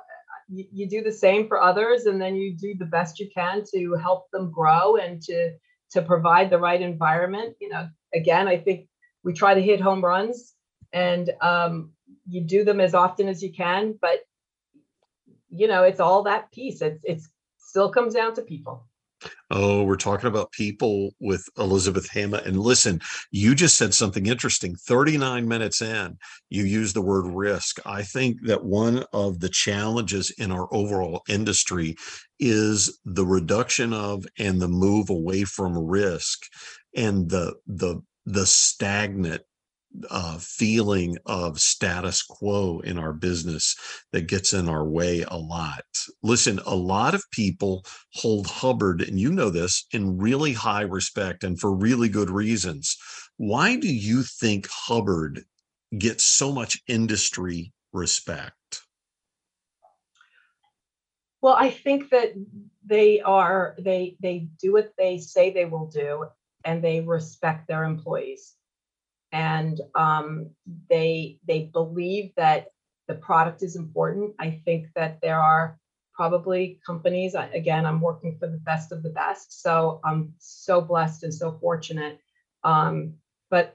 you, 0.48 0.88
do 0.88 1.02
the 1.02 1.12
same 1.12 1.46
for 1.46 1.60
others, 1.60 2.06
and 2.06 2.20
then 2.20 2.34
you 2.34 2.56
do 2.56 2.74
the 2.74 2.86
best 2.86 3.20
you 3.20 3.28
can 3.34 3.64
to 3.74 3.94
help 3.94 4.30
them 4.30 4.50
grow 4.50 4.96
and 4.96 5.20
to 5.22 5.52
to 5.90 6.02
provide 6.02 6.50
the 6.50 6.58
right 6.58 6.80
environment. 6.80 7.56
You 7.60 7.70
know, 7.70 7.88
again, 8.14 8.48
I 8.48 8.58
think 8.58 8.88
we 9.22 9.32
try 9.32 9.54
to 9.54 9.62
hit 9.62 9.80
home 9.80 10.04
runs, 10.04 10.54
and 10.92 11.30
um, 11.40 11.92
you 12.26 12.40
do 12.42 12.64
them 12.64 12.80
as 12.80 12.94
often 12.94 13.28
as 13.28 13.42
you 13.42 13.52
can, 13.52 13.98
but 14.00 14.20
you 15.50 15.68
know, 15.68 15.84
it's 15.84 16.00
all 16.00 16.22
that 16.24 16.50
piece. 16.52 16.82
It's 16.82 17.02
it's 17.04 17.28
still 17.58 17.90
comes 17.90 18.14
down 18.14 18.34
to 18.34 18.42
people. 18.42 18.87
Oh, 19.50 19.82
we're 19.82 19.96
talking 19.96 20.28
about 20.28 20.52
people 20.52 21.14
with 21.20 21.44
Elizabeth 21.58 22.08
Hamma. 22.10 22.42
And 22.44 22.58
listen, 22.60 23.00
you 23.30 23.54
just 23.54 23.76
said 23.76 23.94
something 23.94 24.26
interesting. 24.26 24.76
39 24.76 25.48
minutes 25.48 25.82
in, 25.82 26.18
you 26.50 26.64
use 26.64 26.92
the 26.92 27.02
word 27.02 27.26
risk. 27.26 27.78
I 27.86 28.02
think 28.02 28.46
that 28.46 28.64
one 28.64 29.04
of 29.12 29.40
the 29.40 29.48
challenges 29.48 30.30
in 30.38 30.52
our 30.52 30.68
overall 30.72 31.22
industry 31.28 31.96
is 32.38 33.00
the 33.04 33.26
reduction 33.26 33.92
of 33.92 34.24
and 34.38 34.60
the 34.60 34.68
move 34.68 35.10
away 35.10 35.44
from 35.44 35.76
risk 35.76 36.40
and 36.94 37.28
the 37.28 37.54
the 37.66 38.00
the 38.26 38.46
stagnant 38.46 39.42
uh, 40.10 40.38
feeling 40.38 41.16
of 41.26 41.60
status 41.60 42.22
quo 42.22 42.80
in 42.80 42.98
our 42.98 43.12
business 43.12 43.76
that 44.12 44.28
gets 44.28 44.52
in 44.52 44.68
our 44.68 44.84
way 44.84 45.24
a 45.28 45.36
lot. 45.36 45.84
Listen, 46.22 46.60
a 46.66 46.76
lot 46.76 47.14
of 47.14 47.24
people 47.32 47.84
hold 48.14 48.46
Hubbard, 48.46 49.02
and 49.02 49.18
you 49.18 49.32
know 49.32 49.50
this, 49.50 49.86
in 49.92 50.18
really 50.18 50.52
high 50.52 50.82
respect 50.82 51.44
and 51.44 51.58
for 51.58 51.74
really 51.74 52.08
good 52.08 52.30
reasons. 52.30 52.96
Why 53.36 53.76
do 53.76 53.92
you 53.92 54.22
think 54.22 54.68
Hubbard 54.70 55.44
gets 55.96 56.24
so 56.24 56.52
much 56.52 56.82
industry 56.86 57.72
respect? 57.92 58.82
Well, 61.40 61.54
I 61.54 61.70
think 61.70 62.10
that 62.10 62.32
they 62.84 63.20
are 63.20 63.76
they 63.78 64.16
they 64.20 64.48
do 64.60 64.72
what 64.72 64.92
they 64.98 65.18
say 65.18 65.52
they 65.52 65.66
will 65.66 65.86
do 65.86 66.26
and 66.64 66.82
they 66.82 67.00
respect 67.00 67.68
their 67.68 67.84
employees 67.84 68.57
and 69.32 69.80
um, 69.94 70.50
they 70.88 71.38
they 71.46 71.70
believe 71.72 72.32
that 72.36 72.68
the 73.06 73.14
product 73.14 73.62
is 73.62 73.76
important. 73.76 74.34
I 74.38 74.60
think 74.64 74.88
that 74.94 75.18
there 75.22 75.40
are 75.40 75.78
probably 76.14 76.80
companies. 76.84 77.34
Again, 77.34 77.86
I'm 77.86 78.00
working 78.00 78.36
for 78.38 78.48
the 78.48 78.58
best 78.58 78.92
of 78.92 79.02
the 79.02 79.10
best, 79.10 79.62
so 79.62 80.00
I'm 80.04 80.34
so 80.38 80.80
blessed 80.80 81.24
and 81.24 81.34
so 81.34 81.58
fortunate. 81.60 82.18
Um, 82.64 83.14
but 83.50 83.74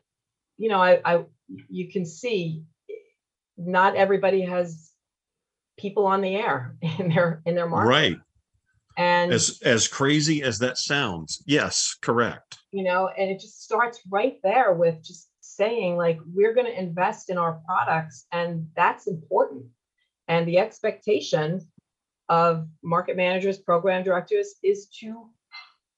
you 0.57 0.69
know, 0.69 0.81
I, 0.81 1.01
I 1.05 1.25
you 1.69 1.91
can 1.91 2.05
see 2.05 2.63
not 3.57 3.95
everybody 3.95 4.41
has 4.41 4.91
people 5.77 6.05
on 6.05 6.21
the 6.21 6.35
air 6.35 6.75
in 6.99 7.09
their 7.09 7.41
in 7.45 7.55
their 7.55 7.67
market. 7.67 7.89
Right. 7.89 8.17
And 8.95 9.33
as 9.33 9.59
as 9.63 9.87
crazy 9.87 10.43
as 10.43 10.59
that 10.59 10.77
sounds, 10.77 11.41
yes, 11.47 11.95
correct. 12.01 12.59
You 12.71 12.83
know, 12.83 13.09
and 13.17 13.29
it 13.29 13.39
just 13.39 13.63
starts 13.63 13.99
right 14.09 14.37
there 14.43 14.73
with 14.73 15.03
just 15.03 15.29
saying 15.55 15.97
like 15.97 16.19
we're 16.33 16.53
going 16.53 16.67
to 16.67 16.79
invest 16.79 17.29
in 17.29 17.37
our 17.37 17.61
products 17.65 18.25
and 18.31 18.67
that's 18.75 19.07
important. 19.07 19.65
And 20.27 20.47
the 20.47 20.59
expectation 20.59 21.61
of 22.29 22.67
market 22.81 23.17
managers 23.17 23.57
program 23.57 24.03
directors 24.03 24.55
is 24.63 24.87
to 24.99 25.29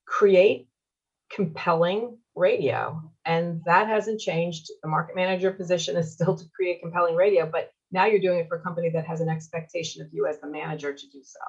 create 0.05 0.67
compelling 1.31 2.17
radio. 2.35 3.01
And 3.25 3.61
that 3.65 3.87
hasn't 3.87 4.19
changed. 4.19 4.71
The 4.81 4.89
market 4.89 5.15
manager 5.15 5.51
position 5.51 5.95
is 5.95 6.13
still 6.13 6.35
to 6.35 6.45
create 6.55 6.81
compelling 6.81 7.15
radio 7.15 7.49
but 7.49 7.71
now 7.91 8.05
you're 8.05 8.19
doing 8.19 8.39
it 8.39 8.47
for 8.49 8.57
a 8.57 8.61
company 8.61 8.89
that 8.89 9.05
has 9.05 9.21
an 9.21 9.29
expectation 9.29 10.01
of 10.01 10.09
you 10.11 10.27
as 10.27 10.39
the 10.39 10.47
manager 10.47 10.93
to 10.93 11.07
do 11.09 11.21
so. 11.23 11.39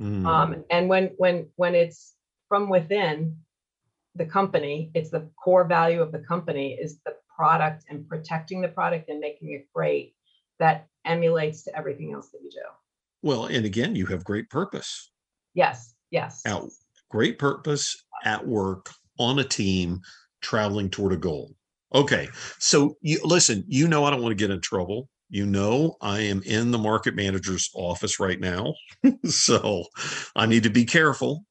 Mm. 0.00 0.26
um, 0.26 0.64
and 0.70 0.88
when 0.88 1.10
when 1.18 1.48
when 1.56 1.74
it's 1.74 2.14
from 2.48 2.70
within 2.70 3.36
the 4.14 4.26
company 4.26 4.90
it's 4.94 5.10
the 5.10 5.28
core 5.42 5.64
value 5.64 6.02
of 6.02 6.12
the 6.12 6.18
company 6.18 6.74
is 6.80 6.98
the 7.06 7.14
product 7.34 7.84
and 7.88 8.06
protecting 8.08 8.60
the 8.60 8.68
product 8.68 9.08
and 9.08 9.20
making 9.20 9.52
it 9.52 9.66
great 9.74 10.14
that 10.58 10.86
emulates 11.04 11.64
to 11.64 11.76
everything 11.76 12.12
else 12.12 12.30
that 12.30 12.38
you 12.42 12.50
do. 12.50 12.60
Well 13.22 13.46
and 13.46 13.64
again 13.64 13.94
you 13.96 14.06
have 14.06 14.24
great 14.24 14.50
purpose. 14.50 15.10
Yes 15.54 15.94
yes. 16.10 16.42
Out 16.46 16.70
great 17.10 17.38
purpose 17.38 18.04
at 18.24 18.46
work 18.46 18.90
on 19.18 19.38
a 19.38 19.44
team 19.44 20.00
traveling 20.40 20.90
toward 20.90 21.12
a 21.12 21.16
goal. 21.16 21.54
Okay 21.94 22.28
so 22.58 22.96
you 23.00 23.20
listen 23.24 23.64
you 23.66 23.88
know 23.88 24.04
i 24.04 24.10
don't 24.10 24.22
want 24.22 24.36
to 24.36 24.42
get 24.42 24.50
in 24.50 24.60
trouble. 24.60 25.08
You 25.30 25.46
know 25.46 25.96
i 26.02 26.20
am 26.20 26.42
in 26.44 26.70
the 26.70 26.78
market 26.78 27.14
manager's 27.14 27.70
office 27.74 28.20
right 28.20 28.40
now. 28.40 28.74
So 29.24 29.84
i 30.36 30.44
need 30.46 30.64
to 30.64 30.70
be 30.70 30.84
careful 30.84 31.44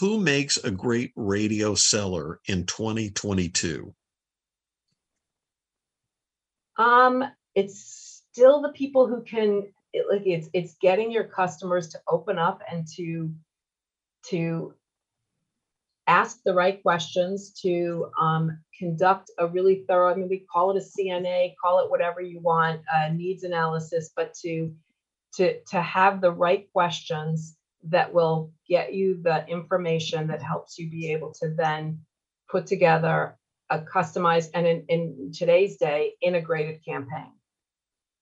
who 0.00 0.20
makes 0.20 0.56
a 0.58 0.70
great 0.70 1.12
radio 1.16 1.74
seller 1.74 2.40
in 2.46 2.66
2022? 2.66 3.94
Um, 6.78 7.24
it's 7.54 8.22
still 8.30 8.62
the 8.62 8.70
people 8.70 9.08
who 9.08 9.22
can 9.22 9.72
it, 9.92 10.06
like 10.10 10.26
it's 10.26 10.48
it's 10.52 10.76
getting 10.80 11.10
your 11.10 11.24
customers 11.24 11.88
to 11.88 12.00
open 12.06 12.38
up 12.38 12.62
and 12.70 12.86
to 12.96 13.34
to 14.26 14.74
ask 16.06 16.38
the 16.44 16.54
right 16.54 16.80
questions 16.82 17.52
to 17.62 18.10
um, 18.20 18.58
conduct 18.78 19.30
a 19.38 19.46
really 19.46 19.84
thorough 19.88 20.12
i 20.12 20.14
mean 20.14 20.28
we 20.28 20.46
call 20.52 20.70
it 20.70 20.82
a 20.82 21.00
cna 21.02 21.54
call 21.60 21.80
it 21.80 21.90
whatever 21.90 22.20
you 22.20 22.38
want 22.40 22.80
uh, 22.94 23.08
needs 23.08 23.42
analysis 23.44 24.10
but 24.14 24.32
to 24.34 24.72
to 25.34 25.60
to 25.64 25.80
have 25.82 26.20
the 26.20 26.30
right 26.30 26.70
questions 26.72 27.57
that 27.90 28.12
will 28.12 28.52
get 28.68 28.94
you 28.94 29.20
the 29.22 29.46
information 29.46 30.26
that 30.28 30.42
helps 30.42 30.78
you 30.78 30.90
be 30.90 31.12
able 31.12 31.32
to 31.40 31.48
then 31.50 32.00
put 32.50 32.66
together 32.66 33.36
a 33.70 33.78
customized 33.78 34.50
and 34.54 34.66
in, 34.66 34.84
in 34.88 35.32
today's 35.32 35.76
day 35.76 36.14
integrated 36.22 36.84
campaign. 36.84 37.32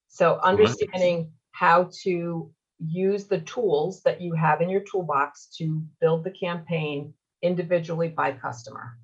So 0.08 0.40
understanding 0.42 1.32
how 1.52 1.90
to 2.02 2.50
use 2.78 3.24
the 3.26 3.40
tools 3.40 4.02
that 4.02 4.20
you 4.20 4.34
have 4.34 4.60
in 4.60 4.68
your 4.68 4.80
toolbox 4.80 5.48
to 5.58 5.82
build 6.00 6.24
the 6.24 6.30
campaign 6.30 7.14
individually 7.42 8.08
by 8.08 8.32
customer. 8.32 8.98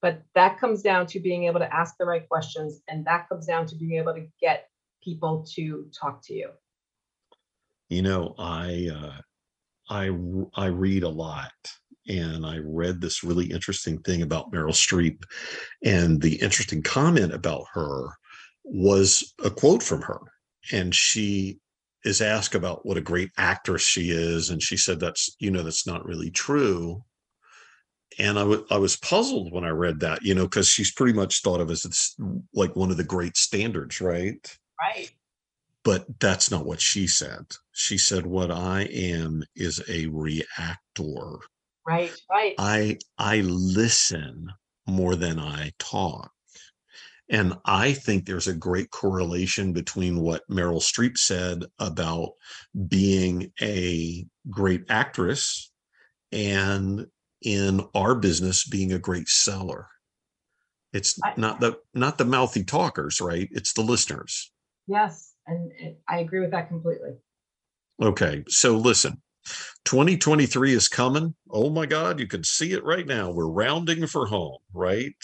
But 0.00 0.22
that 0.34 0.58
comes 0.58 0.82
down 0.82 1.06
to 1.08 1.20
being 1.20 1.44
able 1.44 1.60
to 1.60 1.74
ask 1.74 1.96
the 1.98 2.04
right 2.04 2.28
questions 2.28 2.82
and 2.88 3.04
that 3.06 3.28
comes 3.28 3.46
down 3.46 3.66
to 3.66 3.76
being 3.76 3.98
able 3.98 4.14
to 4.14 4.26
get 4.40 4.68
people 5.02 5.46
to 5.54 5.90
talk 5.98 6.20
to 6.24 6.34
you. 6.34 6.50
You 7.88 8.02
know 8.02 8.34
i 8.38 8.88
uh 8.92 9.20
I 9.88 10.10
I 10.54 10.66
read 10.66 11.02
a 11.02 11.08
lot 11.08 11.52
and 12.08 12.44
I 12.44 12.58
read 12.58 13.00
this 13.00 13.24
really 13.24 13.46
interesting 13.46 13.98
thing 14.00 14.22
about 14.22 14.52
Meryl 14.52 14.72
Streep 14.72 15.22
and 15.84 16.20
the 16.20 16.36
interesting 16.36 16.82
comment 16.82 17.32
about 17.32 17.64
her 17.72 18.08
was 18.62 19.34
a 19.42 19.50
quote 19.50 19.82
from 19.82 20.02
her 20.02 20.20
and 20.72 20.94
she 20.94 21.58
is 22.04 22.20
asked 22.20 22.54
about 22.54 22.84
what 22.84 22.96
a 22.96 23.02
great 23.02 23.30
actress 23.38 23.82
she 23.82 24.10
is 24.10 24.50
and 24.50 24.62
she 24.62 24.76
said 24.76 25.00
that's 25.00 25.34
you 25.38 25.50
know 25.50 25.62
that's 25.62 25.86
not 25.86 26.04
really 26.04 26.30
true 26.30 27.02
and 28.18 28.38
I, 28.38 28.42
w- 28.42 28.66
I 28.70 28.78
was 28.78 28.96
puzzled 28.96 29.52
when 29.52 29.64
I 29.64 29.70
read 29.70 29.98
that, 30.00 30.22
you 30.22 30.36
know, 30.36 30.44
because 30.44 30.68
she's 30.68 30.92
pretty 30.92 31.14
much 31.14 31.42
thought 31.42 31.60
of 31.60 31.68
as 31.68 32.14
like 32.54 32.76
one 32.76 32.92
of 32.92 32.96
the 32.96 33.02
great 33.02 33.36
standards, 33.36 34.00
right? 34.00 34.56
Right 34.80 35.10
but 35.84 36.06
that's 36.18 36.50
not 36.50 36.64
what 36.64 36.80
she 36.80 37.06
said. 37.06 37.44
She 37.72 37.98
said, 37.98 38.26
"What 38.26 38.50
I 38.50 38.82
am 38.82 39.44
is 39.54 39.82
a 39.88 40.06
reactor." 40.06 41.38
Right, 41.86 42.12
right. 42.30 42.54
I 42.58 42.98
I 43.18 43.40
listen 43.42 44.52
more 44.86 45.14
than 45.16 45.38
I 45.38 45.72
talk. 45.78 46.30
And 47.30 47.54
I 47.64 47.92
think 47.94 48.26
there's 48.26 48.48
a 48.48 48.54
great 48.54 48.90
correlation 48.90 49.72
between 49.72 50.20
what 50.20 50.48
Meryl 50.50 50.80
Streep 50.80 51.16
said 51.16 51.64
about 51.78 52.32
being 52.88 53.50
a 53.62 54.26
great 54.50 54.84
actress 54.90 55.72
and 56.32 57.06
in 57.40 57.86
our 57.94 58.14
business 58.14 58.66
being 58.66 58.92
a 58.92 58.98
great 58.98 59.28
seller. 59.28 59.88
It's 60.92 61.18
not 61.36 61.60
the 61.60 61.78
not 61.92 62.18
the 62.18 62.24
mouthy 62.24 62.62
talkers, 62.62 63.20
right? 63.20 63.48
It's 63.50 63.72
the 63.72 63.82
listeners. 63.82 64.52
Yes, 64.86 65.33
and 65.46 65.72
it, 65.78 66.00
I 66.08 66.18
agree 66.18 66.40
with 66.40 66.50
that 66.52 66.68
completely. 66.68 67.12
Okay, 68.02 68.44
so 68.48 68.76
listen, 68.76 69.22
2023 69.84 70.72
is 70.72 70.88
coming. 70.88 71.34
Oh 71.50 71.70
my 71.70 71.86
God, 71.86 72.18
you 72.18 72.26
can 72.26 72.44
see 72.44 72.72
it 72.72 72.84
right 72.84 73.06
now. 73.06 73.30
We're 73.30 73.48
rounding 73.48 74.06
for 74.06 74.26
home, 74.26 74.58
right? 74.72 75.14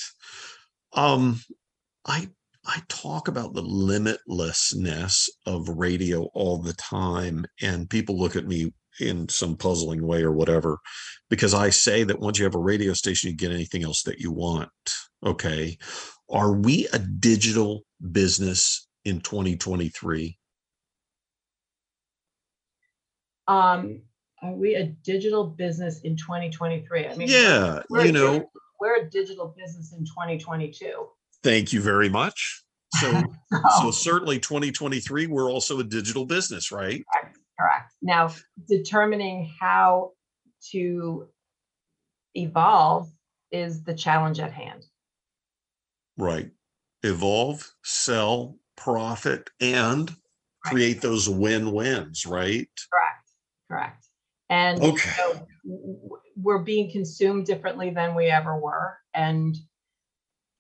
Um, 0.93 1.41
I 2.07 2.29
I 2.67 2.83
talk 2.89 3.29
about 3.29 3.55
the 3.55 3.63
limitlessness 3.63 5.29
of 5.47 5.69
radio 5.69 6.25
all 6.35 6.59
the 6.59 6.75
time, 6.75 7.47
and 7.63 7.89
people 7.89 8.19
look 8.19 8.37
at 8.37 8.47
me 8.47 8.73
in 9.01 9.29
some 9.29 9.57
puzzling 9.57 10.07
way 10.07 10.23
or 10.23 10.33
whatever, 10.33 10.79
because 11.31 11.55
I 11.55 11.71
say 11.71 12.05
that 12.05 12.21
once 12.21 12.39
you 12.39 12.45
have 12.45 12.55
a 12.55 12.59
radio 12.59 12.93
station, 12.93 13.31
you 13.31 13.37
get 13.37 13.51
anything 13.53 13.83
else 13.83 14.03
that 14.03 14.19
you 14.19 14.31
want. 14.31 14.71
Okay. 15.25 15.79
Are 16.29 16.53
we 16.53 16.87
a 16.93 16.99
digital 16.99 17.83
business 18.13 18.89
in 19.05 19.21
2023? 19.21 20.39
Um, 23.49 24.03
are 24.43 24.53
we 24.53 24.75
a 24.75 24.87
digital 24.87 25.45
business 25.45 26.01
in 26.01 26.17
2023? 26.17 27.07
I 27.07 27.17
mean, 27.17 27.29
yeah, 27.29 27.83
you 27.91 28.13
know, 28.13 28.51
we're 28.81 29.03
a 29.03 29.11
digital 29.11 29.55
business 29.57 29.93
in 29.93 30.05
2022. 30.05 31.07
Thank 31.43 31.73
you 31.73 31.81
very 31.81 32.09
much. 32.09 32.63
So, 32.95 33.11
so, 33.11 33.61
so 33.81 33.91
certainly 33.91 34.39
2023, 34.39 35.27
we're 35.27 35.51
also 35.51 35.81
a 35.81 35.85
digital 35.85 36.27
business, 36.27 36.71
right? 36.71 37.03
Correct. 37.13 37.39
Correct. 37.59 37.93
Now, 38.01 38.33
determining 38.69 39.51
how 39.61 40.13
to 40.73 41.29
evolve 42.35 43.11
is 43.53 43.83
the 43.85 43.95
challenge 43.95 44.41
at 44.41 44.53
hand. 44.53 44.85
Right. 46.17 46.51
Evolve, 47.03 47.71
sell, 47.83 48.57
profit, 48.81 49.49
and 49.61 50.11
create 50.65 51.01
those 51.01 51.29
win-wins, 51.29 52.27
right? 52.27 52.69
Correct. 52.93 53.31
Correct. 53.71 54.07
And 54.49 54.83
Okay. 54.83 55.11
w- 55.65 56.11
we're 56.37 56.59
being 56.59 56.91
consumed 56.91 57.47
differently 57.47 57.91
than 57.91 58.15
we 58.15 58.27
ever 58.27 58.59
were. 58.59 58.99
And 59.15 59.57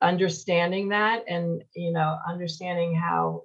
understanding 0.02 0.90
that 0.90 1.24
and, 1.28 1.62
you 1.74 1.92
know, 1.92 2.18
understanding 2.26 2.94
how 2.94 3.42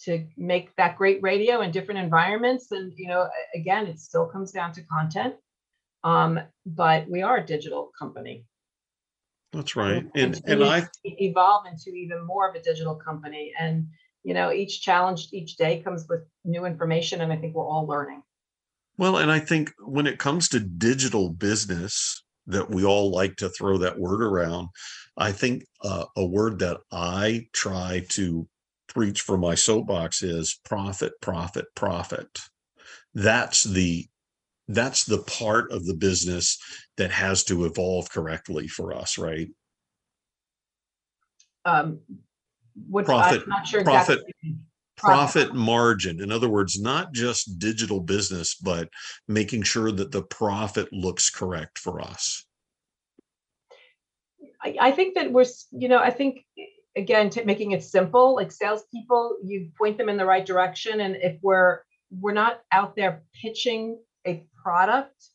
to 0.00 0.26
make 0.36 0.74
that 0.76 0.96
great 0.96 1.22
radio 1.22 1.60
in 1.60 1.70
different 1.70 2.00
environments. 2.00 2.70
And, 2.72 2.92
you 2.96 3.08
know, 3.08 3.28
again, 3.54 3.86
it 3.86 3.98
still 3.98 4.26
comes 4.26 4.52
down 4.52 4.72
to 4.72 4.82
content. 4.82 5.34
Um, 6.04 6.40
but 6.66 7.08
we 7.08 7.22
are 7.22 7.38
a 7.38 7.46
digital 7.46 7.90
company. 7.98 8.44
That's 9.52 9.76
right. 9.76 10.04
and 10.14 10.34
And 10.34 10.42
and 10.46 10.64
I 10.64 10.86
evolve 11.04 11.66
into 11.66 11.90
even 11.90 12.24
more 12.26 12.48
of 12.48 12.54
a 12.54 12.62
digital 12.62 12.94
company. 12.94 13.52
And, 13.58 13.88
you 14.22 14.34
know, 14.34 14.52
each 14.52 14.82
challenge 14.82 15.28
each 15.32 15.56
day 15.56 15.80
comes 15.82 16.06
with 16.08 16.20
new 16.44 16.66
information. 16.66 17.20
And 17.20 17.32
I 17.32 17.36
think 17.36 17.54
we're 17.54 17.66
all 17.66 17.86
learning. 17.86 18.22
well, 18.98 19.16
and 19.16 19.30
I 19.30 19.38
think 19.38 19.72
when 19.80 20.06
it 20.06 20.18
comes 20.18 20.48
to 20.50 20.60
digital 20.60 21.30
business, 21.30 22.22
that 22.48 22.70
we 22.70 22.84
all 22.84 23.10
like 23.10 23.36
to 23.36 23.48
throw 23.50 23.78
that 23.78 23.98
word 23.98 24.22
around. 24.22 24.68
I 25.16 25.32
think 25.32 25.64
uh, 25.82 26.06
a 26.16 26.24
word 26.24 26.58
that 26.60 26.78
I 26.90 27.46
try 27.52 28.06
to 28.10 28.48
preach 28.88 29.20
from 29.20 29.40
my 29.40 29.54
soapbox 29.54 30.22
is 30.22 30.58
profit, 30.64 31.12
profit, 31.20 31.66
profit. 31.74 32.38
That's 33.14 33.64
the 33.64 34.06
that's 34.68 35.04
the 35.04 35.22
part 35.22 35.72
of 35.72 35.86
the 35.86 35.94
business 35.94 36.58
that 36.96 37.10
has 37.10 37.44
to 37.44 37.64
evolve 37.64 38.10
correctly 38.10 38.68
for 38.68 38.94
us, 38.94 39.18
right? 39.18 39.48
um, 41.68 42.00
which 42.88 43.06
Profit- 43.06 43.42
I'm 43.42 43.48
not 43.48 43.66
sure 43.66 43.82
profit- 43.82 44.20
exactly. 44.20 44.56
profit 44.96 45.54
margin 45.54 46.20
in 46.20 46.32
other 46.32 46.48
words 46.48 46.80
not 46.80 47.12
just 47.12 47.58
digital 47.58 48.00
business 48.00 48.54
but 48.56 48.88
making 49.28 49.62
sure 49.62 49.92
that 49.92 50.10
the 50.10 50.22
profit 50.22 50.92
looks 50.92 51.30
correct 51.30 51.78
for 51.78 52.00
us 52.00 52.44
I, 54.60 54.76
I 54.80 54.90
think 54.90 55.14
that 55.14 55.32
we're, 55.32 55.44
you 55.70 55.88
know, 55.88 55.98
I 55.98 56.10
think 56.10 56.44
again, 56.96 57.30
to 57.30 57.44
making 57.44 57.70
it 57.72 57.84
simple, 57.84 58.34
like 58.34 58.50
salespeople, 58.50 59.36
you 59.44 59.70
point 59.78 59.96
them 59.96 60.08
in 60.08 60.16
the 60.16 60.26
right 60.26 60.44
direction, 60.44 61.00
and 61.00 61.14
if 61.14 61.38
we're 61.42 61.82
we're 62.10 62.32
not 62.32 62.60
out 62.72 62.96
there 62.96 63.22
pitching 63.40 64.00
a 64.28 64.46
product, 64.62 65.30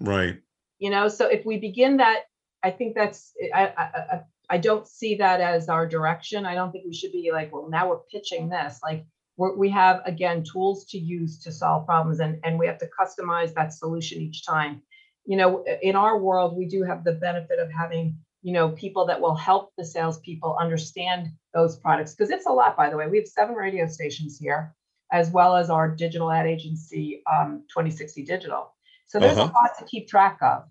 right 0.00 0.36
you 0.82 0.90
know, 0.90 1.06
so 1.06 1.28
if 1.28 1.46
we 1.46 1.58
begin 1.58 1.98
that, 1.98 2.22
I 2.64 2.72
think 2.72 2.96
that's 2.96 3.32
I 3.54 3.72
I, 3.78 4.20
I, 4.50 4.58
don't 4.58 4.86
see 4.88 5.14
that 5.14 5.40
as 5.40 5.68
our 5.68 5.86
direction. 5.86 6.44
I 6.44 6.56
don't 6.56 6.72
think 6.72 6.84
we 6.84 6.92
should 6.92 7.12
be 7.12 7.30
like, 7.32 7.52
well, 7.52 7.68
now 7.70 7.88
we're 7.88 8.00
pitching 8.10 8.48
this. 8.48 8.80
Like 8.82 9.06
we're, 9.36 9.56
we 9.56 9.70
have 9.70 10.02
again 10.06 10.42
tools 10.42 10.84
to 10.86 10.98
use 10.98 11.38
to 11.44 11.52
solve 11.52 11.86
problems, 11.86 12.18
and 12.18 12.40
and 12.42 12.58
we 12.58 12.66
have 12.66 12.78
to 12.78 12.88
customize 13.00 13.54
that 13.54 13.72
solution 13.72 14.20
each 14.20 14.44
time. 14.44 14.82
You 15.24 15.36
know, 15.36 15.64
in 15.82 15.94
our 15.94 16.18
world, 16.18 16.56
we 16.56 16.66
do 16.66 16.82
have 16.82 17.04
the 17.04 17.12
benefit 17.12 17.60
of 17.60 17.70
having 17.70 18.16
you 18.42 18.52
know 18.52 18.70
people 18.70 19.06
that 19.06 19.20
will 19.20 19.36
help 19.36 19.70
the 19.78 19.84
salespeople 19.84 20.56
understand 20.60 21.28
those 21.54 21.76
products 21.76 22.12
because 22.12 22.30
it's 22.30 22.46
a 22.46 22.52
lot. 22.52 22.76
By 22.76 22.90
the 22.90 22.96
way, 22.96 23.06
we 23.06 23.18
have 23.18 23.28
seven 23.28 23.54
radio 23.54 23.86
stations 23.86 24.36
here, 24.36 24.74
as 25.12 25.30
well 25.30 25.54
as 25.56 25.70
our 25.70 25.88
digital 25.88 26.30
ad 26.32 26.46
agency, 26.46 27.22
um, 27.30 27.64
2060 27.68 28.24
Digital. 28.24 28.74
So 29.06 29.20
there's 29.20 29.36
Uh-huh. 29.36 29.50
a 29.50 29.52
lot 29.52 29.78
to 29.78 29.84
keep 29.84 30.08
track 30.08 30.38
of, 30.42 30.64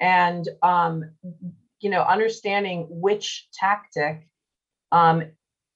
and 0.00 0.48
um, 0.62 1.10
you 1.80 1.90
know, 1.90 2.02
understanding 2.02 2.86
which 2.88 3.48
tactic 3.52 4.28
um, 4.92 5.24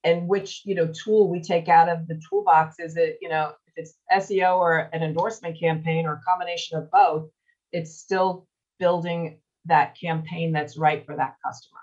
and 0.04 0.28
which 0.28 0.62
you 0.64 0.74
know 0.74 0.86
tool 0.92 1.28
we 1.28 1.40
take 1.40 1.68
out 1.68 1.88
of 1.88 2.06
the 2.06 2.20
toolbox. 2.30 2.76
Is 2.78 2.96
it 2.96 3.18
you 3.20 3.28
know 3.28 3.52
if 3.66 3.74
it's 3.76 3.94
SEO 4.12 4.58
or 4.58 4.88
an 4.92 5.02
endorsement 5.02 5.58
campaign 5.58 6.06
or 6.06 6.14
a 6.14 6.20
combination 6.28 6.78
of 6.78 6.90
both? 6.90 7.28
It's 7.72 7.98
still 7.98 8.46
building 8.78 9.40
that 9.66 9.96
campaign 9.98 10.52
that's 10.52 10.76
right 10.76 11.04
for 11.04 11.16
that 11.16 11.36
customer. 11.44 11.80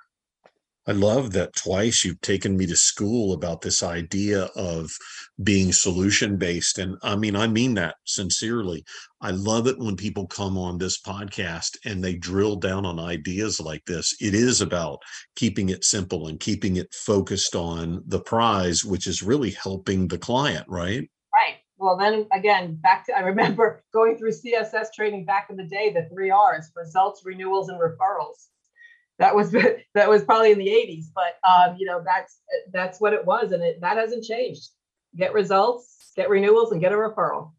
I 0.89 0.91
love 0.91 1.31
that 1.31 1.55
twice 1.55 2.03
you've 2.03 2.19
taken 2.21 2.57
me 2.57 2.65
to 2.65 2.75
school 2.75 3.33
about 3.33 3.61
this 3.61 3.83
idea 3.83 4.43
of 4.55 4.91
being 5.43 5.71
solution 5.71 6.37
based 6.37 6.79
and 6.79 6.97
i 7.03 7.15
mean 7.15 7.35
i 7.35 7.47
mean 7.47 7.73
that 7.73 7.95
sincerely 8.05 8.83
i 9.21 9.31
love 9.31 9.67
it 9.67 9.77
when 9.77 9.95
people 9.95 10.27
come 10.27 10.57
on 10.57 10.77
this 10.77 10.99
podcast 11.01 11.77
and 11.85 12.03
they 12.03 12.15
drill 12.15 12.55
down 12.55 12.85
on 12.85 12.99
ideas 12.99 13.59
like 13.59 13.85
this 13.85 14.15
it 14.19 14.33
is 14.33 14.61
about 14.61 14.99
keeping 15.35 15.69
it 15.69 15.85
simple 15.85 16.27
and 16.27 16.39
keeping 16.39 16.75
it 16.75 16.93
focused 16.93 17.55
on 17.55 18.03
the 18.07 18.19
prize 18.19 18.83
which 18.83 19.07
is 19.07 19.23
really 19.23 19.51
helping 19.51 20.07
the 20.07 20.17
client 20.17 20.65
right 20.67 21.09
Right. 21.33 21.57
Well, 21.77 21.95
then 21.95 22.27
again, 22.33 22.75
back 22.81 23.05
to 23.05 23.17
I 23.17 23.21
remember 23.21 23.83
going 23.93 24.17
through 24.17 24.31
CSS 24.31 24.87
training 24.93 25.25
back 25.25 25.47
in 25.49 25.55
the 25.55 25.63
day, 25.63 25.91
the 25.93 26.09
three 26.13 26.29
R's: 26.31 26.71
results, 26.75 27.21
renewals, 27.23 27.69
and 27.69 27.79
referrals. 27.79 28.47
That 29.19 29.35
was 29.35 29.51
that 29.93 30.09
was 30.09 30.23
probably 30.23 30.51
in 30.51 30.59
the 30.59 30.67
80s, 30.67 31.05
but 31.13 31.35
um, 31.47 31.75
you 31.77 31.85
know 31.85 32.01
that's 32.03 32.39
that's 32.73 32.99
what 32.99 33.13
it 33.13 33.25
was, 33.25 33.51
and 33.51 33.63
it 33.63 33.79
that 33.81 33.97
hasn't 33.97 34.23
changed. 34.23 34.69
Get 35.15 35.33
results, 35.33 36.11
get 36.15 36.29
renewals, 36.29 36.71
and 36.71 36.81
get 36.81 36.91
a 36.91 36.95
referral. 36.95 37.51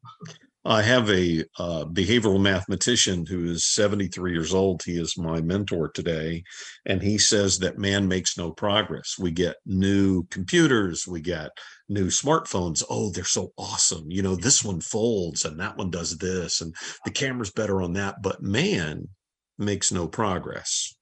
I 0.65 0.83
have 0.83 1.09
a 1.09 1.43
uh, 1.59 1.87
behavioral 1.87 2.41
mathematician 2.41 3.25
who 3.25 3.51
is 3.51 3.65
73 3.65 4.33
years 4.33 4.53
old. 4.53 4.83
He 4.83 5.01
is 5.01 5.17
my 5.17 5.41
mentor 5.41 5.89
today. 5.89 6.45
And 6.85 7.01
he 7.01 7.17
says 7.17 7.59
that 7.59 7.79
man 7.79 8.07
makes 8.09 8.37
no 8.37 8.51
progress. 8.51 9.17
We 9.19 9.31
get 9.31 9.57
new 9.65 10.25
computers, 10.25 11.09
we 11.09 11.23
get 11.23 11.51
new 11.89 12.09
smartphones. 12.09 12.85
Oh, 12.91 13.11
they're 13.11 13.25
so 13.25 13.53
awesome. 13.57 14.11
You 14.11 14.21
know, 14.23 14.37
this 14.37 14.63
one 14.63 14.83
folds 14.83 15.47
and 15.47 15.59
that 15.61 15.79
one 15.79 15.91
does 15.91 16.19
this, 16.19 16.61
and 16.61 16.75
the 17.07 17.11
camera's 17.11 17.51
better 17.51 17.81
on 17.81 17.95
that. 17.95 18.17
But 18.23 18.43
man 18.43 19.09
makes 19.57 19.91
no 19.91 20.09
progress, 20.09 20.95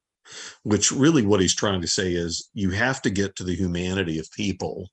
which 0.63 0.93
really 0.93 1.25
what 1.25 1.41
he's 1.41 1.55
trying 1.55 1.81
to 1.81 1.89
say 1.89 2.13
is 2.13 2.49
you 2.55 2.71
have 2.71 3.03
to 3.03 3.11
get 3.11 3.37
to 3.37 3.45
the 3.45 3.55
humanity 3.55 4.19
of 4.19 4.31
people 4.33 4.89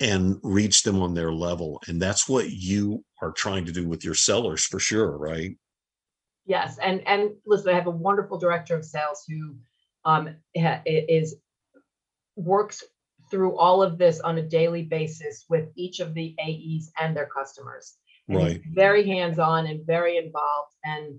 and 0.00 0.36
reach 0.42 0.82
them 0.82 1.00
on 1.00 1.14
their 1.14 1.32
level. 1.32 1.80
And 1.88 2.00
that's 2.00 2.28
what 2.28 2.50
you 2.50 3.04
are 3.22 3.32
trying 3.32 3.64
to 3.66 3.72
do 3.72 3.88
with 3.88 4.04
your 4.04 4.14
sellers 4.14 4.64
for 4.64 4.78
sure, 4.78 5.16
right? 5.16 5.56
Yes, 6.44 6.78
and 6.78 7.06
and 7.08 7.30
listen, 7.44 7.70
I 7.72 7.74
have 7.74 7.88
a 7.88 7.90
wonderful 7.90 8.38
director 8.38 8.76
of 8.76 8.84
sales 8.84 9.24
who 9.28 9.56
um, 10.04 10.36
is 10.54 11.36
works 12.36 12.84
through 13.30 13.56
all 13.56 13.82
of 13.82 13.98
this 13.98 14.20
on 14.20 14.38
a 14.38 14.42
daily 14.42 14.84
basis 14.84 15.44
with 15.48 15.68
each 15.74 15.98
of 15.98 16.14
the 16.14 16.36
AEs 16.38 16.92
and 17.00 17.16
their 17.16 17.26
customers. 17.26 17.96
And 18.28 18.38
Right. 18.38 18.60
very 18.72 19.06
hands-on 19.06 19.66
and 19.66 19.86
very 19.86 20.16
involved, 20.16 20.74
and 20.84 21.18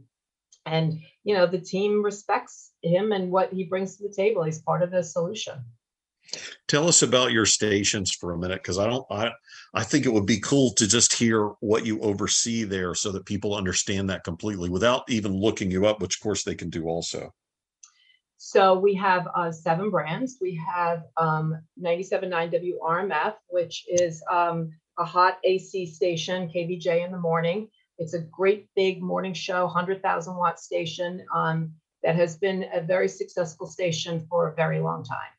and 0.68 1.00
you 1.24 1.34
know 1.34 1.48
the 1.48 1.60
team 1.60 2.04
respects 2.04 2.72
him 2.82 3.12
and 3.12 3.32
what 3.32 3.52
he 3.52 3.64
brings 3.64 3.98
to 3.98 4.08
the 4.08 4.14
table. 4.14 4.44
He's 4.44 4.62
part 4.62 4.84
of 4.84 4.92
the 4.92 5.04
solution. 5.04 5.56
Tell 6.68 6.88
us 6.88 7.02
about 7.02 7.32
your 7.32 7.46
stations 7.46 8.12
for 8.12 8.34
a 8.34 8.38
minute, 8.38 8.62
because 8.62 8.78
I 8.78 8.88
don't 8.88 9.06
I 9.10 9.32
I 9.74 9.84
think 9.84 10.06
it 10.06 10.14
would 10.14 10.26
be 10.26 10.40
cool 10.40 10.74
to 10.74 10.88
just 10.88 11.14
hear 11.14 11.48
what 11.62 11.86
you 11.86 12.00
oversee 12.02 12.64
there 12.64 12.94
so 12.94 13.12
that 13.14 13.26
people 13.26 13.56
understand 13.56 14.10
that 14.10 14.24
completely 14.24 14.70
without 14.70 15.10
even 15.10 15.40
looking 15.40 15.72
you 15.72 15.86
up, 15.86 16.02
which 16.02 16.18
of 16.18 16.22
course 16.22 16.44
they 16.44 16.56
can 16.56 16.70
do 16.70 16.88
also. 16.88 17.34
So 18.38 18.78
we 18.78 18.94
have 18.96 19.28
uh, 19.36 19.52
seven 19.52 19.90
brands. 19.90 20.38
We 20.40 20.62
have 20.74 21.04
um, 21.18 21.60
97.9 21.82 22.76
WRMF, 22.84 23.34
which 23.48 23.86
is 23.88 24.22
um, 24.32 24.70
a 25.00 25.06
hot 25.06 25.40
AC 25.44 25.88
station, 25.88 26.48
KVJ 26.50 27.04
in 27.04 27.12
the 27.12 27.20
morning. 27.20 27.68
It's 28.00 28.14
a 28.14 28.20
great 28.20 28.68
big 28.76 29.02
morning 29.02 29.34
show, 29.34 29.66
100,000 29.66 30.36
watt 30.36 30.60
station 30.60 31.26
um, 31.34 31.74
that 32.04 32.16
has 32.16 32.38
been 32.38 32.66
a 32.74 32.82
very 32.82 33.08
successful 33.08 33.68
station 33.68 34.26
for 34.30 34.48
a 34.48 34.56
very 34.56 34.80
long 34.80 35.04
time. 35.04 35.32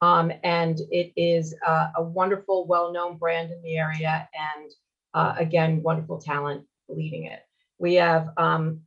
Um, 0.00 0.32
and 0.42 0.80
it 0.90 1.12
is 1.16 1.54
uh, 1.66 1.88
a 1.96 2.02
wonderful, 2.02 2.66
well 2.66 2.92
known 2.92 3.16
brand 3.16 3.52
in 3.52 3.62
the 3.62 3.76
area. 3.76 4.28
And 4.34 4.70
uh, 5.14 5.34
again, 5.38 5.82
wonderful 5.82 6.20
talent 6.20 6.66
leading 6.88 7.26
it. 7.26 7.40
We 7.78 7.94
have 7.94 8.30
um, 8.36 8.80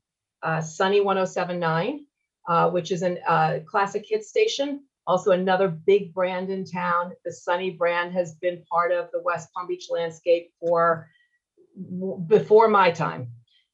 uh, 0.44 0.62
Sunny 0.62 1.02
1079 1.02 2.08
uh, 2.48 2.70
which 2.70 2.92
is 2.92 3.04
a 3.04 3.22
uh, 3.30 3.60
classic 3.62 4.06
hit 4.08 4.24
station. 4.24 4.84
Also, 5.06 5.32
another 5.32 5.68
big 5.68 6.14
brand 6.14 6.50
in 6.50 6.66
town. 6.66 7.14
The 7.26 7.32
Sunny 7.32 7.72
brand 7.72 8.14
has 8.14 8.36
been 8.36 8.64
part 8.72 8.92
of 8.92 9.10
the 9.12 9.22
West 9.22 9.50
Palm 9.54 9.68
Beach 9.68 9.88
landscape 9.90 10.52
for 10.60 11.10
w- 11.78 12.20
before 12.28 12.68
my 12.68 12.92
time. 12.92 13.30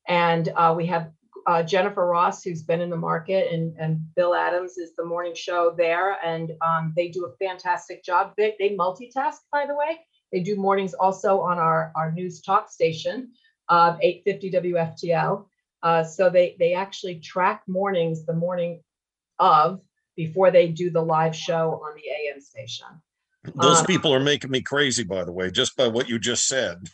And 0.08 0.50
uh, 0.56 0.74
we 0.76 0.86
have 0.88 1.12
uh, 1.48 1.64
Jennifer 1.64 2.06
Ross, 2.06 2.44
who's 2.44 2.64
been 2.64 2.82
in 2.82 2.90
the 2.90 2.98
market, 2.98 3.52
and, 3.52 3.76
and 3.78 4.00
Bill 4.16 4.34
Adams 4.34 4.78
is 4.78 4.96
the 4.96 5.06
morning 5.06 5.36
show 5.36 5.74
there. 5.78 6.18
And 6.24 6.52
um, 6.62 6.94
they 6.96 7.10
do 7.10 7.26
a 7.26 7.46
fantastic 7.46 8.04
job. 8.04 8.34
They, 8.38 8.56
they 8.60 8.76
multitask, 8.76 9.38
by 9.52 9.66
the 9.66 9.76
way. 9.76 10.00
They 10.32 10.40
do 10.40 10.56
mornings 10.56 10.94
also 10.94 11.42
on 11.42 11.60
our, 11.60 11.92
our 11.96 12.12
news 12.12 12.42
talk 12.42 12.70
station, 12.72 13.32
uh, 13.70 13.98
850 14.02 14.72
WFTL. 14.72 15.46
Uh, 15.84 16.04
so 16.04 16.30
they 16.30 16.56
they 16.60 16.74
actually 16.74 17.20
track 17.20 17.64
mornings, 17.68 18.26
the 18.26 18.34
morning 18.34 18.82
of 19.38 19.82
before 20.16 20.50
they 20.50 20.70
do 20.70 20.90
the 20.90 21.02
live 21.02 21.36
show 21.36 21.82
on 21.84 21.94
the 21.96 22.04
AM 22.10 22.40
station. 22.40 22.88
Those 23.56 23.80
Um, 23.80 23.86
people 23.86 24.14
are 24.14 24.22
making 24.22 24.50
me 24.52 24.62
crazy, 24.62 25.04
by 25.04 25.26
the 25.26 25.34
way, 25.34 25.52
just 25.52 25.76
by 25.76 25.88
what 25.90 26.08
you 26.08 26.20
just 26.20 26.48
said. 26.48 26.88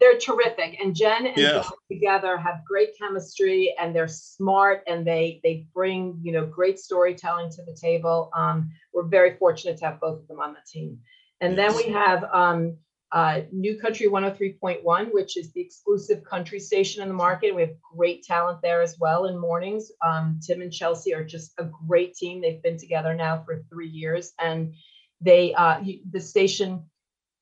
They're 0.00 0.18
terrific. 0.18 0.78
And 0.82 0.94
jen 0.94 1.26
and 1.26 1.36
Yeah. 1.36 1.68
Together 1.90 2.36
have 2.36 2.64
great 2.64 2.90
chemistry 2.98 3.74
and 3.78 3.94
they're 3.94 4.08
smart 4.08 4.82
and 4.86 5.06
they 5.06 5.40
they 5.42 5.66
bring 5.74 6.18
you 6.22 6.32
know 6.32 6.46
great 6.46 6.78
storytelling 6.78 7.50
to 7.50 7.64
the 7.64 7.76
table. 7.80 8.30
Um, 8.34 8.70
we're 8.92 9.04
very 9.04 9.36
fortunate 9.36 9.78
to 9.78 9.86
have 9.86 10.00
both 10.00 10.20
of 10.20 10.28
them 10.28 10.40
on 10.40 10.52
the 10.52 10.60
team. 10.66 11.00
And 11.40 11.56
then 11.56 11.76
we 11.76 11.84
have 11.90 12.24
um, 12.32 12.76
uh, 13.12 13.42
new 13.52 13.78
country 13.78 14.06
103.1 14.06 15.12
which 15.12 15.36
is 15.36 15.52
the 15.52 15.60
exclusive 15.60 16.24
country 16.24 16.58
station 16.58 17.02
in 17.02 17.08
the 17.08 17.14
market. 17.14 17.54
We 17.54 17.62
have 17.62 17.80
great 17.94 18.24
talent 18.24 18.60
there 18.62 18.82
as 18.82 18.98
well 18.98 19.26
in 19.26 19.38
mornings. 19.38 19.90
Um, 20.04 20.40
tim 20.44 20.60
and 20.60 20.72
chelsea 20.72 21.14
are 21.14 21.24
just 21.24 21.52
a 21.58 21.64
great 21.86 22.14
team. 22.14 22.40
They've 22.40 22.62
been 22.62 22.78
together 22.78 23.14
now 23.14 23.42
for 23.44 23.62
three 23.70 23.88
years 23.88 24.32
and 24.40 24.74
they 25.20 25.54
uh, 25.54 25.82
the 26.10 26.20
station 26.20 26.84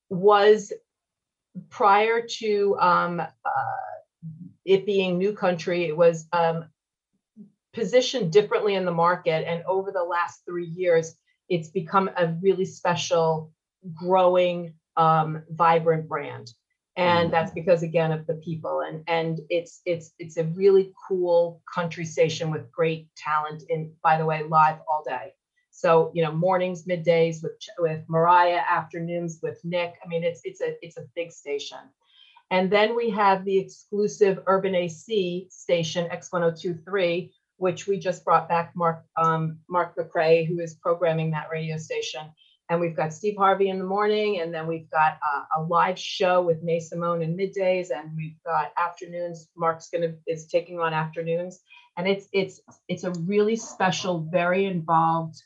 was 0.09 0.71
prior 1.69 2.25
to 2.39 2.77
um, 2.79 3.19
uh, 3.19 3.29
it 4.65 4.85
being 4.85 5.17
new 5.17 5.33
country, 5.33 5.85
it 5.85 5.95
was 5.95 6.25
um, 6.33 6.65
positioned 7.73 8.31
differently 8.31 8.75
in 8.75 8.85
the 8.85 8.91
market. 8.91 9.47
And 9.47 9.63
over 9.65 9.91
the 9.91 10.03
last 10.03 10.41
three 10.45 10.67
years, 10.67 11.15
it's 11.49 11.69
become 11.69 12.09
a 12.17 12.33
really 12.41 12.65
special, 12.65 13.51
growing, 13.93 14.73
um, 14.97 15.43
vibrant 15.49 16.07
brand. 16.07 16.51
And 16.97 17.31
that's 17.31 17.51
because 17.51 17.83
again 17.83 18.13
of 18.13 18.25
the 18.25 18.35
people 18.35 18.79
and 18.79 19.03
and 19.07 19.41
it's 19.49 19.81
it's 19.85 20.13
it's 20.17 20.37
a 20.37 20.45
really 20.45 20.93
cool 21.09 21.61
country 21.73 22.05
station 22.05 22.51
with 22.51 22.71
great 22.71 23.09
talent 23.17 23.63
in 23.67 23.91
by 24.01 24.17
the 24.17 24.25
way 24.25 24.43
live 24.43 24.77
all 24.89 25.03
day 25.05 25.33
so 25.75 26.09
you 26.13 26.23
know 26.23 26.31
mornings 26.31 26.85
middays 26.85 27.43
with 27.43 27.51
with 27.79 28.01
mariah 28.07 28.61
afternoons 28.69 29.39
with 29.43 29.59
nick 29.65 29.95
i 30.03 30.07
mean 30.07 30.23
it's 30.23 30.39
it's 30.45 30.61
a 30.61 30.73
it's 30.81 30.97
a 30.97 31.05
big 31.15 31.31
station. 31.31 31.79
And 32.51 32.71
then 32.71 32.95
we 32.95 33.09
have 33.09 33.43
the 33.43 33.57
exclusive 33.57 34.39
urban 34.47 34.73
ac 34.75 35.47
station 35.49 36.07
x1023 36.09 37.31
which 37.57 37.87
we 37.87 37.97
just 37.97 38.23
brought 38.23 38.47
back 38.47 38.71
mark 38.75 39.03
um, 39.17 39.59
mark 39.67 39.95
mccrae 39.97 40.47
who 40.47 40.59
is 40.59 40.75
programming 40.75 41.31
that 41.31 41.49
radio 41.51 41.75
station. 41.77 42.21
And 42.69 42.79
we've 42.79 42.95
got 42.95 43.13
steve 43.13 43.35
harvey 43.37 43.67
in 43.67 43.77
the 43.77 43.85
morning 43.85 44.39
and 44.39 44.53
then 44.53 44.67
we've 44.67 44.89
got 44.89 45.17
a 45.57 45.61
live 45.61 45.99
show 45.99 46.41
with 46.41 46.63
may 46.63 46.79
simone 46.79 47.21
in 47.21 47.35
middays 47.35 47.89
and 47.91 48.15
we've 48.15 48.41
got 48.45 48.71
afternoons. 48.77 49.49
Mark's 49.57 49.89
gonna 49.89 50.13
is 50.25 50.47
taking 50.47 50.79
on 50.79 50.93
afternoons. 50.93 51.59
And 51.97 52.07
it's 52.07 52.27
it's 52.31 52.61
it's 52.87 53.03
a 53.03 53.11
really 53.33 53.57
special 53.57 54.27
very 54.31 54.65
involved 54.65 55.41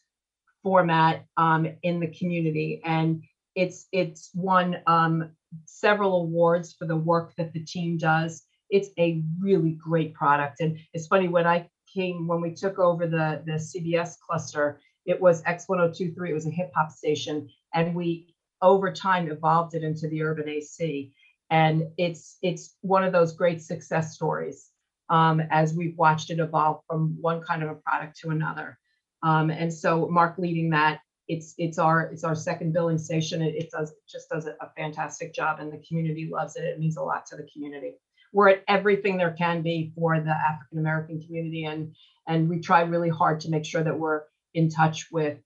format 0.64 1.26
um, 1.38 1.68
in 1.84 2.00
the 2.00 2.08
community. 2.08 2.82
And 2.84 3.24
it's 3.56 3.88
it's 3.92 4.32
won 4.34 4.78
um, 4.88 5.32
several 5.66 6.22
awards 6.22 6.74
for 6.74 6.86
the 6.86 6.96
work 6.96 7.34
that 7.38 7.54
the 7.54 7.64
team 7.64 7.98
does. 7.98 8.44
It's 8.70 8.90
a 9.00 9.24
really 9.40 9.72
great 9.72 10.14
product. 10.14 10.62
And 10.62 10.78
it's 10.94 11.08
funny 11.08 11.28
when 11.28 11.48
i 11.48 11.68
came 11.94 12.28
when 12.28 12.40
we 12.40 12.54
took 12.54 12.78
over 12.78 13.08
the 13.08 13.42
the 13.48 13.54
cbs 13.54 14.16
cluster 14.20 14.80
it 15.08 15.20
was 15.20 15.42
x1023 15.42 16.30
it 16.30 16.34
was 16.34 16.46
a 16.46 16.52
hip 16.52 16.72
hop 16.76 16.92
station. 16.92 17.50
And 17.74 17.96
we 17.96 18.36
over 18.62 18.92
time 18.92 19.32
evolved 19.32 19.74
it 19.74 19.84
into 19.84 20.08
the 20.08 20.22
urban 20.22 20.48
ac 20.50 21.12
and 21.50 21.84
it's 21.98 22.38
it's 22.42 22.76
one 22.82 23.04
of 23.04 23.12
those 23.12 23.34
great 23.34 23.62
success 23.62 24.14
stories 24.14 24.70
um, 25.10 25.42
as 25.50 25.74
we've 25.74 25.98
watched 25.98 26.30
it 26.30 26.40
evolve 26.40 26.82
from 26.88 27.18
one 27.20 27.42
kind 27.42 27.64
of 27.64 27.70
a 27.70 27.76
product 27.76 28.20
to 28.20 28.30
another 28.30 28.78
um, 29.24 29.50
and 29.50 29.74
so 29.74 30.08
Mark 30.08 30.38
leading 30.38 30.70
that, 30.72 31.02
it's 31.28 31.54
it's 31.58 31.78
our 31.78 32.04
it's 32.12 32.24
our 32.24 32.36
second 32.36 32.74
billing 32.74 32.98
station. 32.98 33.42
It, 33.42 33.56
it 33.56 33.70
does 33.72 33.92
it 33.92 33.98
just 34.10 34.30
does 34.30 34.46
a, 34.48 34.52
a 34.62 34.72
fantastic 34.76 35.34
job, 35.34 35.60
and 35.60 35.72
the 35.72 35.82
community 35.88 36.30
loves 36.32 36.56
it. 36.56 36.64
It 36.64 36.80
means 36.80 36.98
a 36.98 37.04
lot 37.04 37.26
to 37.28 37.36
the 37.36 37.48
community. 37.54 37.94
We're 38.32 38.50
at 38.50 38.64
everything 38.68 39.18
there 39.18 39.36
can 39.38 39.62
be 39.62 39.92
for 39.96 40.20
the 40.20 40.32
African 40.32 40.80
American 40.80 41.22
community, 41.22 41.66
and 41.66 41.96
and 42.28 42.50
we 42.50 42.60
try 42.60 42.82
really 42.82 43.10
hard 43.10 43.40
to 43.42 43.50
make 43.50 43.66
sure 43.66 43.84
that 43.84 43.98
we're 43.98 44.22
in 44.54 44.70
touch 44.70 45.08
with 45.12 45.38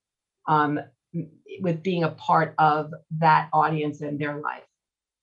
um, 0.47 0.79
with 1.61 1.83
being 1.83 2.03
a 2.03 2.09
part 2.11 2.55
of 2.57 2.91
that 3.19 3.49
audience 3.53 4.01
and 4.01 4.19
their 4.19 4.39
life. 4.39 4.63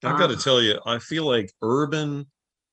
I've 0.02 0.18
got 0.18 0.28
to 0.28 0.34
Um, 0.34 0.40
tell 0.40 0.62
you, 0.62 0.80
I 0.86 0.98
feel 0.98 1.26
like 1.26 1.52
urban, 1.62 2.26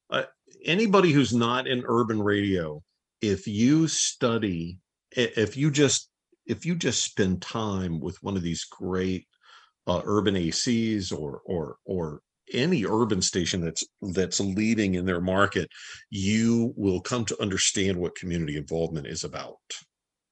uh, 0.10 0.24
anybody 0.64 1.12
who's 1.12 1.34
not 1.34 1.68
in 1.68 1.84
urban 1.86 2.22
radio, 2.22 2.82
if 3.22 3.48
you 3.48 3.88
study, 3.88 4.80
if 5.12 5.58
you 5.58 5.72
just, 5.72 6.10
if 6.46 6.66
you 6.66 6.76
just 6.76 7.04
spend 7.04 7.42
time 7.42 8.00
with 8.00 8.22
one 8.24 8.36
of 8.36 8.44
these 8.44 8.66
great 8.66 9.28
uh, 9.86 10.02
urban 10.06 10.36
ACs 10.36 11.18
or, 11.18 11.42
or, 11.46 11.78
or 11.86 12.22
any 12.54 12.86
urban 12.86 13.22
station 13.22 13.62
that's, 13.62 13.86
that's 14.14 14.40
leading 14.40 14.96
in 14.96 15.06
their 15.06 15.22
market, 15.22 15.70
you 16.10 16.74
will 16.78 17.02
come 17.02 17.26
to 17.26 17.42
understand 17.42 17.98
what 17.98 18.16
community 18.16 18.58
involvement 18.58 19.08
is 19.08 19.24
about. 19.24 19.58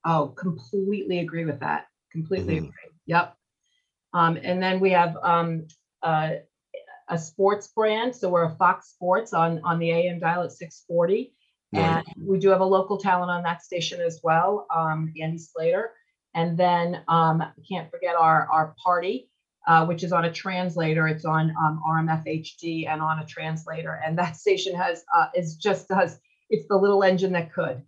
Oh, 0.05 0.27
completely 0.27 1.19
agree 1.19 1.45
with 1.45 1.59
that. 1.61 1.87
Completely 2.11 2.55
Mhm. 2.55 2.67
agree. 2.69 2.91
Yep. 3.07 3.35
Um, 4.13 4.37
and 4.41 4.61
then 4.61 4.79
we 4.79 4.91
have 4.91 5.17
um, 5.21 5.67
uh, 6.01 6.35
a 7.09 7.17
sports 7.17 7.67
brand. 7.67 8.15
So 8.15 8.29
we're 8.29 8.45
a 8.45 8.55
Fox 8.55 8.89
Sports 8.89 9.33
on 9.33 9.59
on 9.63 9.79
the 9.79 9.91
AM 9.91 10.19
dial 10.19 10.43
at 10.43 10.51
640. 10.51 11.33
Right. 11.73 12.03
And 12.17 12.27
we 12.27 12.39
do 12.39 12.49
have 12.49 12.61
a 12.61 12.65
local 12.65 12.97
talent 12.97 13.31
on 13.31 13.43
that 13.43 13.63
station 13.63 14.01
as 14.01 14.19
well, 14.23 14.67
um, 14.73 15.13
Andy 15.21 15.37
Slater. 15.37 15.91
And 16.33 16.57
then 16.57 17.01
um, 17.07 17.41
I 17.41 17.51
can't 17.69 17.89
forget 17.89 18.15
our 18.15 18.47
our 18.51 18.75
party, 18.83 19.29
uh, 19.67 19.85
which 19.85 20.03
is 20.03 20.11
on 20.11 20.25
a 20.25 20.31
translator. 20.31 21.07
It's 21.07 21.25
on 21.25 21.53
um, 21.59 21.81
RMF 21.87 22.25
HD 22.27 22.87
and 22.87 23.01
on 23.01 23.19
a 23.19 23.25
translator. 23.25 24.01
And 24.05 24.17
that 24.17 24.35
station 24.37 24.75
has 24.75 25.03
uh, 25.15 25.27
is 25.33 25.55
just 25.55 25.87
does 25.87 26.19
it's 26.49 26.67
the 26.67 26.75
little 26.75 27.03
engine 27.03 27.31
that 27.33 27.53
could. 27.53 27.81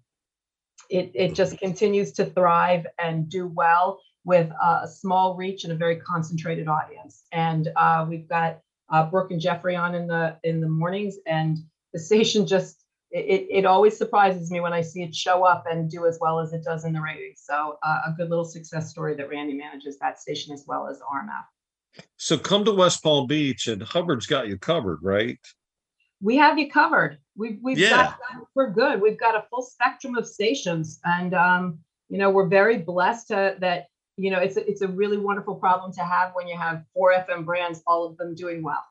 It 0.90 1.12
it 1.14 1.36
just 1.36 1.58
continues 1.58 2.14
to 2.14 2.26
thrive 2.26 2.88
and 3.00 3.30
do 3.30 3.48
well 3.48 4.00
with 4.24 4.52
a 4.62 4.88
small 4.88 5.36
reach 5.36 5.64
and 5.64 5.72
a 5.72 5.76
very 5.76 5.96
concentrated 5.96 6.68
audience. 6.68 7.24
And 7.32 7.70
uh, 7.78 8.06
we've 8.08 8.28
got 8.28 8.60
uh, 8.90 9.06
Brooke 9.06 9.32
and 9.32 9.40
Jeffrey 9.40 9.76
on 9.76 9.96
in 9.96 10.08
the 10.08 10.38
in 10.44 10.62
the 10.62 10.68
mornings, 10.68 11.16
and 11.26 11.58
the 11.94 12.00
station 12.10 12.46
just 12.46 12.84
it, 13.12 13.48
it, 13.50 13.66
always 13.66 13.98
surprises 13.98 14.52
me 14.52 14.60
when 14.60 14.74
I 14.74 14.82
see 14.82 15.02
it 15.02 15.16
show 15.16 15.44
up 15.46 15.66
and 15.70 15.90
do 15.90 16.06
as 16.06 16.18
well 16.20 16.40
as 16.40 16.52
it 16.52 16.64
does 16.64 16.84
in 16.84 16.94
the 16.94 17.02
ratings. 17.02 17.42
So 17.46 17.78
uh, 17.84 18.00
a 18.08 18.12
good 18.18 18.30
little 18.30 18.46
success 18.46 18.90
story 18.90 19.16
that 19.16 19.30
Randy 19.30 19.54
manages 19.54 19.98
that 20.00 20.20
station 20.20 20.54
as 20.54 20.66
well 20.68 20.88
as 20.88 21.00
RMF. 21.00 22.04
So 22.18 22.38
come 22.38 22.66
to 22.66 22.74
West 22.74 23.02
Palm 23.02 23.28
Beach 23.28 23.68
and 23.68 23.82
Hubbard's 23.82 24.28
got 24.28 24.48
you 24.48 24.58
covered, 24.58 25.00
right? 25.02 25.40
We 26.22 26.36
have 26.38 26.58
you 26.60 26.70
covered. 26.70 27.20
We've 27.36 27.60
we've 27.62 27.78
Yeah. 27.78 28.16
got 28.30 28.48
we're 28.56 28.72
good. 28.72 29.02
We've 29.02 29.20
got 29.20 29.36
a 29.36 29.46
full 29.50 29.62
spectrum 29.62 30.16
of 30.16 30.28
stations, 30.28 31.00
and 31.06 31.34
um, 31.34 31.80
you 32.10 32.18
know 32.18 32.30
we're 32.30 32.48
very 32.48 32.78
blessed 32.78 33.28
to, 33.30 33.56
that 33.60 33.86
you 34.18 34.32
know 34.32 34.40
it's 34.40 34.58
a, 34.58 34.68
it's 34.68 34.82
a 34.82 34.88
really 34.88 35.18
wonderful 35.18 35.56
problem 35.56 35.94
to 35.94 36.04
have 36.04 36.32
when 36.34 36.48
you 36.48 36.58
have 36.58 36.84
four 36.94 37.14
FM 37.14 37.46
brands, 37.46 37.84
all 37.86 38.06
of 38.06 38.18
them 38.18 38.34
doing 38.34 38.64
well. 38.64 38.84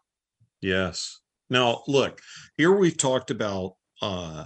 Yes. 0.60 1.20
Now, 1.50 1.82
look, 1.86 2.20
here 2.56 2.72
we've 2.72 2.96
talked 2.96 3.30
about 3.30 3.76
uh 4.02 4.44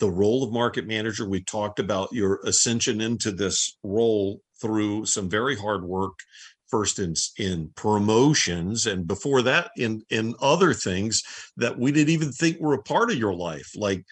the 0.00 0.10
role 0.10 0.42
of 0.42 0.52
market 0.52 0.86
manager. 0.86 1.28
We 1.28 1.42
talked 1.42 1.78
about 1.78 2.12
your 2.12 2.40
ascension 2.44 3.00
into 3.00 3.30
this 3.30 3.78
role 3.84 4.40
through 4.60 5.04
some 5.04 5.28
very 5.28 5.56
hard 5.56 5.84
work, 5.84 6.18
first 6.68 6.98
in 6.98 7.14
in 7.38 7.70
promotions, 7.76 8.86
and 8.86 9.06
before 9.06 9.42
that 9.42 9.70
in 9.76 10.02
in 10.10 10.34
other 10.40 10.74
things 10.74 11.22
that 11.58 11.78
we 11.78 11.92
didn't 11.92 12.10
even 12.10 12.32
think 12.32 12.58
were 12.58 12.74
a 12.74 12.82
part 12.82 13.10
of 13.10 13.18
your 13.18 13.34
life, 13.34 13.70
like 13.76 14.04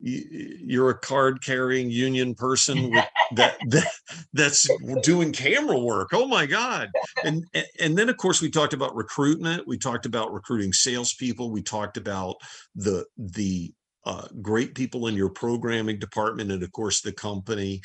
you're 0.00 0.90
a 0.90 0.98
card 0.98 1.42
carrying 1.42 1.90
union 1.90 2.32
person 2.32 2.90
with 2.90 3.04
that, 3.34 3.58
that 3.66 3.90
that's 4.32 4.68
doing 5.02 5.32
camera 5.32 5.76
work. 5.76 6.10
Oh 6.12 6.28
my 6.28 6.46
God 6.46 6.88
and 7.24 7.44
and 7.80 7.96
then 7.96 8.08
of 8.08 8.16
course 8.16 8.40
we 8.40 8.50
talked 8.50 8.72
about 8.72 8.94
recruitment 8.94 9.66
we 9.66 9.78
talked 9.78 10.06
about 10.06 10.32
recruiting 10.32 10.72
salespeople 10.72 11.50
we 11.50 11.62
talked 11.62 11.96
about 11.96 12.36
the 12.74 13.04
the 13.16 13.72
uh, 14.04 14.26
great 14.40 14.74
people 14.74 15.06
in 15.06 15.14
your 15.14 15.28
programming 15.28 15.98
department 15.98 16.50
and 16.50 16.62
of 16.62 16.72
course 16.72 17.00
the 17.00 17.12
company 17.12 17.80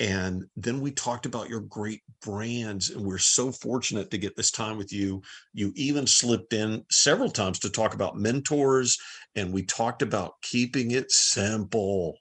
and 0.00 0.44
then 0.56 0.80
we 0.80 0.90
talked 0.90 1.24
about 1.24 1.48
your 1.48 1.60
great 1.60 2.02
brands 2.20 2.90
and 2.90 3.04
we're 3.04 3.18
so 3.18 3.52
fortunate 3.52 4.10
to 4.10 4.18
get 4.18 4.34
this 4.34 4.50
time 4.50 4.76
with 4.76 4.92
you. 4.92 5.22
You 5.52 5.72
even 5.76 6.06
slipped 6.06 6.52
in 6.52 6.84
several 6.90 7.30
times 7.30 7.60
to 7.60 7.70
talk 7.70 7.94
about 7.94 8.16
mentors 8.16 8.98
and 9.36 9.52
we 9.52 9.62
talked 9.62 10.02
about 10.02 10.34
keeping 10.42 10.90
it 10.90 11.12
simple 11.12 12.16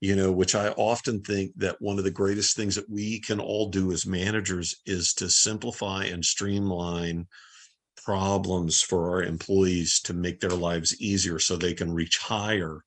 you 0.00 0.14
know 0.16 0.30
which 0.32 0.54
i 0.54 0.68
often 0.70 1.20
think 1.22 1.52
that 1.56 1.80
one 1.80 1.98
of 1.98 2.04
the 2.04 2.10
greatest 2.10 2.56
things 2.56 2.74
that 2.74 2.90
we 2.90 3.20
can 3.20 3.40
all 3.40 3.70
do 3.70 3.92
as 3.92 4.04
managers 4.04 4.74
is 4.84 5.14
to 5.14 5.30
simplify 5.30 6.04
and 6.04 6.24
streamline 6.24 7.26
problems 7.96 8.80
for 8.80 9.10
our 9.10 9.22
employees 9.22 10.00
to 10.02 10.14
make 10.14 10.40
their 10.40 10.50
lives 10.50 11.00
easier 11.00 11.38
so 11.38 11.56
they 11.56 11.74
can 11.74 11.92
reach 11.92 12.18
higher 12.18 12.80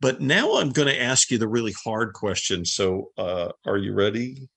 But 0.00 0.20
now 0.20 0.56
I'm 0.56 0.70
going 0.70 0.88
to 0.88 1.00
ask 1.02 1.30
you 1.30 1.38
the 1.38 1.48
really 1.48 1.74
hard 1.84 2.14
question. 2.14 2.64
So, 2.64 3.12
uh, 3.18 3.52
are 3.66 3.76
you 3.78 3.92
ready? 3.94 4.48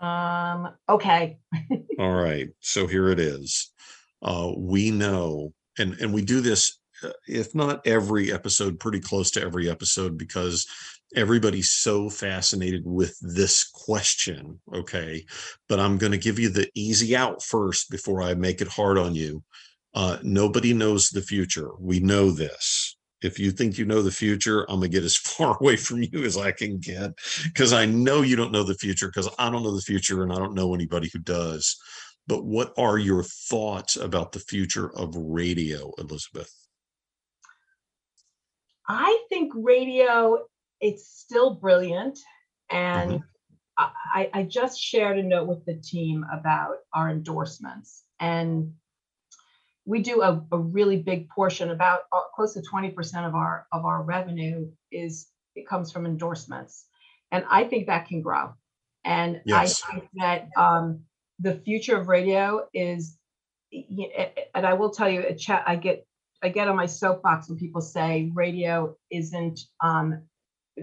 Um, 0.00 0.70
okay. 0.88 1.38
All 1.98 2.12
right. 2.14 2.48
So 2.60 2.86
here 2.86 3.08
it 3.08 3.18
is. 3.18 3.72
Uh, 4.22 4.52
we 4.56 4.90
know, 4.90 5.52
and 5.78 5.94
and 6.00 6.12
we 6.12 6.22
do 6.22 6.40
this, 6.40 6.78
uh, 7.02 7.10
if 7.26 7.54
not 7.54 7.86
every 7.86 8.32
episode, 8.32 8.80
pretty 8.80 9.00
close 9.00 9.30
to 9.32 9.42
every 9.42 9.70
episode, 9.70 10.18
because 10.18 10.66
everybody's 11.14 11.70
so 11.70 12.10
fascinated 12.10 12.82
with 12.84 13.16
this 13.20 13.68
question. 13.68 14.60
Okay, 14.74 15.24
but 15.68 15.80
I'm 15.80 15.98
going 15.98 16.12
to 16.12 16.18
give 16.18 16.38
you 16.38 16.48
the 16.48 16.70
easy 16.74 17.16
out 17.16 17.42
first 17.42 17.90
before 17.90 18.22
I 18.22 18.34
make 18.34 18.60
it 18.60 18.68
hard 18.68 18.98
on 18.98 19.14
you. 19.14 19.42
Uh, 19.94 20.18
nobody 20.22 20.74
knows 20.74 21.08
the 21.08 21.22
future. 21.22 21.70
We 21.80 22.00
know 22.00 22.30
this 22.30 22.98
if 23.22 23.38
you 23.38 23.50
think 23.50 23.78
you 23.78 23.84
know 23.84 24.02
the 24.02 24.10
future, 24.10 24.62
I'm 24.68 24.76
gonna 24.76 24.88
get 24.88 25.04
as 25.04 25.16
far 25.16 25.56
away 25.60 25.76
from 25.76 26.02
you 26.02 26.24
as 26.24 26.36
I 26.36 26.52
can 26.52 26.78
get 26.78 27.12
because 27.44 27.72
I 27.72 27.86
know 27.86 28.22
you 28.22 28.36
don't 28.36 28.52
know 28.52 28.62
the 28.62 28.74
future 28.74 29.08
because 29.08 29.28
I 29.38 29.50
don't 29.50 29.62
know 29.62 29.74
the 29.74 29.82
future 29.82 30.22
and 30.22 30.32
I 30.32 30.36
don't 30.36 30.54
know 30.54 30.74
anybody 30.74 31.10
who 31.12 31.18
does. 31.20 31.76
But 32.26 32.44
what 32.44 32.74
are 32.76 32.98
your 32.98 33.22
thoughts 33.22 33.96
about 33.96 34.32
the 34.32 34.40
future 34.40 34.94
of 34.94 35.14
radio, 35.16 35.92
Elizabeth? 35.96 36.52
I 38.86 39.24
think 39.30 39.52
radio, 39.56 40.44
it's 40.80 41.08
still 41.08 41.54
brilliant. 41.54 42.18
And 42.70 43.10
mm-hmm. 43.10 43.84
I, 44.14 44.30
I 44.34 44.42
just 44.42 44.80
shared 44.80 45.18
a 45.18 45.22
note 45.22 45.46
with 45.46 45.64
the 45.64 45.74
team 45.74 46.24
about 46.32 46.78
our 46.92 47.10
endorsements. 47.10 48.02
And 48.18 48.72
we 49.84 50.02
do 50.02 50.22
a, 50.22 50.44
a 50.52 50.58
really 50.58 50.96
big 50.96 51.28
portion, 51.30 51.70
about 51.70 52.00
uh, 52.12 52.20
close 52.34 52.54
to 52.54 52.60
20% 52.60 53.26
of 53.26 53.34
our 53.34 53.66
of 53.72 53.84
our 53.84 54.02
revenue 54.02 54.68
is 54.92 55.28
it 55.54 55.66
comes 55.66 55.92
from 55.92 56.06
endorsements. 56.06 56.86
And 57.30 57.44
I 57.50 57.64
think 57.64 57.86
that 57.86 58.06
can 58.06 58.20
grow. 58.20 58.54
And 59.04 59.40
yes. 59.46 59.82
I 59.88 59.92
think 59.92 60.08
that 60.16 60.48
um, 60.56 61.00
the 61.38 61.54
future 61.54 61.96
of 61.96 62.08
radio 62.08 62.66
is, 62.74 63.16
and 63.72 64.66
I 64.66 64.74
will 64.74 64.90
tell 64.90 65.08
you, 65.08 65.24
a 65.26 65.34
chat 65.34 65.62
I 65.66 65.76
get 65.76 66.04
I 66.42 66.48
get 66.50 66.68
on 66.68 66.76
my 66.76 66.86
soapbox 66.86 67.48
when 67.48 67.58
people 67.58 67.80
say 67.80 68.30
radio 68.34 68.94
isn't 69.10 69.60
um, 69.82 70.22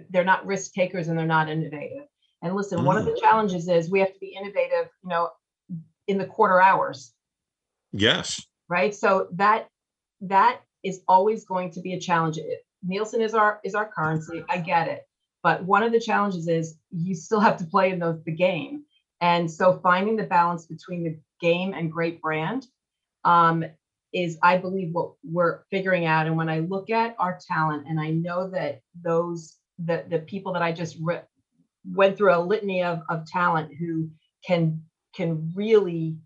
they're 0.09 0.23
not 0.23 0.45
risk 0.45 0.73
takers 0.73 1.07
and 1.07 1.17
they're 1.17 1.25
not 1.25 1.49
innovative. 1.49 2.05
And 2.41 2.55
listen, 2.55 2.79
mm. 2.79 2.85
one 2.85 2.97
of 2.97 3.05
the 3.05 3.11
mm. 3.11 3.19
challenges 3.19 3.67
is 3.67 3.89
we 3.89 3.99
have 3.99 4.13
to 4.13 4.19
be 4.19 4.35
innovative, 4.39 4.89
you 5.03 5.09
know, 5.09 5.29
in 6.07 6.17
the 6.17 6.25
quarter 6.25 6.61
hours. 6.61 7.13
Yes 7.91 8.45
right? 8.69 8.93
So 8.93 9.27
that 9.33 9.67
that 10.21 10.61
is 10.83 11.01
always 11.07 11.45
going 11.45 11.71
to 11.71 11.81
be 11.81 11.93
a 11.93 11.99
challenge. 11.99 12.39
Nielsen 12.83 13.21
is 13.21 13.33
our 13.33 13.59
is 13.63 13.75
our 13.75 13.89
currency. 13.91 14.43
I 14.49 14.57
get 14.57 14.87
it, 14.87 15.03
but 15.43 15.63
one 15.63 15.83
of 15.83 15.91
the 15.91 15.99
challenges 15.99 16.47
is 16.47 16.77
you 16.91 17.15
still 17.15 17.39
have 17.39 17.57
to 17.57 17.65
play 17.65 17.91
in 17.91 17.99
those 17.99 18.23
the 18.25 18.31
game, 18.31 18.83
and 19.21 19.49
so 19.49 19.79
finding 19.81 20.15
the 20.15 20.23
balance 20.23 20.65
between 20.65 21.03
the 21.03 21.17
game 21.41 21.73
and 21.73 21.91
great 21.91 22.21
brand 22.21 22.67
um, 23.23 23.65
is, 24.13 24.37
I 24.41 24.57
believe, 24.57 24.93
what 24.93 25.13
we're 25.23 25.63
figuring 25.71 26.05
out. 26.05 26.27
And 26.27 26.37
when 26.37 26.49
I 26.49 26.59
look 26.59 26.89
at 26.89 27.15
our 27.19 27.39
talent, 27.47 27.85
and 27.87 27.99
I 27.99 28.11
know 28.11 28.49
that 28.51 28.81
those 29.03 29.57
the 29.79 30.05
the 30.09 30.19
people 30.19 30.53
that 30.53 30.61
I 30.61 30.71
just 30.71 30.97
re- 31.01 31.21
went 31.85 32.17
through 32.17 32.35
a 32.35 32.39
litany 32.39 32.83
of 32.83 33.01
of 33.09 33.25
talent 33.25 33.73
who 33.77 34.09
can 34.45 34.83
can 35.15 35.51
really 35.55 36.17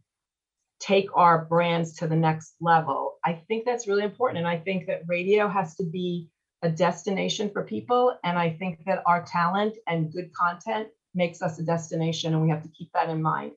take 0.80 1.16
our 1.16 1.46
brands 1.46 1.96
to 1.98 2.08
the 2.08 2.16
next 2.16 2.56
level. 2.62 3.18
I 3.26 3.34
think 3.48 3.66
that's 3.66 3.88
really 3.88 4.04
important. 4.04 4.40
And 4.40 4.48
I 4.48 4.58
think 4.58 4.88
that 4.88 5.04
radio 5.08 5.48
has 5.48 5.76
to 5.76 5.84
be 5.84 6.30
a 6.62 6.70
destination 6.70 7.50
for 7.52 7.64
people. 7.64 8.18
And 8.24 8.38
I 8.38 8.52
think 8.52 8.84
that 8.86 9.04
our 9.06 9.24
talent 9.26 9.78
and 9.88 10.12
good 10.12 10.32
content 10.34 10.88
makes 11.14 11.42
us 11.42 11.60
a 11.60 11.64
destination. 11.64 12.34
And 12.34 12.42
we 12.42 12.50
have 12.50 12.64
to 12.64 12.70
keep 12.70 12.92
that 12.94 13.10
in 13.10 13.22
mind. 13.22 13.52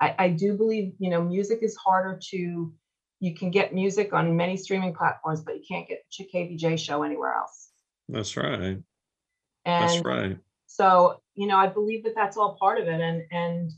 I, 0.00 0.14
I 0.18 0.28
do 0.28 0.56
believe, 0.56 0.92
you 0.98 1.10
know, 1.10 1.22
music 1.22 1.60
is 1.62 1.76
harder 1.76 2.20
to, 2.30 2.72
you 3.20 3.34
can 3.34 3.50
get 3.50 3.74
music 3.74 4.12
on 4.12 4.36
many 4.36 4.56
streaming 4.56 4.94
platforms, 4.94 5.40
but 5.40 5.56
you 5.56 5.62
can't 5.68 5.88
get 5.88 6.04
the 6.16 6.28
KVJ 6.32 6.78
show 6.78 7.02
anywhere 7.02 7.34
else. 7.34 7.70
That's 8.08 8.36
right. 8.36 8.78
And 9.68 9.88
that's 9.88 10.04
right. 10.04 10.38
So, 10.66 11.20
you 11.34 11.46
know, 11.46 11.56
I 11.56 11.66
believe 11.66 12.04
that 12.04 12.14
that's 12.14 12.36
all 12.36 12.56
part 12.58 12.80
of 12.80 12.88
it. 12.88 13.00
And, 13.00 13.22
and, 13.30 13.72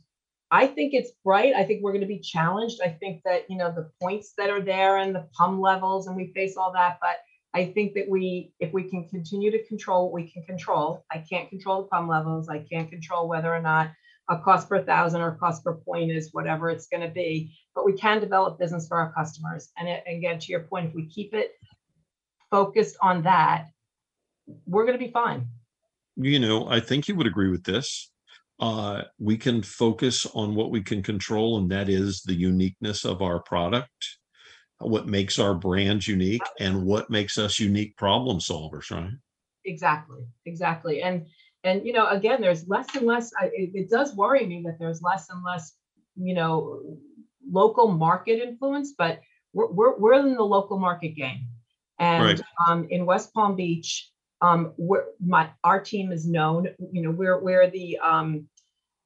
I 0.51 0.67
think 0.67 0.95
it's 0.95 1.13
bright. 1.25 1.55
I 1.55 1.65
think 1.65 1.83
we're 1.83 1.93
going 1.93 2.01
to 2.01 2.09
be 2.09 2.19
challenged. 2.19 2.81
I 2.85 2.89
think 2.89 3.23
that, 3.25 3.49
you 3.49 3.57
know, 3.57 3.71
the 3.71 3.89
points 4.03 4.33
that 4.37 4.51
are 4.51 4.61
there 4.61 4.97
and 4.97 5.15
the 5.15 5.29
PUM 5.33 5.61
levels, 5.61 6.09
and 6.09 6.17
we 6.17 6.33
face 6.35 6.57
all 6.57 6.73
that. 6.73 6.99
But 7.01 7.19
I 7.55 7.67
think 7.67 7.95
that 7.95 8.09
we, 8.09 8.53
if 8.59 8.73
we 8.73 8.83
can 8.83 9.09
continue 9.09 9.53
to 9.53 9.65
control 9.67 10.05
what 10.07 10.13
we 10.13 10.29
can 10.29 10.43
control, 10.43 11.05
I 11.11 11.19
can't 11.19 11.49
control 11.49 11.83
the 11.83 11.89
PUM 11.89 12.09
levels. 12.09 12.49
I 12.49 12.59
can't 12.59 12.91
control 12.91 13.29
whether 13.29 13.55
or 13.55 13.61
not 13.61 13.93
a 14.29 14.39
cost 14.39 14.69
per 14.69 14.83
thousand 14.83 15.21
or 15.21 15.37
cost 15.37 15.63
per 15.63 15.75
point 15.75 16.11
is 16.11 16.31
whatever 16.33 16.69
it's 16.69 16.89
going 16.89 17.03
to 17.03 17.13
be. 17.13 17.55
But 17.75 17.85
we 17.85 17.93
can 17.93 18.21
develop 18.21 18.59
business 18.59 18.89
for 18.89 18.97
our 18.97 19.13
customers. 19.13 19.71
And 19.79 19.89
it, 19.89 20.03
again, 20.07 20.41
to 20.41 20.51
your 20.51 20.65
point, 20.65 20.89
if 20.89 20.95
we 20.95 21.07
keep 21.07 21.33
it 21.33 21.53
focused 22.51 22.97
on 23.01 23.23
that, 23.23 23.67
we're 24.67 24.85
going 24.85 24.99
to 24.99 25.05
be 25.05 25.13
fine. 25.13 25.47
You 26.23 26.39
know, 26.39 26.69
I 26.69 26.81
think 26.81 27.09
you 27.09 27.15
would 27.15 27.27
agree 27.27 27.51
with 27.51 27.65
this 27.65 28.11
uh, 28.61 29.03
we 29.19 29.39
can 29.39 29.63
focus 29.63 30.27
on 30.35 30.55
what 30.55 30.71
we 30.71 30.83
can 30.83 31.03
control, 31.03 31.59
and 31.59 31.71
that 31.71 31.89
is 31.89 32.23
the 32.23 32.35
uniqueness 32.35 33.07
of 33.07 33.23
our 33.23 33.41
product, 33.41 34.19
what 34.79 35.09
makes 35.09 35.39
our 35.39 35.55
brand 35.55 36.07
unique, 36.07 36.43
and 36.61 36.85
what 36.85 37.09
makes 37.09 37.39
us 37.39 37.59
unique 37.59 37.97
problem 37.97 38.39
solvers, 38.39 38.91
right? 38.91 39.13
Exactly, 39.65 40.25
exactly. 40.45 41.03
And 41.03 41.27
and 41.65 41.87
you 41.87 41.95
know, 41.95 42.07
again, 42.09 42.41
there's 42.41 42.69
less 42.69 42.95
and 42.95 43.07
less. 43.07 43.33
I, 43.41 43.47
it, 43.47 43.71
it 43.75 43.91
does 43.91 44.15
worry 44.15 44.47
me 44.47 44.63
that 44.67 44.79
there's 44.79 45.03
less 45.03 45.31
and 45.31 45.43
less, 45.43 45.73
you 46.17 46.35
know, 46.35 46.99
local 47.51 47.89
market 47.89 48.43
influence, 48.43 48.93
but 48.97 49.21
we're 49.55 49.71
we're, 49.71 49.97
we're 49.99 50.15
in 50.15 50.35
the 50.35 50.43
local 50.43 50.79
market 50.79 51.17
game, 51.17 51.47
and 51.99 52.25
right. 52.25 52.41
um, 52.69 52.87
in 52.91 53.07
West 53.07 53.33
Palm 53.33 53.57
Beach, 53.57 54.11
um, 54.41 54.73
we're, 54.77 55.05
my 55.25 55.51
our 55.65 55.81
team 55.81 56.13
is 56.13 56.27
known. 56.27 56.69
You 56.93 57.03
know, 57.03 57.11
we're 57.11 57.39
we're 57.41 57.71
the 57.71 57.99
um, 57.99 58.49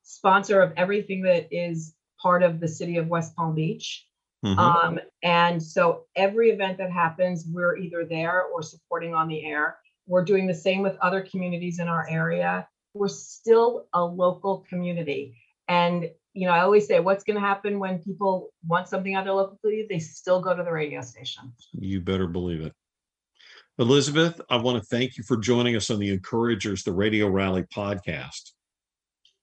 sponsor 0.02 0.60
of 0.60 0.72
everything 0.76 1.22
that 1.22 1.48
is 1.50 1.94
part 2.20 2.42
of 2.42 2.60
the 2.60 2.68
city 2.68 2.96
of 2.96 3.08
West 3.08 3.34
Palm 3.36 3.54
Beach. 3.54 4.06
Mm-hmm. 4.44 4.58
Um, 4.58 5.00
and 5.22 5.62
so 5.62 6.04
every 6.16 6.50
event 6.50 6.78
that 6.78 6.90
happens, 6.90 7.46
we're 7.50 7.76
either 7.76 8.04
there 8.04 8.42
or 8.42 8.62
supporting 8.62 9.14
on 9.14 9.26
the 9.26 9.44
air. 9.44 9.78
We're 10.06 10.24
doing 10.24 10.46
the 10.46 10.54
same 10.54 10.82
with 10.82 10.96
other 11.00 11.22
communities 11.22 11.78
in 11.78 11.88
our 11.88 12.06
area. 12.08 12.68
We're 12.92 13.08
still 13.08 13.86
a 13.94 14.04
local 14.04 14.66
community. 14.68 15.36
And 15.66 16.10
you 16.34 16.48
know, 16.48 16.52
I 16.52 16.60
always 16.60 16.86
say, 16.86 16.98
what's 16.98 17.22
going 17.22 17.36
to 17.36 17.40
happen 17.40 17.78
when 17.78 18.00
people 18.00 18.50
want 18.66 18.88
something 18.88 19.14
out 19.14 19.20
of 19.20 19.24
their 19.26 19.34
local 19.34 19.58
community? 19.62 19.86
They 19.88 20.00
still 20.00 20.42
go 20.42 20.54
to 20.54 20.62
the 20.62 20.72
radio 20.72 21.00
station. 21.00 21.52
You 21.72 22.00
better 22.00 22.26
believe 22.26 22.60
it. 22.60 22.72
Elizabeth, 23.78 24.40
I 24.48 24.56
want 24.56 24.78
to 24.78 24.84
thank 24.84 25.16
you 25.16 25.24
for 25.24 25.36
joining 25.36 25.74
us 25.74 25.90
on 25.90 25.98
the 25.98 26.10
Encouragers, 26.10 26.84
the 26.84 26.92
Radio 26.92 27.28
Rally 27.28 27.64
podcast. 27.64 28.52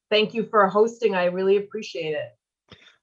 Thank 0.10 0.34
you 0.34 0.46
for 0.50 0.68
hosting. 0.68 1.16
I 1.16 1.26
really 1.26 1.58
appreciate 1.58 2.14
it. 2.14 2.30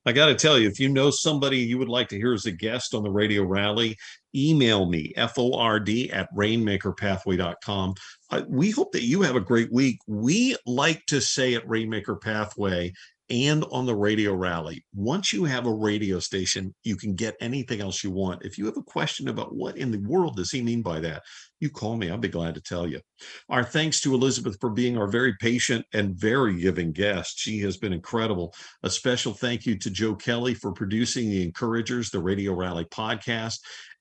I 0.06 0.12
got 0.12 0.26
to 0.26 0.34
tell 0.34 0.58
you, 0.58 0.68
if 0.68 0.80
you 0.80 0.88
know 0.88 1.10
somebody 1.10 1.58
you 1.58 1.76
would 1.76 1.90
like 1.90 2.08
to 2.08 2.16
hear 2.16 2.32
as 2.32 2.46
a 2.46 2.50
guest 2.50 2.94
on 2.94 3.02
the 3.02 3.10
Radio 3.10 3.42
Rally, 3.42 3.94
email 4.34 4.86
me, 4.86 5.12
FORD 5.16 5.90
at 6.10 6.34
rainmakerpathway.com. 6.34 7.94
Uh, 8.30 8.42
we 8.48 8.70
hope 8.70 8.92
that 8.92 9.02
you 9.02 9.20
have 9.20 9.36
a 9.36 9.40
great 9.40 9.70
week. 9.70 9.98
We 10.06 10.56
like 10.64 11.04
to 11.06 11.20
say 11.20 11.54
at 11.54 11.68
Rainmaker 11.68 12.16
Pathway, 12.16 12.94
and 13.30 13.64
on 13.70 13.86
the 13.86 13.94
radio 13.94 14.34
rally. 14.34 14.84
Once 14.94 15.32
you 15.32 15.44
have 15.44 15.66
a 15.66 15.72
radio 15.72 16.18
station, 16.18 16.74
you 16.84 16.96
can 16.96 17.14
get 17.14 17.36
anything 17.40 17.80
else 17.80 18.02
you 18.02 18.10
want. 18.10 18.44
If 18.44 18.56
you 18.56 18.66
have 18.66 18.76
a 18.76 18.82
question 18.82 19.28
about 19.28 19.54
what 19.54 19.76
in 19.76 19.90
the 19.90 19.98
world 19.98 20.36
does 20.36 20.50
he 20.50 20.62
mean 20.62 20.82
by 20.82 21.00
that, 21.00 21.22
you 21.60 21.70
call 21.70 21.96
me. 21.96 22.10
I'll 22.10 22.18
be 22.18 22.28
glad 22.28 22.54
to 22.54 22.60
tell 22.60 22.86
you. 22.86 23.00
Our 23.48 23.64
thanks 23.64 24.00
to 24.02 24.14
Elizabeth 24.14 24.56
for 24.60 24.70
being 24.70 24.96
our 24.96 25.08
very 25.08 25.34
patient 25.40 25.84
and 25.92 26.14
very 26.14 26.60
giving 26.60 26.92
guest. 26.92 27.38
She 27.38 27.58
has 27.60 27.76
been 27.76 27.92
incredible. 27.92 28.54
A 28.82 28.90
special 28.90 29.34
thank 29.34 29.66
you 29.66 29.76
to 29.78 29.90
Joe 29.90 30.14
Kelley 30.14 30.54
for 30.54 30.72
producing 30.72 31.28
the 31.28 31.42
Encouragers, 31.42 32.10
the 32.10 32.20
Radio 32.20 32.54
Rally 32.54 32.84
podcast. 32.86 33.58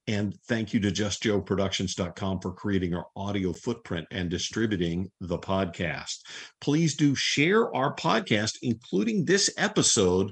And 0.07 0.35
thank 0.47 0.73
you 0.73 0.79
to 0.79 0.91
justjoeproductions.com 0.91 2.39
for 2.39 2.53
creating 2.53 2.95
our 2.95 3.07
audio 3.15 3.51
footprint 3.51 4.07
and 4.11 4.29
distributing 4.29 5.11
the 5.19 5.37
podcast. 5.37 6.19
Please 6.61 6.95
do 6.95 7.13
share 7.13 7.73
our 7.75 7.93
podcast, 7.93 8.57
including 8.61 9.25
this 9.25 9.49
episode 9.57 10.31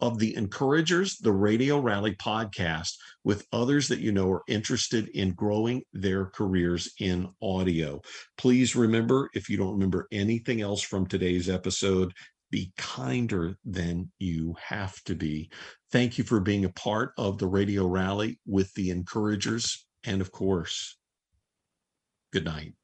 of 0.00 0.18
the 0.18 0.34
Encouragers, 0.36 1.18
the 1.18 1.32
Radio 1.32 1.78
Rally 1.78 2.14
podcast, 2.14 2.94
with 3.22 3.46
others 3.52 3.88
that 3.88 4.00
you 4.00 4.12
know 4.12 4.30
are 4.30 4.42
interested 4.48 5.08
in 5.08 5.32
growing 5.32 5.82
their 5.92 6.26
careers 6.26 6.90
in 6.98 7.28
audio. 7.42 8.00
Please 8.38 8.74
remember, 8.74 9.28
if 9.34 9.50
you 9.50 9.58
don't 9.58 9.74
remember 9.74 10.08
anything 10.10 10.62
else 10.62 10.80
from 10.80 11.06
today's 11.06 11.50
episode, 11.50 12.12
be 12.50 12.72
kinder 12.76 13.56
than 13.64 14.10
you 14.18 14.56
have 14.60 15.02
to 15.04 15.14
be. 15.14 15.50
Thank 15.90 16.18
you 16.18 16.24
for 16.24 16.40
being 16.40 16.64
a 16.64 16.70
part 16.70 17.12
of 17.18 17.38
the 17.38 17.46
radio 17.46 17.86
rally 17.86 18.38
with 18.46 18.72
the 18.74 18.90
encouragers. 18.90 19.86
And 20.04 20.20
of 20.20 20.30
course, 20.30 20.96
Good 22.32 22.44
night. 22.44 22.74